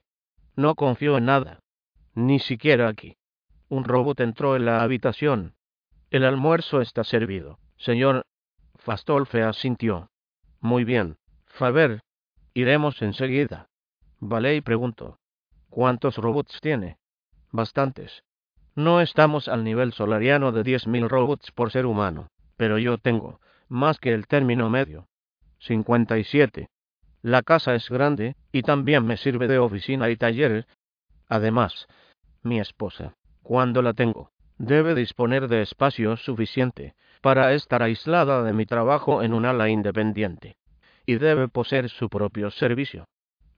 [0.56, 1.60] no confío en nada.
[2.16, 3.18] Ni siquiera aquí.
[3.70, 5.56] Un robot entró en la habitación.
[6.10, 7.60] El almuerzo está servido.
[7.78, 8.26] Señor,
[8.76, 10.10] Fastolfe asintió.
[10.60, 11.18] Muy bien.
[11.48, 12.02] Faber,
[12.54, 13.68] iremos enseguida.
[14.20, 15.18] Valey preguntó.
[15.70, 16.98] ¿Cuántos robots tiene?
[17.52, 18.24] Bastantes.
[18.76, 23.40] No estamos al nivel solariano de diez mil robots por ser humano, pero yo tengo
[23.68, 25.08] más que el término medio.
[25.64, 26.68] 57.
[27.22, 30.68] La casa es grande y también me sirve de oficina y taller.
[31.30, 31.88] Además,
[32.42, 38.66] mi esposa, cuando la tengo, debe disponer de espacio suficiente para estar aislada de mi
[38.66, 40.58] trabajo en un ala independiente,
[41.06, 43.06] y debe poseer su propio servicio.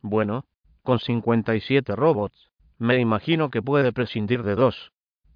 [0.02, 0.46] Bueno,
[0.84, 4.92] con 57 robots, me imagino que puede prescindir de dos.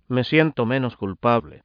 [0.08, 1.64] Me siento menos culpable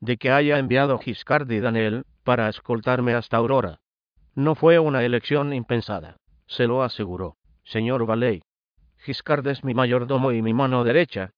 [0.00, 3.80] de que haya enviado Giscard y Daniel para escoltarme hasta Aurora.
[4.36, 8.42] No fue una elección impensada, se lo aseguró, señor Valey.
[8.98, 11.32] Giscard es mi mayordomo y mi mano derecha.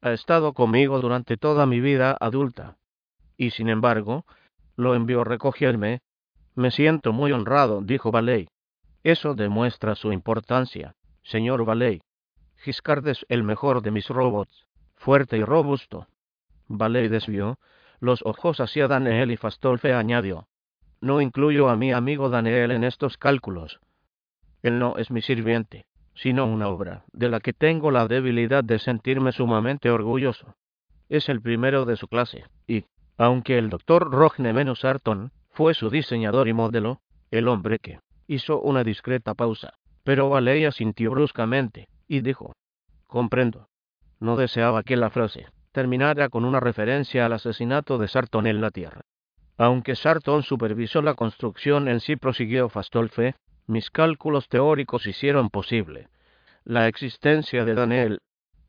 [0.00, 2.76] Ha estado conmigo durante toda mi vida adulta
[3.42, 4.24] y sin embargo,
[4.76, 6.00] lo envió a recogerme.
[6.54, 8.48] Me siento muy honrado, dijo Valey.
[9.02, 12.02] Eso demuestra su importancia, señor Valey.
[12.58, 16.06] Giscard es el mejor de mis robots, fuerte y robusto.
[16.68, 17.58] Valey desvió
[17.98, 20.46] los ojos hacia Daniel y Fastolfe añadió.
[21.02, 23.80] No incluyo a mi amigo Daniel en estos cálculos.
[24.62, 25.84] Él no es mi sirviente,
[26.14, 30.54] sino una obra, de la que tengo la debilidad de sentirme sumamente orgulloso.
[31.08, 32.84] Es el primero de su clase, y,
[33.18, 34.86] aunque el doctor Rogne Menos
[35.50, 37.00] fue su diseñador y modelo,
[37.32, 37.98] el hombre que
[38.28, 39.74] hizo una discreta pausa,
[40.04, 42.54] pero Valeia sintió bruscamente, y dijo,
[43.08, 43.66] comprendo.
[44.20, 48.70] No deseaba que la frase terminara con una referencia al asesinato de Sarton en la
[48.70, 49.00] Tierra.
[49.62, 53.36] Aunque Sarton supervisó la construcción en sí, prosiguió Fastolfe,
[53.68, 56.08] mis cálculos teóricos hicieron posible
[56.64, 58.18] la existencia de Daniel.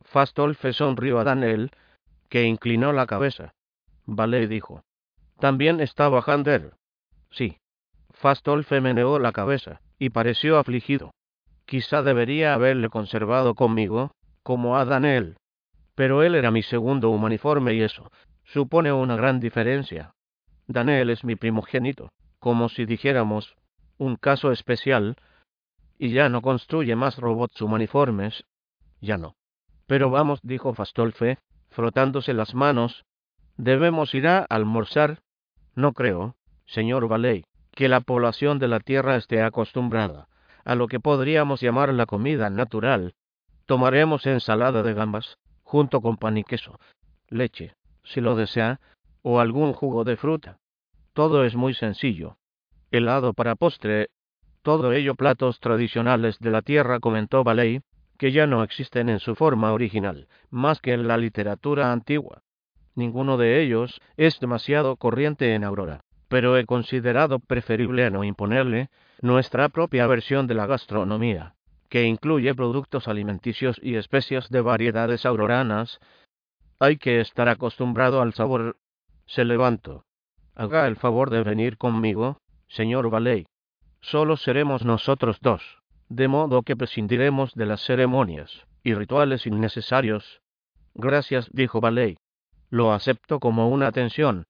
[0.01, 1.71] Fastolfe sonrió a Daniel,
[2.29, 3.55] que inclinó la cabeza.
[4.05, 4.83] Vale dijo.
[5.39, 6.73] También estaba Hander.
[7.31, 7.57] Sí.
[8.11, 11.09] Fastolfe meneó la cabeza, y pareció afligido.
[11.65, 14.11] Quizá debería haberle conservado conmigo,
[14.43, 15.37] como a Daniel.
[15.95, 18.11] Pero él era mi segundo humaniforme y eso
[18.43, 20.13] supone una gran diferencia.
[20.73, 23.55] Daniel es mi primogénito, como si dijéramos,
[23.97, 25.15] un caso especial,
[25.97, 28.43] y ya no construye más robots humaniformes.
[28.99, 29.35] Ya no.
[29.87, 31.37] Pero vamos, dijo Fastolfe,
[31.69, 33.05] frotándose las manos
[33.57, 35.21] Debemos ir a almorzar.
[35.75, 40.27] No creo, señor Valey, que la población de la Tierra esté acostumbrada
[40.65, 43.13] a lo que podríamos llamar la comida natural.
[43.67, 46.79] Tomaremos ensalada de gambas, junto con pan y queso,
[47.29, 48.79] leche, si lo desea,
[49.21, 50.57] o algún jugo de fruta.
[51.13, 52.37] Todo es muy sencillo.
[52.91, 54.09] Helado para postre,
[54.63, 57.81] todo ello platos tradicionales de la tierra, comentó Baley,
[58.17, 62.41] que ya no existen en su forma original, más que en la literatura antigua.
[62.95, 68.89] Ninguno de ellos es demasiado corriente en Aurora, pero he considerado preferible a no imponerle
[69.21, 71.55] nuestra propia versión de la gastronomía,
[71.89, 75.99] que incluye productos alimenticios y especias de variedades auroranas.
[76.79, 78.77] Hay que estar acostumbrado al sabor.
[79.25, 80.05] Se levantó.
[80.55, 82.37] Haga el favor de venir conmigo,
[82.67, 83.45] señor Valey.
[84.01, 85.79] Solo seremos nosotros dos,
[86.09, 90.41] de modo que prescindiremos de las ceremonias y rituales innecesarios.
[90.93, 92.17] Gracias, dijo Valey.
[92.69, 94.45] Lo acepto como una atención.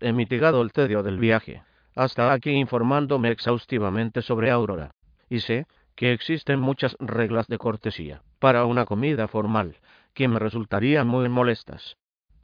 [0.00, 1.62] He mitigado el tedio del viaje,
[1.94, 4.90] hasta aquí informándome exhaustivamente sobre Aurora,
[5.28, 9.76] y sé que existen muchas reglas de cortesía para una comida formal
[10.14, 11.96] que me resultarían muy molestas.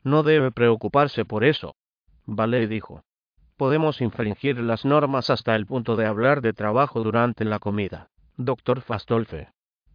[0.04, 1.74] No debe preocuparse por eso,
[2.26, 3.02] Vale dijo.
[3.56, 8.08] Podemos infringir las normas hasta el punto de hablar de trabajo durante la comida.
[8.36, 9.48] Doctor Fastolfe.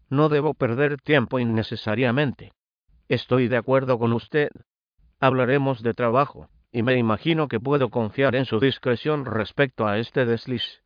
[0.10, 2.54] No debo perder tiempo innecesariamente.
[3.10, 4.50] Estoy de acuerdo con usted,
[5.20, 10.26] hablaremos de trabajo, y me imagino que puedo confiar en su discreción respecto a este
[10.26, 10.84] desliz.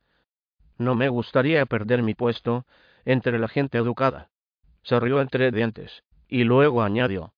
[0.78, 2.64] No me gustaría perder mi puesto
[3.04, 4.30] entre la gente educada.
[4.82, 7.34] Se rió entre dientes, y luego añadió,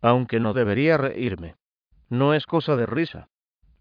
[0.00, 1.56] aunque no debería reírme.
[2.08, 3.28] No es cosa de risa.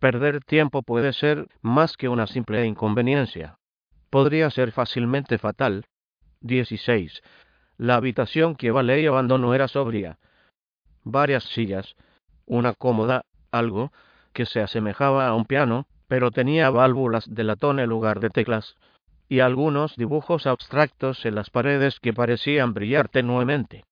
[0.04, 3.56] Perder tiempo puede ser más que una simple inconveniencia.
[4.10, 5.86] Podría ser fácilmente fatal.
[6.42, 7.22] 16.
[7.78, 10.18] La habitación que Valey abandonó era sobria.
[11.06, 11.96] Varias sillas,
[12.46, 13.94] una cómoda, algo
[14.34, 18.76] que se asemejaba a un piano, pero tenía válvulas de latón en lugar de teclas,
[19.30, 23.86] y algunos dibujos abstractos en las paredes que parecían brillar tenuemente.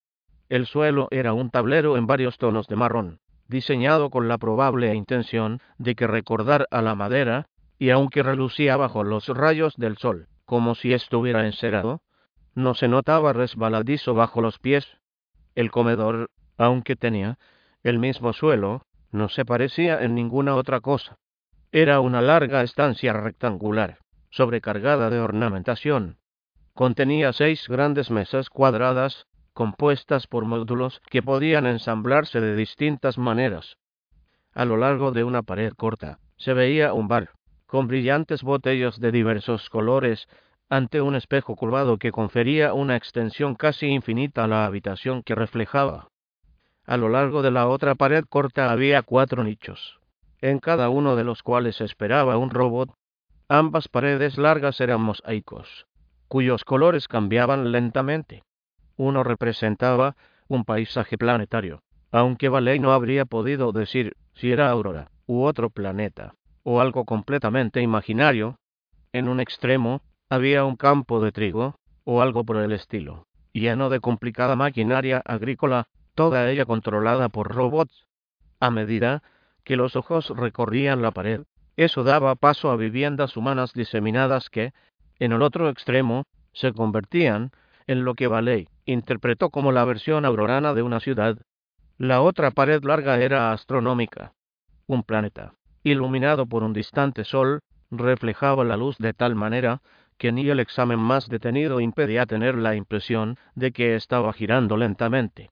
[0.49, 3.21] El suelo era un tablero en varios tonos de marrón,
[3.51, 7.45] diseñado con la probable intención de que recordar a la madera,
[7.77, 12.01] y aunque relucía bajo los rayos del sol, como si estuviera encerado,
[12.55, 14.87] no se notaba resbaladizo bajo los pies.
[15.53, 17.37] El comedor, aunque tenía
[17.83, 21.17] el mismo suelo, no se parecía en ninguna otra cosa.
[21.71, 23.99] Era una larga estancia rectangular,
[24.29, 26.17] sobrecargada de ornamentación.
[26.73, 29.27] Contenía seis grandes mesas cuadradas,
[29.61, 33.77] compuestas por módulos que podían ensamblarse de distintas maneras.
[34.55, 37.29] A lo largo de una pared corta se veía un bar,
[37.67, 40.27] con brillantes botellas de diversos colores,
[40.67, 46.07] ante un espejo curvado que confería una extensión casi infinita a la habitación que reflejaba.
[46.87, 49.99] A lo largo de la otra pared corta había cuatro nichos,
[50.39, 52.89] en cada uno de los cuales esperaba un robot.
[53.47, 55.85] Ambas paredes largas eran mosaicos,
[56.27, 58.41] cuyos colores cambiaban lentamente.
[59.01, 60.15] Uno representaba
[60.47, 61.81] un paisaje planetario,
[62.11, 67.81] aunque Valey no habría podido decir si era Aurora u otro planeta, o algo completamente
[67.81, 68.57] imaginario.
[69.11, 71.73] En un extremo había un campo de trigo,
[72.03, 78.05] o algo por el estilo, lleno de complicada maquinaria agrícola toda ella controlada por robots.
[78.59, 79.23] A medida
[79.63, 81.41] que los ojos recorrían la pared,
[81.75, 84.73] eso daba paso a viviendas humanas diseminadas que,
[85.17, 87.49] en el otro extremo, se convertían
[87.87, 91.37] en lo que Valey interpretó como la versión aurorana de una ciudad.
[91.97, 94.33] La otra pared larga era astronómica.
[94.87, 99.81] Un planeta, iluminado por un distante sol, reflejaba la luz de tal manera
[100.17, 105.49] que ni el examen más detenido impedía tener la impresión de que estaba girando lentamente.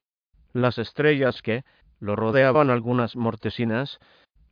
[0.54, 1.64] Las estrellas que
[2.00, 4.00] lo rodeaban algunas mortecinas,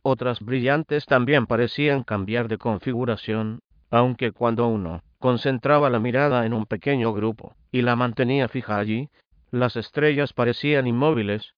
[0.02, 3.60] otras brillantes también parecían cambiar de configuración,
[3.90, 9.08] aunque cuando uno concentraba la mirada en un pequeño grupo y la mantenía fija allí,
[9.50, 11.54] las estrellas parecían inmóviles.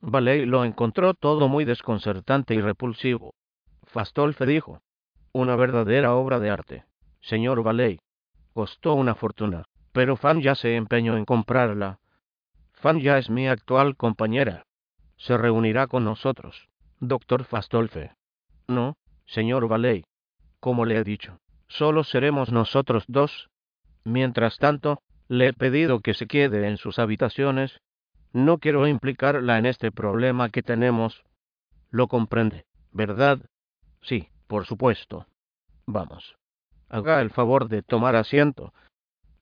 [0.00, 3.34] Valey lo encontró todo muy desconcertante y repulsivo.
[3.84, 4.80] Fastolfe dijo,
[5.32, 6.84] una verdadera obra de arte.
[7.20, 7.98] Señor Valey,
[8.52, 11.98] costó una fortuna, pero Fan ya se empeñó en comprarla
[12.76, 14.66] Fan ya es mi actual compañera.
[15.16, 16.68] Se reunirá con nosotros.
[17.00, 18.12] Doctor Fastolfe.
[18.68, 20.04] No, señor Valey.
[20.60, 23.48] Como le he dicho, solo seremos nosotros dos.
[24.04, 27.80] Mientras tanto, le he pedido que se quede en sus habitaciones.
[28.32, 31.24] No quiero implicarla en este problema que tenemos.
[31.90, 33.40] Lo comprende, ¿verdad?
[34.02, 35.26] Sí, por supuesto.
[35.86, 36.36] Vamos.
[36.88, 38.72] Haga el favor de tomar asiento.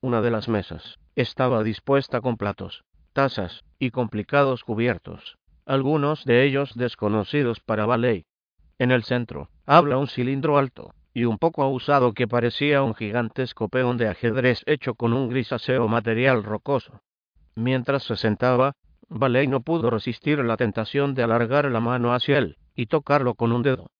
[0.01, 6.73] Una de las mesas estaba dispuesta con platos, tazas y complicados cubiertos, algunos de ellos
[6.75, 8.25] desconocidos para Ballet.
[8.77, 13.69] En el centro, habla un cilindro alto, y un poco abusado que parecía un gigantesco
[13.69, 16.99] peón de ajedrez hecho con un grisáceo material rocoso.
[17.55, 18.73] Mientras se sentaba,
[19.07, 23.53] Valey no pudo resistir la tentación de alargar la mano hacia él y tocarlo con
[23.53, 23.91] un dedo.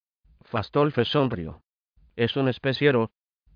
[0.42, 1.62] Fastolfe sonrió.
[2.18, 3.12] Es un especiero.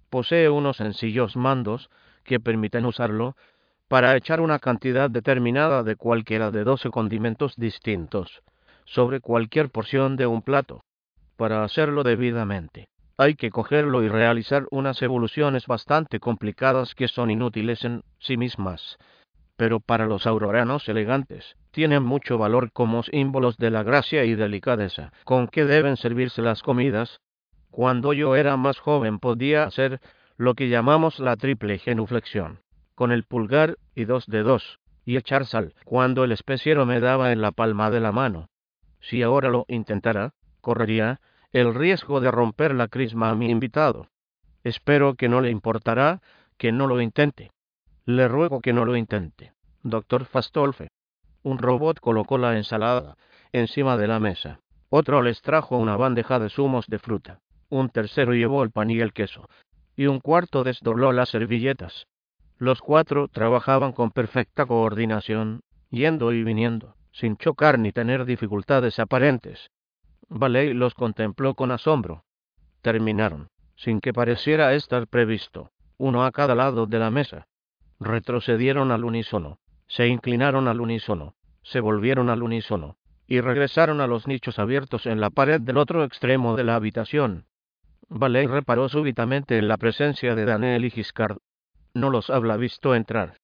[0.09, 1.89] Posee unos sencillos mandos
[2.23, 3.35] que permiten usarlo
[3.89, 8.41] para echar una cantidad determinada de cualquiera de doce condimentos distintos
[8.85, 10.81] sobre cualquier porción de un plato.
[11.35, 12.87] Para hacerlo debidamente,
[13.19, 18.97] hay que cogerlo y realizar unas evoluciones bastante complicadas que son inútiles en sí mismas,
[19.57, 25.11] pero para los auroranos elegantes tienen mucho valor como símbolos de la gracia y delicadeza
[25.25, 27.19] con que deben servirse las comidas.
[27.71, 29.99] Cuando yo era más joven podía hacer
[30.37, 32.61] lo que llamamos la triple genuflexión,
[32.95, 37.41] con el pulgar y dos dedos, y echar sal cuando el especiero me daba en
[37.41, 38.47] la palma de la mano.
[39.01, 41.19] Si ahora lo intentara, correría
[41.51, 44.07] el riesgo de romper la crisma a mi invitado.
[44.63, 46.21] Espero que no le importará
[46.57, 47.51] que no lo intente.
[48.05, 49.53] Le ruego que no lo intente.
[49.81, 50.89] Doctor Fastolfe.
[51.41, 53.15] Un robot colocó la ensalada
[53.51, 54.59] encima de la mesa.
[54.89, 57.39] Otro les trajo una bandeja de zumos de fruta.
[57.69, 59.47] Un tercero llevó el pan y el queso.
[59.95, 62.05] Y un cuarto desdobló las servilletas.
[62.57, 69.69] Los cuatro trabajaban con perfecta coordinación, yendo y viniendo, sin chocar ni tener dificultades aparentes.
[70.29, 72.23] Valey los contempló con asombro.
[72.81, 77.47] Terminaron, sin que pareciera estar previsto, uno a cada lado de la mesa.
[77.99, 79.57] Retrocedieron al unísono,
[79.87, 85.19] se inclinaron al unísono, se volvieron al unísono, y regresaron a los nichos abiertos en
[85.19, 87.45] la pared del otro extremo de la habitación.
[88.07, 91.37] Valey reparó súbitamente en la presencia de Daniel y Giscard.
[91.93, 93.37] No los habla visto entrar.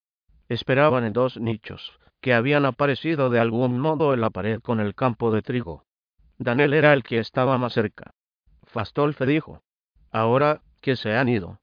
[0.50, 4.96] Esperaban en dos nichos, que habían aparecido de algún modo en la pared con el
[4.96, 5.84] campo de trigo.
[6.38, 8.14] Daniel era el que estaba más cerca.
[8.64, 9.62] Fastolfe dijo,
[10.12, 11.60] ahora que se han ido.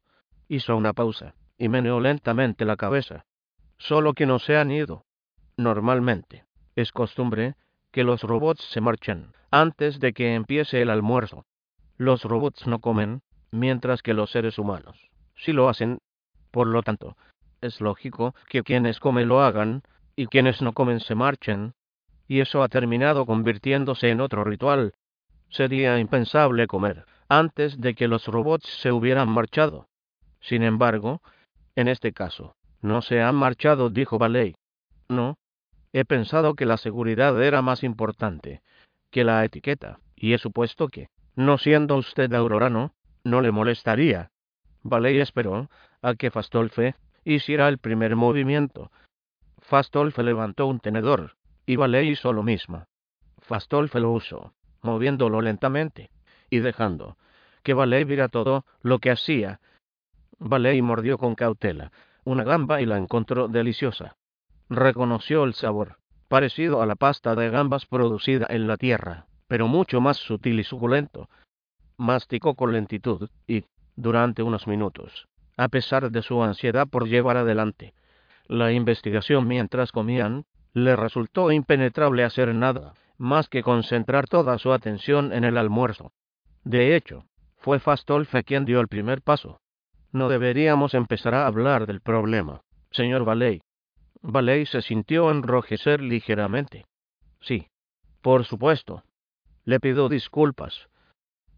[0.49, 3.25] Hizo una pausa, y meneó lentamente la cabeza.
[3.79, 5.05] Solo que no se han ido.
[5.57, 6.45] Normalmente,
[6.77, 7.55] es costumbre
[7.91, 11.45] que los robots se marchen antes de que empiece el almuerzo.
[11.99, 15.99] Los robots no comen, mientras que los seres humanos sí lo hacen.
[16.51, 17.17] Por lo tanto,
[17.61, 19.83] es lógico que quienes comen lo hagan,
[20.17, 21.75] y quienes no comen se marchen,
[22.33, 24.95] y eso ha terminado convirtiéndose en otro ritual.
[25.51, 29.87] Sería impensable comer antes de que los robots se hubieran marchado.
[30.41, 31.21] Sin embargo,
[31.77, 34.55] en este caso, no se han marchado, dijo Baley.
[35.11, 35.37] No.
[35.93, 38.63] He pensado que la seguridad era más importante
[39.11, 44.31] que la etiqueta, y he supuesto que, no siendo usted aurorano, no le molestaría.
[44.83, 45.69] Baley esperó
[46.01, 48.91] a que Fastolfe hiciera el primer movimiento.
[49.59, 51.35] Fastolfe levantó un tenedor,
[51.67, 52.85] y Valey hizo lo mismo.
[53.39, 54.53] Fastolfe lo usó,
[54.83, 56.11] moviéndolo lentamente
[56.51, 57.17] y dejando
[57.63, 59.61] que Valey viera todo lo que hacía.
[60.39, 61.93] Valey mordió con cautela
[62.25, 64.17] una gamba y la encontró deliciosa.
[64.69, 65.99] Reconoció el sabor,
[66.29, 70.65] parecido a la pasta de gambas producida en la tierra, pero mucho más sutil y
[70.65, 71.29] suculento.
[71.97, 73.65] Masticó con lentitud y,
[73.97, 77.93] durante unos minutos, a pesar de su ansiedad por llevar adelante
[78.47, 85.33] la investigación mientras comían, le resultó impenetrable hacer nada, más que concentrar toda su atención
[85.33, 86.13] en el almuerzo.
[86.65, 87.25] De hecho,
[87.59, 89.61] fue Fastolfe quien dio el primer paso.
[90.11, 92.61] No deberíamos empezar a hablar del problema,
[92.91, 93.63] señor Valey.
[94.21, 96.85] Valey se sintió enrojecer ligeramente.
[97.41, 97.69] Sí,
[98.21, 99.03] por supuesto.
[99.65, 100.89] Le pido disculpas.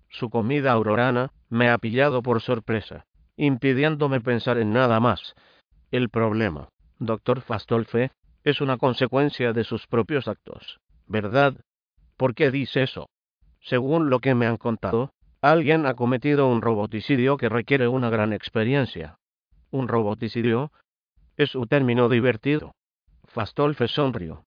[0.09, 3.07] Su comida aurorana me ha pillado por sorpresa,
[3.37, 5.35] impidiéndome pensar en nada más.
[5.91, 8.12] El problema, doctor Fastolfe,
[8.45, 11.55] es una consecuencia de sus propios actos, ¿verdad?
[12.16, 13.09] ¿Por qué dice eso?
[13.61, 18.34] Según lo que me han contado, alguien ha cometido un roboticidio que requiere una gran
[18.34, 19.16] experiencia.
[19.70, 20.70] ¿Un roboticidio?
[21.36, 22.74] Es un término divertido.
[23.24, 24.45] Fastolfe sonrió.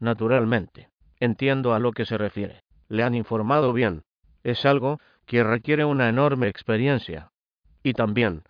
[0.00, 0.88] Naturalmente.
[1.20, 2.62] Entiendo a lo que se refiere.
[2.88, 4.02] Le han informado bien.
[4.42, 7.30] Es algo que requiere una enorme experiencia.
[7.82, 8.42] Y también,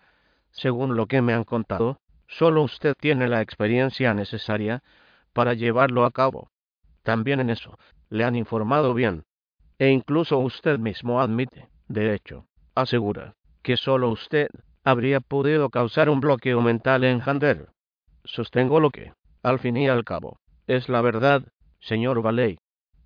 [0.51, 4.83] según lo que me han contado, Solo usted tiene la experiencia necesaria
[5.33, 6.49] para llevarlo a cabo.
[7.03, 7.77] También en eso,
[8.09, 9.23] le han informado bien.
[9.79, 14.49] E incluso usted mismo admite, de hecho, asegura, que solo usted
[14.83, 17.69] habría podido causar un bloqueo mental en Hander.
[18.23, 19.13] Sostengo lo que,
[19.43, 21.43] al fin y al cabo, es la verdad,
[21.79, 22.57] señor Valey.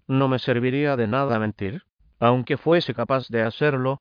[0.07, 1.83] No me serviría de nada mentir,
[2.19, 3.99] aunque fuese capaz de hacerlo,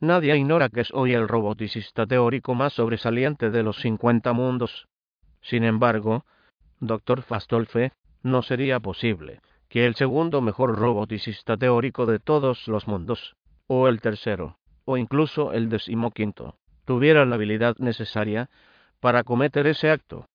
[0.00, 4.86] Nadie ignora que soy el roboticista teórico más sobresaliente de los cincuenta mundos.
[5.40, 6.24] Sin embargo,
[6.78, 7.92] doctor Fastolfe,
[8.22, 13.34] no sería posible que el segundo mejor roboticista teórico de todos los mundos,
[13.66, 18.48] o el tercero, o incluso el decimoquinto, tuviera la habilidad necesaria
[19.00, 20.26] para cometer ese acto.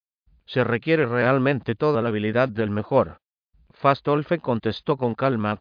[0.46, 3.18] Se requiere realmente toda la habilidad del mejor.
[3.72, 5.60] Fastolfe contestó con calma.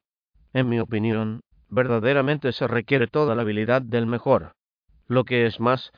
[0.52, 1.40] En mi opinión,
[1.72, 4.52] verdaderamente se requiere toda la habilidad del mejor.
[5.08, 5.90] Lo que es más,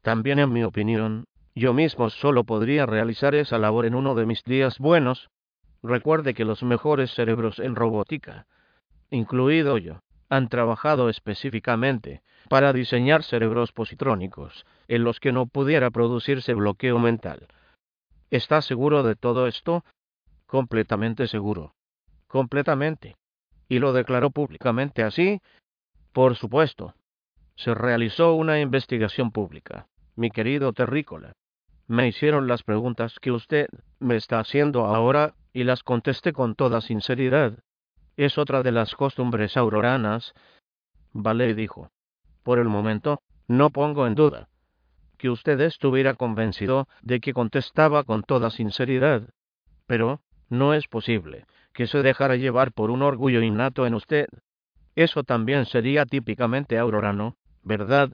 [0.00, 1.24] también en mi opinión,
[1.54, 5.28] yo mismo solo podría realizar esa labor en uno de mis días buenos.
[5.82, 8.46] Recuerde que los mejores cerebros en robótica,
[9.10, 16.54] incluido yo, han trabajado específicamente para diseñar cerebros positrónicos, en los que no pudiera producirse
[16.54, 17.48] bloqueo mental.
[18.30, 19.84] ¿Está seguro de todo esto?
[20.46, 21.74] Completamente seguro.
[22.28, 23.16] Completamente.
[23.68, 25.40] ¿Y lo declaró públicamente así?
[26.12, 26.94] Por supuesto.
[27.56, 31.32] Se realizó una investigación pública, mi querido terrícola.
[31.86, 36.80] Me hicieron las preguntas que usted me está haciendo ahora y las contesté con toda
[36.80, 37.58] sinceridad.
[38.16, 40.34] Es otra de las costumbres auroranas.
[41.12, 41.90] Vale dijo.
[42.42, 44.48] Por el momento, no pongo en duda
[45.16, 49.30] que usted estuviera convencido de que contestaba con toda sinceridad.
[49.86, 51.46] Pero, no es posible
[51.76, 54.28] que se dejara llevar por un orgullo innato en usted.
[54.94, 58.10] Eso también sería típicamente aurorano, ¿verdad?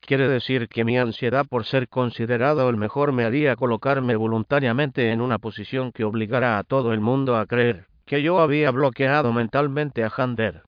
[0.00, 5.20] Quiere decir que mi ansiedad por ser considerado el mejor me haría colocarme voluntariamente en
[5.20, 10.02] una posición que obligara a todo el mundo a creer que yo había bloqueado mentalmente
[10.02, 10.62] a Hander.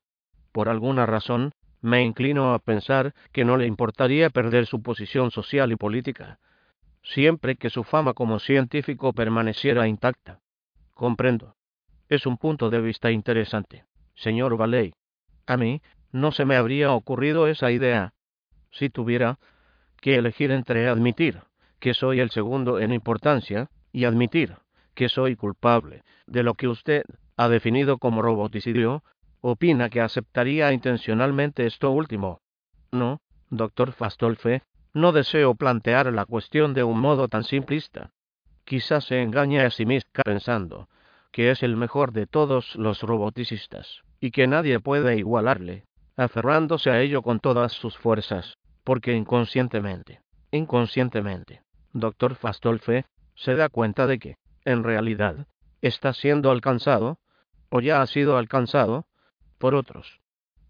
[0.52, 5.72] Por alguna razón, me inclino a pensar que no le importaría perder su posición social
[5.72, 6.38] y política,
[7.02, 10.38] siempre que su fama como científico permaneciera intacta.
[10.94, 11.57] Comprendo.
[12.08, 13.84] Es un punto de vista interesante,
[14.14, 14.94] señor Valey.
[15.46, 18.14] A mí, no se me habría ocurrido esa idea.
[18.70, 19.38] Si tuviera
[20.00, 21.42] que elegir entre admitir
[21.78, 24.56] que soy el segundo en importancia y admitir
[24.94, 27.04] que soy culpable de lo que usted
[27.36, 29.04] ha definido como roboticidio,
[29.42, 32.40] opina que aceptaría intencionalmente esto último.
[32.90, 34.62] No, doctor Fastolfe,
[34.94, 38.12] no deseo plantear la cuestión de un modo tan simplista.
[38.64, 40.88] Quizás se engañe a sí mismo pensando
[41.32, 45.84] que es el mejor de todos los roboticistas, y que nadie puede igualarle,
[46.16, 50.20] aferrándose a ello con todas sus fuerzas, porque inconscientemente,
[50.50, 51.62] inconscientemente,
[51.92, 53.04] doctor Fastolfe
[53.34, 55.46] se da cuenta de que, en realidad,
[55.82, 57.18] está siendo alcanzado,
[57.70, 59.06] o ya ha sido alcanzado,
[59.58, 60.20] por otros.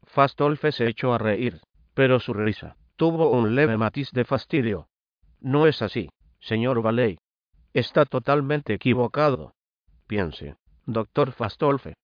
[0.05, 1.61] Fastolfe se echó a reír,
[1.95, 4.89] pero su risa tuvo un leve matiz de fastidio.
[5.41, 7.19] No es así, señor Valey.
[7.73, 9.55] Está totalmente equivocado.
[10.09, 10.57] Piense,
[10.87, 11.95] doctor Fastolfe.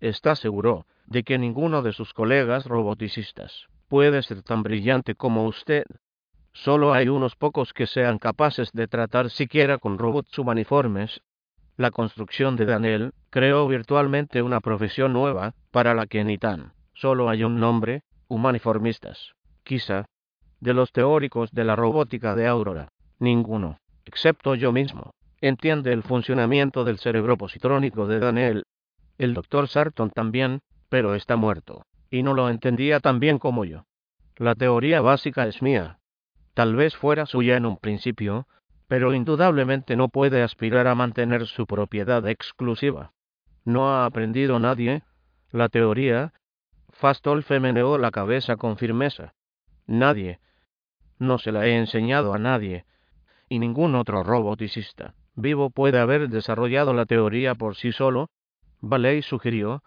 [0.00, 5.84] ¿Está seguro de que ninguno de sus colegas roboticistas puede ser tan brillante como usted?
[6.52, 11.20] Solo hay unos pocos que sean capaces de tratar siquiera con robots humaniformes
[11.80, 17.30] la construcción de Daniel creó virtualmente una profesión nueva, para la que ni tan solo
[17.30, 19.32] hay un nombre, humaniformistas.
[19.64, 20.04] Quizá,
[20.60, 22.88] de los teóricos de la robótica de Aurora,
[23.18, 28.64] ninguno, excepto yo mismo, entiende el funcionamiento del cerebro positrónico de Daniel.
[29.16, 33.84] El doctor Sarton también, pero está muerto, y no lo entendía tan bien como yo.
[34.36, 35.98] La teoría básica es mía.
[36.54, 38.46] Tal vez fuera suya en un principio,
[38.88, 43.12] pero indudablemente no puede aspirar a mantener su propiedad exclusiva.
[43.64, 45.02] No ha aprendido nadie
[45.52, 46.32] la teoría.
[46.90, 49.34] Fastolfe meneó la cabeza con firmeza.
[49.86, 50.40] Nadie.
[51.18, 52.84] No se la he enseñado a nadie.
[53.48, 58.30] Y ningún otro roboticista vivo puede haber desarrollado la teoría por sí solo.
[58.80, 59.82] Valey sugirió,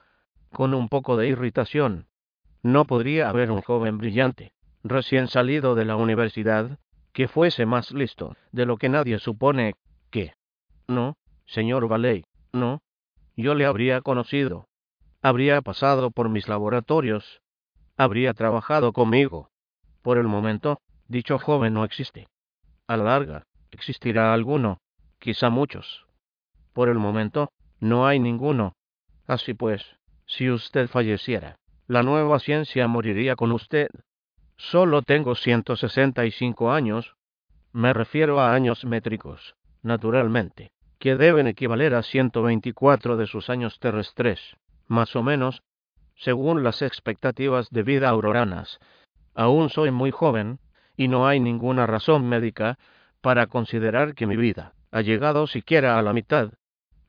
[0.52, 2.07] con un poco de irritación.
[2.61, 4.53] No podría haber un joven brillante,
[4.84, 6.80] recién salido de la universidad,
[7.11, 9.76] que fuese más listo de lo que nadie supone
[10.11, 10.34] que.
[10.88, 12.82] No, señor Valey, no.
[13.36, 14.68] Yo le habría conocido.
[15.22, 17.41] Habría pasado por mis laboratorios.
[17.98, 19.49] Habría trabajado conmigo.
[20.02, 22.28] Por el momento, dicho joven no existe.
[22.88, 24.80] A la larga, existirá alguno,
[25.24, 26.06] quizá muchos.
[26.74, 28.76] Por el momento, no hay ninguno.
[29.26, 29.82] Así pues,
[30.26, 31.56] si usted falleciera,
[31.88, 33.88] la nueva ciencia moriría con usted.
[34.58, 37.16] Solo tengo 165 años.
[37.72, 44.58] Me refiero a años métricos, naturalmente, que deben equivaler a 124 de sus años terrestres,
[44.88, 45.64] más o menos,
[46.16, 48.78] según las expectativas de vida auroranas.
[49.36, 50.60] Aún soy muy joven,
[50.98, 52.78] y no hay ninguna razón médica
[53.22, 56.53] para considerar que mi vida ha llegado siquiera a la mitad.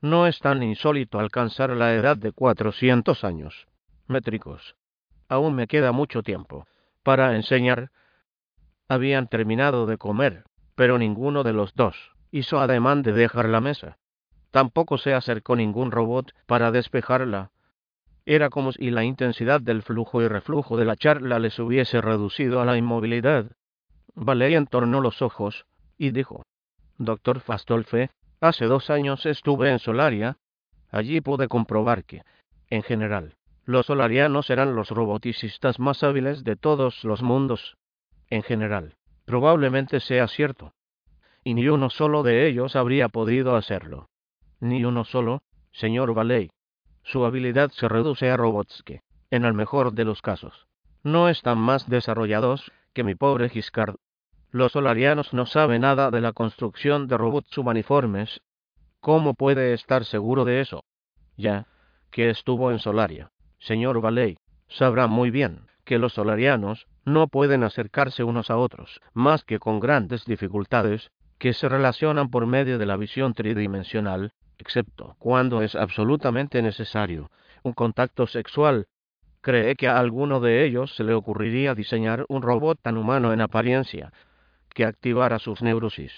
[0.00, 3.68] No es tan insólito alcanzar la edad de 400 años
[4.06, 4.74] métricos.
[5.28, 6.66] Aún me queda mucho tiempo
[7.02, 7.90] para enseñar.
[8.88, 10.44] Habían terminado de comer,
[10.74, 11.94] pero ninguno de los dos
[12.30, 13.98] hizo ademán de dejar la mesa.
[14.50, 17.50] Tampoco se acercó ningún robot para despejarla.
[18.24, 22.62] Era como si la intensidad del flujo y reflujo de la charla les hubiese reducido
[22.62, 23.50] a la inmovilidad.
[24.14, 25.66] Valeria entornó los ojos
[25.98, 26.44] y dijo:
[26.98, 28.10] Doctor Fastolfe,
[28.40, 30.38] hace dos años estuve en Solaria.
[30.90, 32.22] Allí pude comprobar que,
[32.70, 33.34] en general,
[33.64, 37.76] los solarianos eran los roboticistas más hábiles de todos los mundos.
[38.30, 38.94] En general,
[39.24, 40.72] probablemente sea cierto.
[41.42, 44.08] Y ni uno solo de ellos habría podido hacerlo.
[44.60, 45.42] Ni uno solo,
[45.72, 46.50] señor Valey.
[47.02, 50.66] Su habilidad se reduce a robots que, en el mejor de los casos,
[51.02, 53.96] no están más desarrollados que mi pobre Giscard.
[54.54, 58.40] Los solarianos no saben nada de la construcción de robots humaniformes.
[59.00, 60.84] ¿Cómo puede estar seguro de eso?
[61.36, 61.66] Ya,
[62.12, 64.36] que estuvo en Solaria, señor Valey,
[64.68, 69.80] sabrá muy bien que los solarianos no pueden acercarse unos a otros, más que con
[69.80, 76.62] grandes dificultades, que se relacionan por medio de la visión tridimensional excepto cuando es absolutamente
[76.62, 77.28] necesario
[77.64, 78.86] un contacto sexual.
[79.40, 83.40] Cree que a alguno de ellos se le ocurriría diseñar un robot tan humano en
[83.40, 84.12] apariencia
[84.74, 86.12] que activara sus neurosis.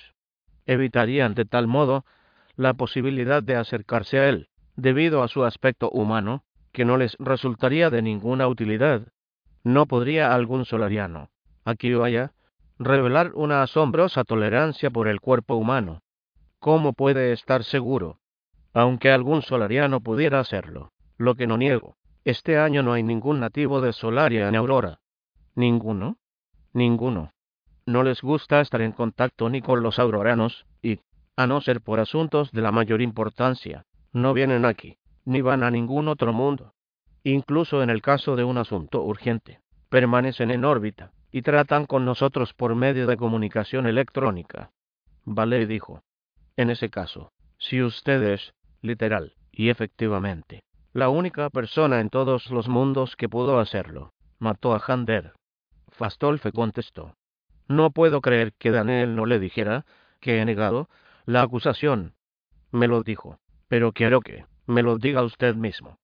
[0.67, 2.05] Evitarían de tal modo
[2.57, 6.43] la posibilidad de acercarse a él, debido a su aspecto humano,
[6.73, 9.07] que no les resultaría de ninguna utilidad.
[9.63, 11.31] No podría algún solariano,
[11.65, 12.33] aquí o allá,
[12.79, 16.03] revelar una asombrosa tolerancia por el cuerpo humano.
[16.59, 18.19] ¿Cómo puede estar seguro
[18.77, 21.97] aunque algún solariano pudiera hacerlo, lo que no niego.
[22.25, 25.01] Este año no hay ningún nativo de Solaria en Aurora.
[25.55, 26.19] ¿Ninguno?
[26.75, 27.33] Ninguno.
[27.87, 30.99] No les gusta estar en contacto ni con los auroranos, y,
[31.37, 35.71] a no ser por asuntos de la mayor importancia, no vienen aquí, ni van a
[35.71, 36.73] ningún otro mundo.
[37.23, 42.55] Incluso en el caso de un asunto urgente, permanecen en órbita, y tratan con nosotros
[42.55, 44.71] por medio de comunicación electrónica.
[45.25, 46.03] Vale dijo.
[46.57, 50.63] En ese caso, si ustedes, literal, y efectivamente.
[50.93, 54.13] La única persona en todos los mundos que pudo hacerlo.
[54.39, 55.35] Mató a Hander.
[55.89, 57.15] Fastolfe contestó.
[57.69, 59.85] No puedo creer que Daniel no le dijera
[60.21, 60.89] que he negado
[61.25, 62.15] la acusación.
[62.71, 63.39] Me lo dijo,
[63.69, 65.99] pero quiero que me lo diga usted mismo.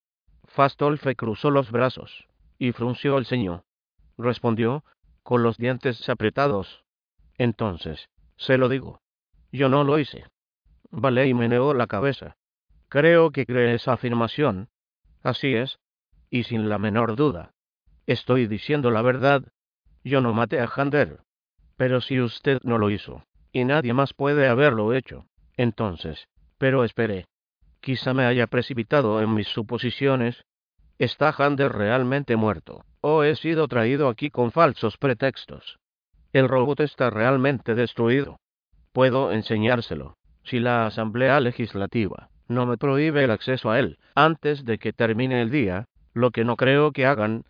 [0.44, 2.26] Fastolfe cruzó los brazos
[2.58, 3.64] y frunció el ceño.
[4.18, 4.84] Respondió,
[5.22, 6.84] con los dientes apretados.
[7.38, 9.00] Entonces, se lo digo.
[9.50, 10.26] Yo no lo hice.
[10.90, 12.36] Vale y meneó la cabeza.
[12.88, 14.68] Creo que cree esa afirmación.
[15.22, 15.78] Así es.
[16.30, 17.52] Y sin la menor duda.
[18.06, 19.42] Estoy diciendo la verdad.
[20.04, 21.20] Yo no maté a Hander.
[21.76, 25.26] Pero si usted no lo hizo, y nadie más puede haberlo hecho,
[25.56, 26.28] entonces,
[26.58, 27.26] pero espere.
[27.80, 30.44] Quizá me haya precipitado en mis suposiciones.
[30.98, 32.84] ¿Está Hander realmente muerto?
[33.00, 35.78] ¿O he sido traído aquí con falsos pretextos?
[36.32, 38.38] El robot está realmente destruido.
[38.92, 44.78] Puedo enseñárselo, si la Asamblea Legislativa no me prohíbe el acceso a él antes de
[44.78, 47.44] que termine el día, lo que no creo que hagan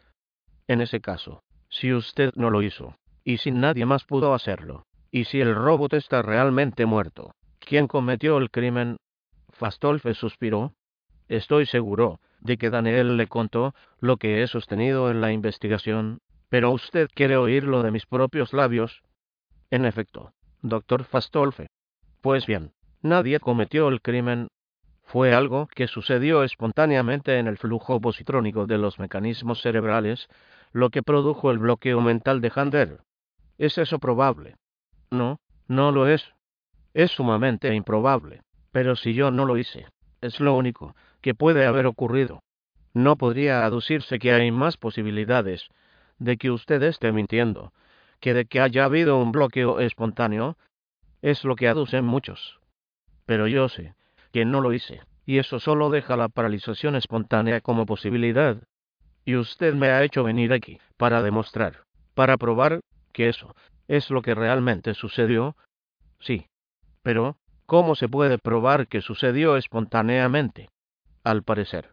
[0.69, 1.43] en ese caso.
[1.69, 5.95] Si usted no lo hizo, y si nadie más pudo hacerlo, y si el robot
[5.95, 8.97] está realmente muerto, ¿quién cometió el crimen?
[9.51, 10.73] Fastolfe suspiró.
[11.29, 16.19] Estoy seguro de que Daniel le contó lo que he sostenido en la investigación,
[16.49, 19.03] pero usted quiere oírlo de mis propios labios.
[19.71, 21.69] En efecto, doctor Fastolfe.
[22.21, 22.73] Pues bien,
[23.03, 24.49] nadie cometió el crimen
[25.13, 30.29] fue algo que sucedió espontáneamente en el flujo positrónico de los mecanismos cerebrales,
[30.73, 33.01] lo que produjo el bloqueo mental de Hander.
[33.63, 34.57] ¿Es eso probable?
[35.13, 36.35] No, no lo es.
[36.95, 38.41] Es sumamente improbable.
[38.73, 39.87] Pero si yo no lo hice,
[40.21, 42.43] es lo único que puede haber ocurrido.
[42.93, 45.69] No podría aducirse que hay más posibilidades
[46.19, 47.73] de que usted esté mintiendo
[48.19, 50.57] que de que haya habido un bloqueo espontáneo.
[51.21, 52.59] Es lo que aducen muchos.
[53.27, 53.95] Pero yo sé
[54.33, 58.57] que no lo hice, y eso solo deja la paralización espontánea como posibilidad.
[59.25, 61.85] Y usted me ha hecho venir aquí para demostrar,
[62.15, 62.81] para probar
[63.13, 63.55] que eso
[63.89, 65.57] es lo que realmente sucedió.
[66.21, 66.47] Sí.
[67.03, 67.37] Pero,
[67.67, 70.71] ¿cómo se puede probar que sucedió espontáneamente?
[71.25, 71.91] Al parecer.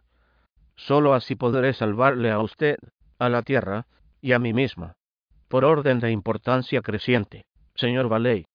[0.76, 2.78] Solo así podré salvarle a usted,
[3.18, 3.86] a la Tierra
[4.20, 4.94] y a mí misma.
[5.48, 7.44] Por orden de importancia creciente,
[7.74, 8.46] señor Valey.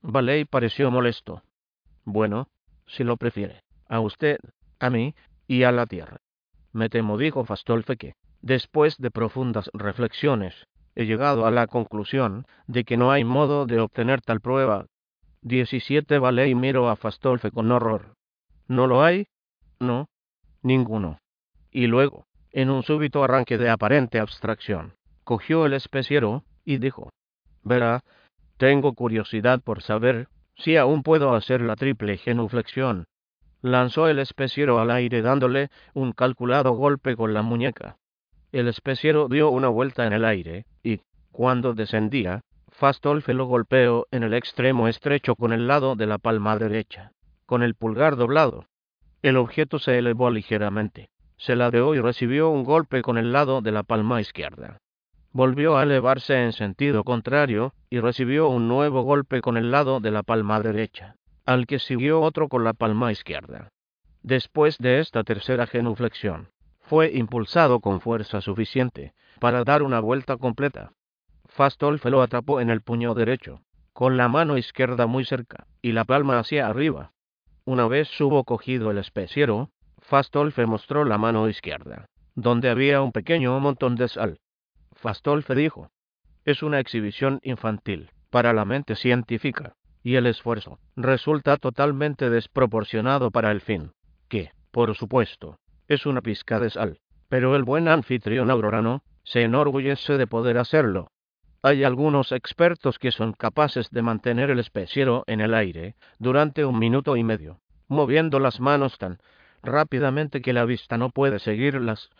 [0.00, 1.42] Valey pareció molesto.
[2.04, 2.48] Bueno,
[2.86, 4.38] si lo prefiere, a usted,
[4.78, 5.14] a mí
[5.48, 6.18] y a la tierra.
[6.72, 10.66] Me temo, dijo Fastolfe, que, después de profundas reflexiones,
[10.96, 14.86] he llegado a la conclusión de que no hay modo de obtener tal prueba.
[15.42, 18.14] 17 vale y miro a Fastolfe con horror.
[18.66, 19.26] ¿No lo hay?
[19.78, 20.08] No,
[20.62, 21.18] ninguno.
[21.70, 27.10] Y luego, en un súbito arranque de aparente abstracción, cogió el especiero y dijo:
[27.62, 28.02] Verá,
[28.56, 33.04] tengo curiosidad por saber si aún puedo hacer la triple genuflexión.
[33.60, 37.96] lanzó el especiero al aire dándole un calculado golpe con la muñeca.
[38.56, 41.00] El especiero dio una vuelta en el aire, y,
[41.30, 46.56] cuando descendía, Fastolfe lo golpeó en el extremo estrecho con el lado de la palma
[46.56, 47.12] derecha,
[47.44, 48.64] con el pulgar doblado.
[49.20, 53.72] El objeto se elevó ligeramente, se ladeó y recibió un golpe con el lado de
[53.72, 54.78] la palma izquierda.
[55.32, 60.12] Volvió a elevarse en sentido contrario y recibió un nuevo golpe con el lado de
[60.12, 63.68] la palma derecha, al que siguió otro con la palma izquierda.
[64.22, 66.48] Después de esta tercera genuflexión,
[66.88, 70.92] fue impulsado con fuerza suficiente para dar una vuelta completa.
[71.46, 73.60] Fastolfe lo atrapó en el puño derecho,
[73.92, 77.12] con la mano izquierda muy cerca y la palma hacia arriba.
[77.64, 82.06] Una vez hubo cogido el especiero, Fastolfe mostró la mano izquierda,
[82.36, 84.38] donde había un pequeño montón de sal.
[84.92, 85.90] Fastolfe dijo,
[86.44, 93.50] es una exhibición infantil para la mente científica, y el esfuerzo resulta totalmente desproporcionado para
[93.50, 93.90] el fin,
[94.28, 95.58] que, por supuesto,
[95.88, 96.98] es una pizca de sal.
[97.28, 101.10] Pero el buen anfitrión aurorano se enorgullece de poder hacerlo.
[101.62, 106.78] Hay algunos expertos que son capaces de mantener el especiero en el aire durante un
[106.78, 109.18] minuto y medio, moviendo las manos tan
[109.62, 112.10] rápidamente que la vista no puede seguirlas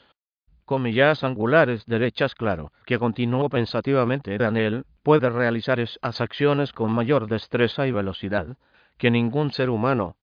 [0.66, 7.86] comillas angulares derechas claro, que continuó pensativamente Daniel, puede realizar esas acciones con mayor destreza
[7.86, 8.58] y velocidad
[8.98, 10.16] que ningún ser humano.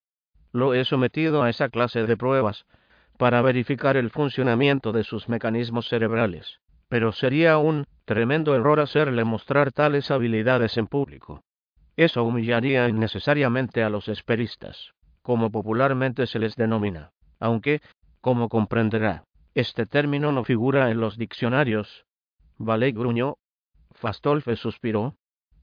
[0.52, 2.66] Lo he sometido a esa clase de pruebas
[3.16, 9.72] para verificar el funcionamiento de sus mecanismos cerebrales, pero sería un tremendo error hacerle mostrar
[9.72, 11.42] tales habilidades en público.
[11.96, 14.92] Eso humillaría innecesariamente a los esperistas,
[15.22, 17.80] como popularmente se les denomina, aunque,
[18.20, 19.24] como comprenderá,
[19.54, 22.06] este término no figura en los diccionarios.
[22.58, 23.36] Vale gruñó.
[23.92, 25.14] Fastolfe suspiró.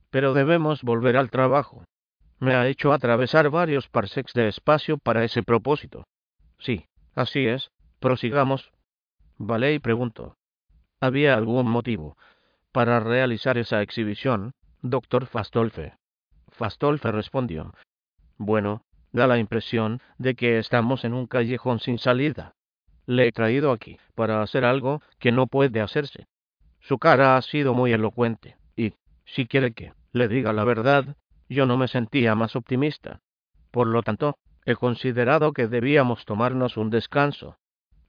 [0.08, 1.84] Pero debemos volver al trabajo.
[2.38, 6.04] Me ha hecho atravesar varios parsecs de espacio para ese propósito.
[6.58, 7.70] Sí, así es.
[8.00, 8.72] Prosigamos.
[9.38, 10.36] Valey preguntó.
[11.00, 12.16] ¿Había algún motivo
[12.72, 14.52] para realizar esa exhibición,
[14.82, 15.94] doctor Fastolfe?
[16.48, 17.74] Fastolfe respondió.
[18.38, 18.82] Bueno,
[19.12, 22.54] da la impresión de que estamos en un callejón sin salida.
[23.06, 26.26] Le he traído aquí para hacer algo que no puede hacerse.
[26.80, 28.94] Su cara ha sido muy elocuente, y,
[29.24, 31.16] si quiere que le diga la verdad,
[31.48, 33.20] yo no me sentía más optimista.
[33.70, 37.56] Por lo tanto, he considerado que debíamos tomarnos un descanso.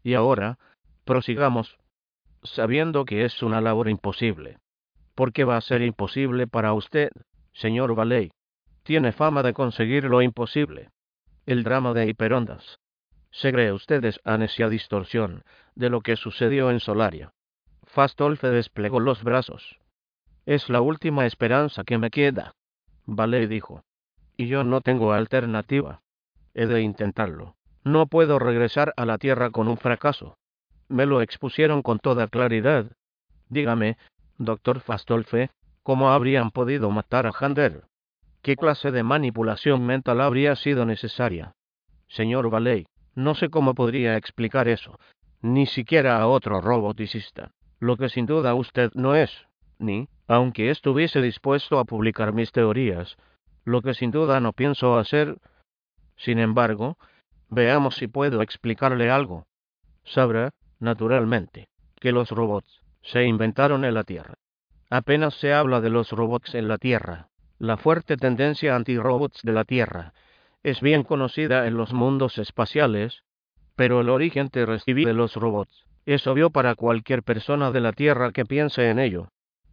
[0.03, 0.57] Y ahora,
[1.05, 1.77] prosigamos,
[2.43, 4.59] sabiendo que es una labor imposible.
[5.15, 7.11] ¿Por qué va a ser imposible para usted,
[7.53, 8.31] señor Valey?
[8.83, 10.89] Tiene fama de conseguir lo imposible.
[11.45, 12.79] El drama de Hiperondas,
[13.33, 15.43] se cree ustedes esa distorsión
[15.75, 17.33] de lo que sucedió en Solaria.
[17.83, 19.79] Fastolfe desplegó los brazos.
[20.45, 22.53] Es la última esperanza que me queda.
[23.05, 23.83] Vale dijo.
[24.37, 26.01] Y yo no tengo alternativa.
[26.53, 27.55] He de intentarlo.
[27.83, 30.37] No puedo regresar a la Tierra con un fracaso.
[30.87, 32.91] Me lo expusieron con toda claridad.
[33.49, 33.97] Dígame,
[34.37, 35.49] doctor Fastolfe,
[35.83, 37.83] ¿cómo habrían podido matar a Hander?
[38.41, 41.53] ¿Qué clase de manipulación mental habría sido necesaria?
[42.07, 42.85] Señor Valey,
[43.15, 44.99] no sé cómo podría explicar eso,
[45.41, 47.51] ni siquiera a otro roboticista.
[47.79, 49.47] Lo que sin duda usted no es,
[49.77, 53.17] ni, aunque estuviese dispuesto a publicar mis teorías,
[53.65, 55.37] lo que sin duda no pienso hacer.
[56.17, 56.97] Sin embargo,
[57.49, 59.45] veamos si puedo explicarle algo.
[60.03, 61.69] Sabrá, naturalmente,
[61.99, 64.35] que los robots se inventaron en la Tierra.
[64.89, 67.29] Apenas se habla de los robots en la Tierra.
[67.59, 70.13] La fuerte tendencia anti-robots de la Tierra
[70.63, 73.23] es bien conocida en los mundos espaciales,
[73.75, 78.31] pero el origen terrestre de los robots es obvio para cualquier persona de la Tierra
[78.31, 79.29] que piense en ello.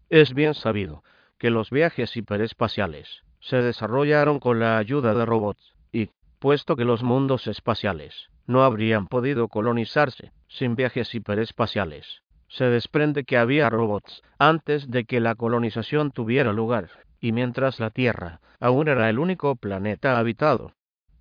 [0.08, 1.02] Es bien sabido
[1.38, 6.10] que los viajes hiperespaciales se desarrollaron con la ayuda de robots, y,
[6.40, 13.38] puesto que los mundos espaciales no habrían podido colonizarse sin viajes hiperespaciales, se desprende que
[13.38, 16.88] había robots antes de que la colonización tuviera lugar,
[17.20, 20.72] y mientras la Tierra aún era el único planeta habitado.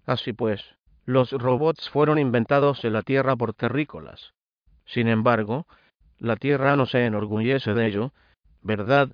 [0.08, 0.64] Así pues,
[1.06, 4.34] los robots fueron inventados en la Tierra por terrícolas.
[4.86, 5.68] Sin embargo,
[6.18, 8.12] la Tierra no se enorgullece de ello,
[8.62, 9.10] ¿verdad?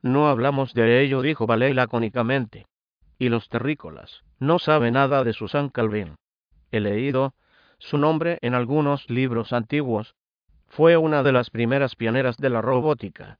[0.00, 2.66] No hablamos de ello, dijo Valey lacónicamente.
[3.20, 6.16] Y los terrícolas no saben nada de Susan Calvin.
[6.72, 7.34] He leído
[7.78, 10.14] su nombre en algunos libros antiguos.
[10.68, 13.38] Fue una de las primeras pioneras de la robótica.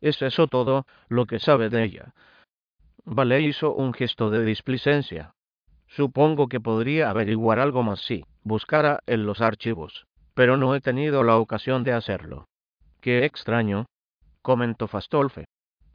[0.00, 2.14] ¿Es eso todo lo que sabe de ella?
[3.04, 5.34] Valey hizo un gesto de displicencia.
[5.88, 11.24] Supongo que podría averiguar algo más si buscara en los archivos, pero no he tenido
[11.24, 12.46] la ocasión de hacerlo.
[13.00, 13.86] Qué extraño,
[14.40, 15.46] comentó Fastolfe.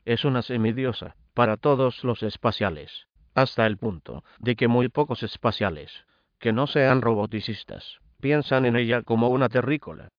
[0.03, 6.05] Es una semidiosa para todos los espaciales, hasta el punto de que muy pocos espaciales
[6.39, 10.09] que no sean roboticistas piensan en ella como una terrícola.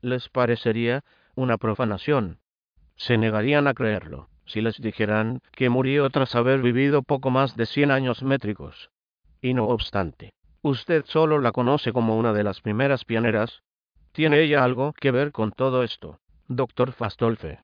[0.00, 1.04] Les parecería
[1.34, 2.38] una profanación.
[2.96, 7.66] Se negarían a creerlo si les dijeran que murió tras haber vivido poco más de
[7.66, 8.90] cien años métricos.
[9.42, 10.32] Y no obstante,
[10.62, 13.62] usted solo la conoce como una de las primeras pioneras.
[14.12, 16.18] ¿Tiene ella algo que ver con todo esto,
[16.48, 17.60] doctor Fastolfe?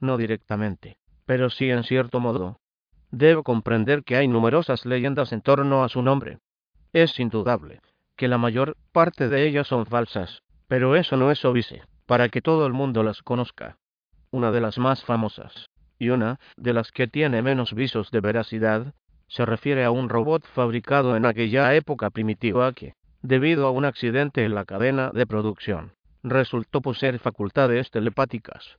[0.00, 0.96] No directamente,
[1.32, 2.58] pero sí en cierto modo.
[3.10, 6.40] Debo comprender que hay numerosas leyendas en torno a su nombre.
[6.92, 7.80] Es indudable
[8.16, 11.64] que la mayor parte de ellas son falsas, pero eso no es obvio,
[12.04, 13.78] para que todo el mundo las conozca.
[14.30, 18.92] Una de las más famosas, y una de las que tiene menos visos de veracidad,
[19.26, 22.92] se refiere a un robot fabricado en aquella época primitiva que,
[23.22, 28.76] debido a un accidente en la cadena de producción, resultó poseer facultades telepáticas.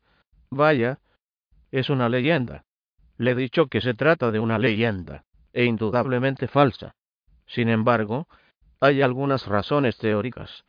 [0.51, 0.99] Vaya,
[1.73, 2.65] es una leyenda.
[3.17, 5.23] Le he dicho que se trata de una leyenda,
[5.53, 6.93] e indudablemente falsa.
[7.47, 8.27] Sin embargo,
[8.79, 10.65] hay algunas razones teóricas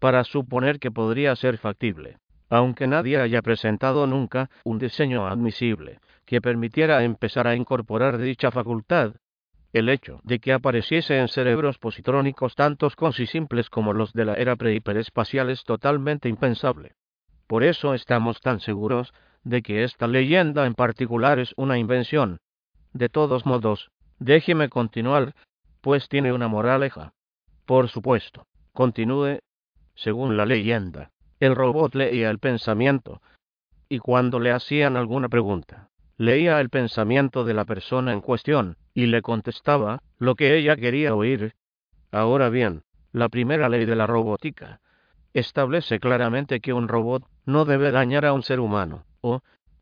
[0.00, 2.18] para suponer que podría ser factible,
[2.48, 9.14] aunque nadie haya presentado nunca un diseño admisible que permitiera empezar a incorporar dicha facultad.
[9.74, 14.34] El hecho de que apareciese en cerebros positrónicos tantos y simples como los de la
[14.34, 16.94] era prehiperespacial es totalmente impensable.
[17.46, 19.12] Por eso estamos tan seguros
[19.46, 22.40] de que esta leyenda en particular es una invención.
[22.92, 25.34] De todos modos, déjeme continuar,
[25.80, 27.12] pues tiene una moraleja.
[27.64, 29.38] Por supuesto, continúe.
[29.94, 33.22] Según la leyenda, el robot leía el pensamiento,
[33.88, 39.06] y cuando le hacían alguna pregunta, leía el pensamiento de la persona en cuestión, y
[39.06, 41.54] le contestaba lo que ella quería oír.
[42.10, 42.82] Ahora bien,
[43.12, 44.80] la primera ley de la robótica
[45.34, 49.04] establece claramente que un robot no debe dañar a un ser humano,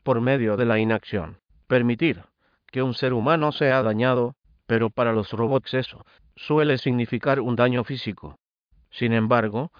[0.03, 2.23] por medio de la inacción, permitir
[2.71, 4.35] que un ser humano sea dañado,
[4.67, 6.05] pero para los robots eso
[6.35, 8.37] suele significar un daño físico.
[8.91, 9.71] Sin embargo,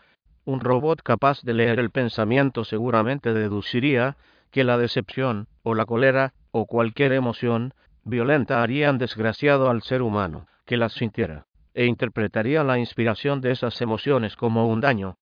[0.46, 4.16] un robot capaz de leer el pensamiento seguramente deduciría
[4.52, 7.74] que la decepción, o la cólera, o cualquier emoción
[8.04, 13.82] violenta harían desgraciado al ser humano que las sintiera, e interpretaría la inspiración de esas
[13.82, 15.18] emociones como un daño.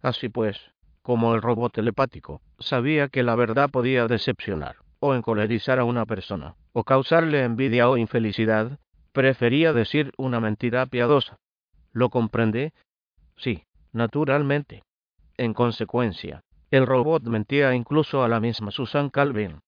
[0.00, 0.58] Así pues,
[1.08, 6.54] como el robot telepático sabía que la verdad podía decepcionar, o encolerizar a una persona,
[6.74, 8.78] o causarle envidia o infelicidad,
[9.12, 11.38] Prefería decir una mentira piadosa.
[11.92, 12.74] ¿Lo comprende?
[13.38, 14.82] Sí, naturalmente.
[15.38, 19.60] En consecuencia, el robot mentía incluso a la misma Susan Calvin.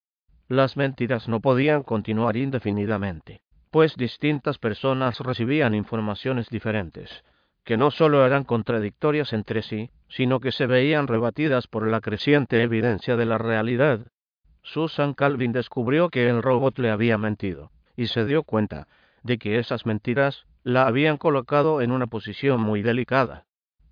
[0.47, 3.41] Las mentiras no podían continuar indefinidamente,
[3.71, 7.23] pues distintas personas recibían informaciones diferentes,
[7.63, 12.61] que no solo eran contradictorias entre sí, sino que se veían rebatidas por la creciente
[12.61, 14.07] evidencia de la realidad.
[14.63, 18.87] Susan Calvin descubrió que el robot le había mentido, y se dio cuenta
[19.23, 23.45] de que esas mentiras la habían colocado en una posición muy delicada,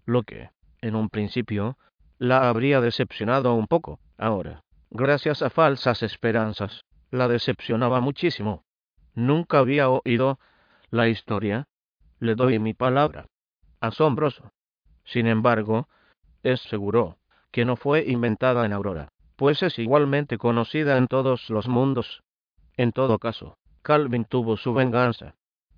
[0.06, 0.50] lo que,
[0.82, 1.78] en un principio,
[2.18, 4.00] la habría decepcionado un poco.
[4.18, 8.64] Ahora, gracias a falsas esperanzas, la decepcionaba muchísimo.
[9.16, 10.40] Nunca había oído
[10.92, 11.68] la historia.
[12.20, 13.28] Le doy mi palabra.
[13.82, 14.52] Asombroso.
[15.06, 15.88] Sin embargo,
[16.44, 17.18] es seguro
[17.52, 22.22] que no fue inventada en Aurora, pues es igualmente conocida en todos los mundos.
[22.76, 25.36] En todo caso, Calvin tuvo su venganza.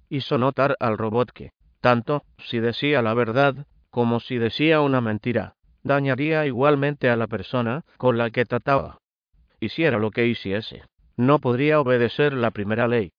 [0.09, 5.55] Hizo notar al robot que, tanto si decía la verdad como si decía una mentira,
[5.83, 8.97] dañaría igualmente a la persona con la que trataba.
[9.59, 10.83] Hiciera lo que hiciese,
[11.17, 13.11] no podría obedecer la primera ley.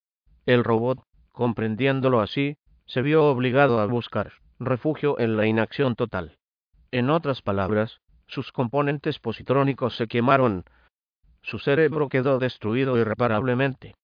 [0.44, 2.56] El robot, comprendiéndolo así,
[2.86, 6.38] se vio obligado a buscar refugio en la inacción total.
[6.90, 10.64] En otras palabras, sus componentes positrónicos se quemaron.
[11.42, 13.94] Su cerebro quedó destruido irreparablemente.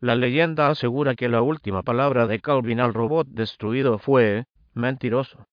[0.00, 5.46] La leyenda asegura que la última palabra de Calvin al robot destruido fue mentiroso.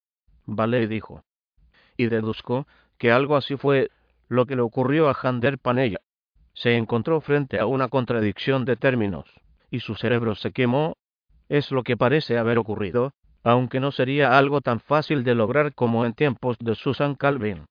[0.45, 1.23] Vale dijo.
[1.97, 2.67] Y deduzco
[2.97, 3.91] que algo así fue
[4.27, 5.99] lo que le ocurrió a Hander Panella.
[6.53, 9.25] Se encontró frente a una contradicción de términos,
[9.71, 10.97] y su cerebro se quemó.
[11.47, 13.13] Es lo que parece haber ocurrido,
[13.43, 17.65] aunque no sería algo tan fácil de lograr como en tiempos de Susan Calvin.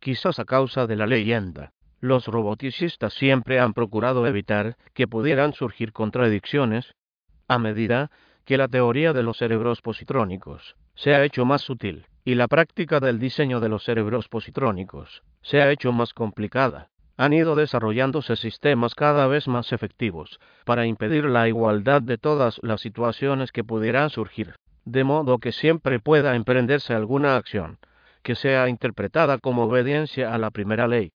[0.00, 1.72] Quizás a causa de la leyenda.
[2.00, 6.92] Los roboticistas siempre han procurado evitar que pudieran surgir contradicciones
[7.48, 8.10] a medida
[8.44, 13.00] que la teoría de los cerebros positrónicos se ha hecho más sutil y la práctica
[13.00, 16.88] del diseño de los cerebros positrónicos se ha hecho más complicada.
[17.16, 22.80] Han ido desarrollándose sistemas cada vez más efectivos para impedir la igualdad de todas las
[22.80, 24.54] situaciones que pudieran surgir,
[24.90, 27.78] de modo que siempre pueda emprenderse alguna acción
[28.22, 31.12] que sea interpretada como obediencia a la primera ley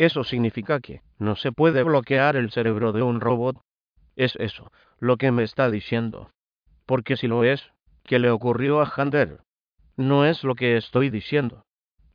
[0.00, 3.60] eso significa que no se puede bloquear el cerebro de un robot.
[4.16, 6.30] Es eso lo que me está diciendo.
[6.86, 7.70] Porque si lo es,
[8.04, 9.40] ¿qué le ocurrió a Hander?
[9.98, 11.66] no es lo que estoy diciendo.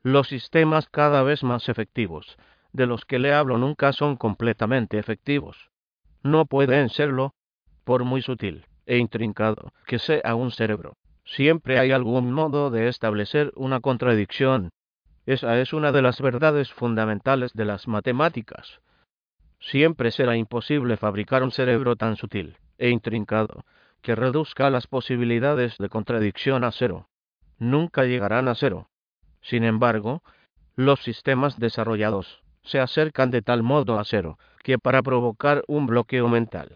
[0.01, 2.39] Los sistemas cada vez más efectivos,
[2.73, 5.69] de los que le hablo nunca son completamente efectivos.
[6.23, 7.35] No pueden serlo,
[7.83, 10.97] por muy sutil e intrincado que sea un cerebro.
[11.25, 14.69] Siempre hay algún modo de establecer una contradicción.
[15.25, 18.79] Esa es una de las verdades fundamentales de las matemáticas.
[19.59, 23.65] Siempre será imposible fabricar un cerebro tan sutil e intrincado
[24.03, 27.09] que reduzca las posibilidades de contradicción a cero.
[27.57, 28.89] Nunca llegarán a cero.
[29.41, 30.21] Sin embargo,
[30.75, 36.27] los sistemas desarrollados se acercan de tal modo a cero que para provocar un bloqueo
[36.27, 36.75] mental,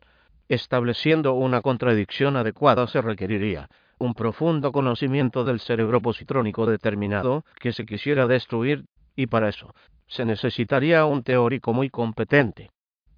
[0.50, 3.70] estableciendo una contradicción adecuada se requeriría
[4.00, 8.86] un profundo conocimiento del cerebro positrónico determinado que se quisiera destruir,
[9.16, 9.76] y para eso
[10.08, 12.72] se necesitaría un teórico muy competente,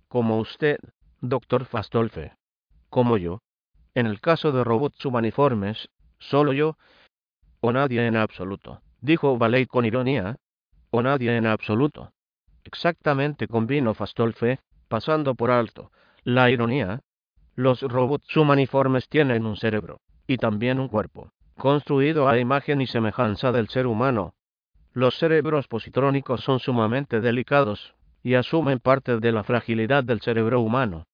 [0.07, 0.77] como usted,
[1.21, 2.33] doctor Fastolfe,
[2.89, 3.41] como yo.
[3.93, 6.77] En el caso de robots humaniformes, solo yo,
[7.61, 10.37] o nadie en absoluto, dijo Valet con ironía,
[10.89, 12.11] o nadie en absoluto.
[12.63, 15.91] Exactamente convino Fastolfe, pasando por alto
[16.23, 17.01] la ironía.
[17.55, 23.51] Los robots humaniformes tienen un cerebro, y también un cuerpo, construido a imagen y semejanza
[23.51, 24.33] del ser humano.
[24.93, 31.07] Los cerebros positrónicos son sumamente delicados, y asumen parte de la fragilidad del cerebro humano.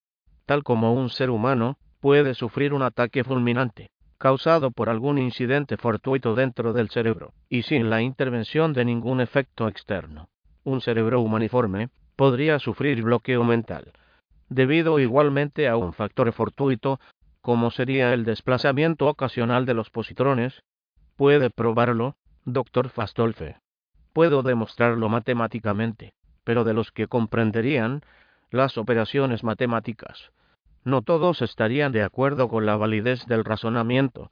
[0.46, 3.90] Tal como un ser humano puede sufrir un ataque fulminante,
[4.20, 9.68] causado por algún incidente fortuito dentro del cerebro, y sin la intervención de ningún efecto
[9.68, 10.30] externo.
[10.64, 13.92] Un cerebro humaniforme podría sufrir bloqueo mental,
[14.50, 17.00] debido igualmente a un factor fortuito
[17.42, 20.64] como sería el desplazamiento ocasional de los positrones?
[21.16, 22.16] Puede probarlo,
[22.46, 23.58] doctor Fastolfe.
[24.14, 26.14] Puedo demostrarlo matemáticamente,
[26.44, 28.02] pero de los que comprenderían
[28.52, 30.32] las operaciones matemáticas,
[30.88, 34.32] no todos estarían de acuerdo con la validez del razonamiento.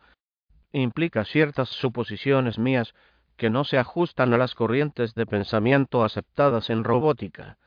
[0.71, 2.93] Implica ciertas suposiciones mías
[3.35, 7.57] que no se ajustan a las corrientes de pensamiento aceptadas en robótica.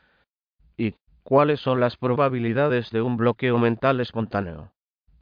[1.28, 4.72] ¿Y cuáles son las probabilidades de un bloqueo mental espontáneo?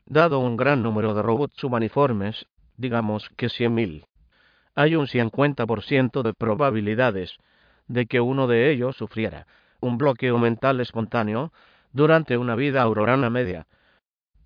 [0.04, 2.46] Dado un gran número de robots humaniformes,
[2.76, 4.06] digamos que 100.000,
[4.76, 7.36] hay un 50% de probabilidades
[7.88, 9.48] de que uno de ellos sufriera
[9.80, 11.52] un bloqueo mental espontáneo
[11.92, 13.66] durante una vida aurorana media,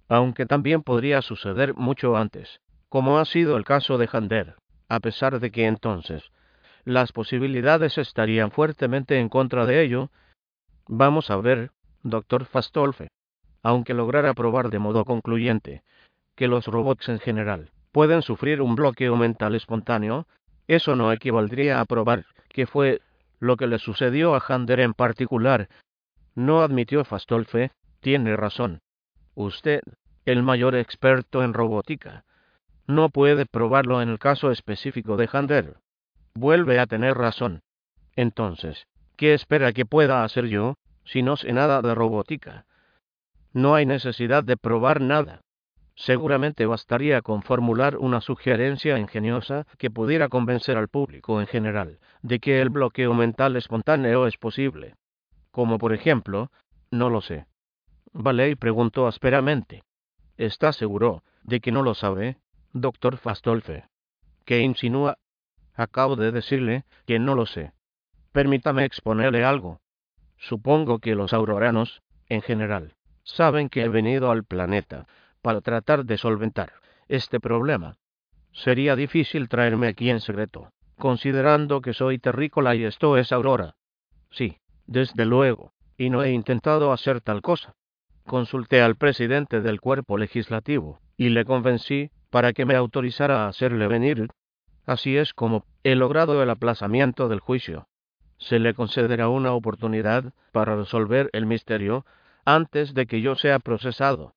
[0.08, 4.54] aunque también podría suceder mucho antes, como ha sido el caso de Hander,
[4.88, 6.22] a pesar de que entonces
[6.84, 10.10] las posibilidades estarían fuertemente en contra de ello.
[10.92, 11.70] Vamos a ver,
[12.02, 13.12] doctor Fastolfe
[13.62, 15.84] aunque lograra probar de modo concluyente
[16.34, 20.26] que los robots en general pueden sufrir un bloqueo mental espontáneo,
[20.66, 23.02] eso no equivaldría a probar que fue
[23.38, 25.68] lo que le sucedió a Hander en particular.
[26.34, 28.80] No admitió Fastolfe, tiene razón.
[29.36, 29.82] Usted,
[30.24, 32.24] el mayor experto en robótica,
[32.88, 35.76] no puede probarlo en el caso específico de Hander.
[36.34, 37.62] Vuelve a tener razón.
[38.16, 38.88] Entonces,
[39.20, 42.64] ¿qué espera que pueda hacer yo, si no sé nada de robótica?
[43.52, 45.42] No hay necesidad de probar nada.
[45.94, 52.38] Seguramente bastaría con formular una sugerencia ingeniosa que pudiera convencer al público en general de
[52.38, 54.94] que el bloqueo mental espontáneo es posible.
[55.50, 56.50] Como por ejemplo,
[56.90, 57.44] no lo sé.
[58.14, 59.82] Valey preguntó ásperamente.
[60.38, 62.38] ¿Está seguro de que no lo sabe,
[62.72, 63.84] doctor Fastolfe?
[64.46, 65.18] ¿Qué insinúa?
[65.74, 67.74] Acabo de decirle que no lo sé.
[68.32, 69.80] Permítame exponerle algo.
[70.38, 72.94] Supongo que los auroranos, en general,
[73.24, 75.06] saben que he venido al planeta
[75.42, 76.72] para tratar de solventar
[77.08, 77.96] este problema.
[78.52, 83.74] Sería difícil traerme aquí en secreto, considerando que soy terrícola y esto es aurora.
[84.30, 87.74] Sí, desde luego, y no he intentado hacer tal cosa.
[88.26, 93.88] Consulté al presidente del cuerpo legislativo y le convencí para que me autorizara a hacerle
[93.88, 94.28] venir.
[94.86, 97.88] Así es como he logrado el aplazamiento del juicio.
[98.40, 102.04] Se le concederá una oportunidad para resolver el misterio
[102.44, 104.34] antes de que yo sea procesado.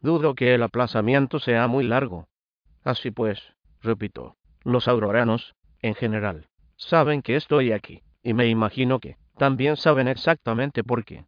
[0.00, 2.28] Dudo que el aplazamiento sea muy largo.
[2.82, 9.16] Así pues, repito, los auroranos, en general, saben que estoy aquí, y me imagino que
[9.38, 11.24] también saben exactamente por qué.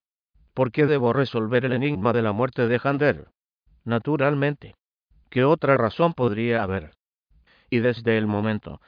[0.52, 3.28] ¿Por qué debo resolver el enigma de la muerte de Hander?
[3.84, 4.74] Naturalmente.
[5.30, 6.92] ¿Qué otra razón podría haber?
[7.70, 8.80] Y desde el momento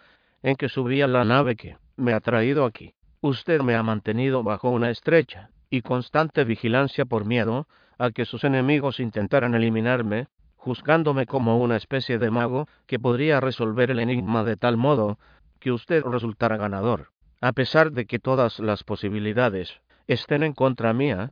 [0.42, 4.42] en que subí a la nave que me ha traído aquí, usted me ha mantenido
[4.42, 7.66] bajo una estrecha y constante vigilancia por miedo
[7.98, 13.90] a que sus enemigos intentaran eliminarme, juzgándome como una especie de mago que podría resolver
[13.90, 15.18] el enigma de tal modo
[15.58, 17.08] que usted resultara ganador.
[17.40, 21.30] A pesar de que todas las posibilidades estén en contra mía,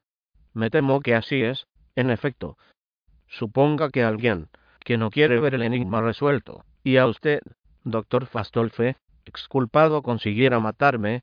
[0.53, 2.57] me temo que así es, en efecto.
[3.27, 4.49] Suponga que alguien
[4.81, 7.41] que no quiere ver el enigma resuelto, y a usted,
[7.83, 11.23] doctor Fastolfe, exculpado, consiguiera matarme,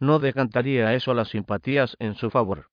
[0.00, 2.66] no decantaría eso las simpatías en su favor.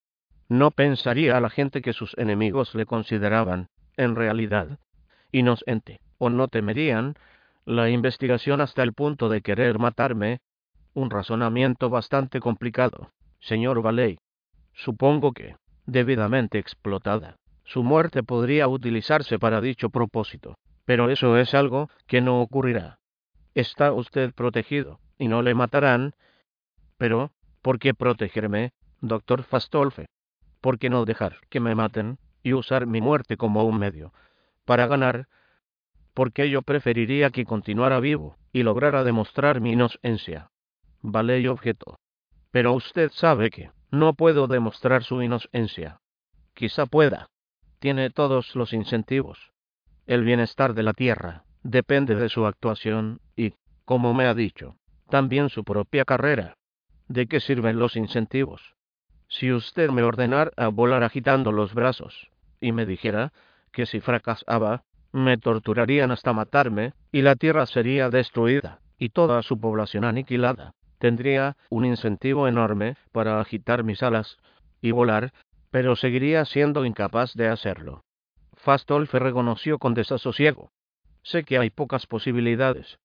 [0.49, 3.68] No pensaría a la gente que sus enemigos le consideraban,
[3.98, 4.80] en realidad,
[5.32, 7.16] inocente, o no temerían
[7.66, 10.40] la investigación hasta el punto de querer matarme,
[10.94, 14.18] un razonamiento bastante complicado, señor Valey.
[14.74, 15.56] Supongo que,
[15.86, 17.36] debidamente explotada,
[17.66, 22.99] su muerte podría utilizarse para dicho propósito, pero eso es algo que no ocurrirá.
[23.54, 26.14] Está usted protegido, y no le matarán.
[26.98, 30.07] Pero, ¿por qué protegerme, doctor Fastolfe?
[30.61, 34.14] ¿Por qué no dejar que me maten y usar mi muerte como un medio
[34.65, 35.28] para ganar?
[36.14, 40.49] Porque yo preferiría que continuara vivo y lograra demostrar mi inocencia.
[41.02, 41.99] Vale objeto.
[42.52, 46.02] Pero usted sabe que no puedo demostrar su inocencia.
[46.53, 47.30] Quizá pueda.
[47.80, 49.52] Tiene todos los incentivos.
[50.07, 53.53] El bienestar de la tierra depende de su actuación y,
[53.86, 54.76] como me ha dicho,
[55.10, 56.57] también su propia carrera.
[57.08, 58.76] ¿De qué sirven los incentivos?
[59.30, 62.30] Si usted me ordenara volar agitando los brazos
[62.60, 63.32] y me dijera
[63.72, 69.60] que si fracasaba, me torturarían hasta matarme y la tierra sería destruida y toda su
[69.60, 74.38] población aniquilada, tendría un incentivo enorme para agitar mis alas
[74.82, 75.32] y volar,
[75.72, 78.04] pero seguiría siendo incapaz de hacerlo.
[78.54, 80.72] Fastolfe reconoció con desasosiego
[81.24, 83.00] Sé que hay pocas posibilidades.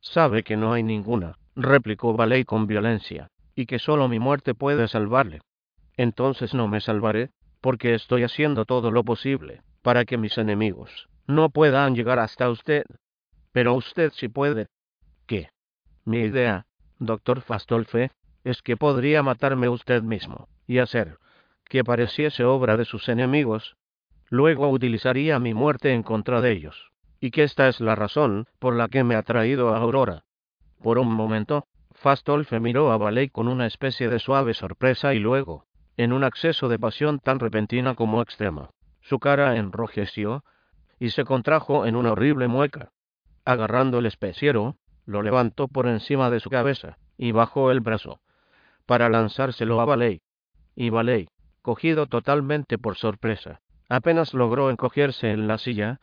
[0.00, 4.86] Sabe que no hay ninguna, replicó Valey con violencia, y que solo mi muerte puede
[4.86, 5.40] salvarle.
[5.96, 7.30] Entonces no me salvaré,
[7.60, 12.84] porque estoy haciendo todo lo posible para que mis enemigos no puedan llegar hasta usted.
[13.50, 14.68] Pero usted sí puede.
[15.26, 15.48] ¿Qué?
[16.04, 16.66] Mi idea,
[17.00, 18.12] doctor Fastolfe,
[18.44, 21.18] es que podría matarme usted mismo, y hacer
[21.64, 23.76] que pareciese obra de sus enemigos.
[24.28, 28.74] Luego utilizaría mi muerte en contra de ellos y que esta es la razón por
[28.76, 30.24] la que me ha traído a Aurora.
[30.82, 31.66] Por un momento,
[32.06, 35.64] Fastolfe miró a Baley con una especie de suave sorpresa y luego,
[35.96, 38.70] en un acceso de pasión tan repentina como extrema,
[39.00, 40.44] su cara enrojeció
[41.00, 42.92] y se contrajo en una horrible mueca.
[43.44, 48.20] Agarrando el especiero, lo levantó por encima de su cabeza y bajó el brazo
[48.86, 50.20] para lanzárselo a Baley.
[50.76, 51.26] Y Baley,
[51.60, 55.98] cogido totalmente por sorpresa, apenas logró encogerse en la silla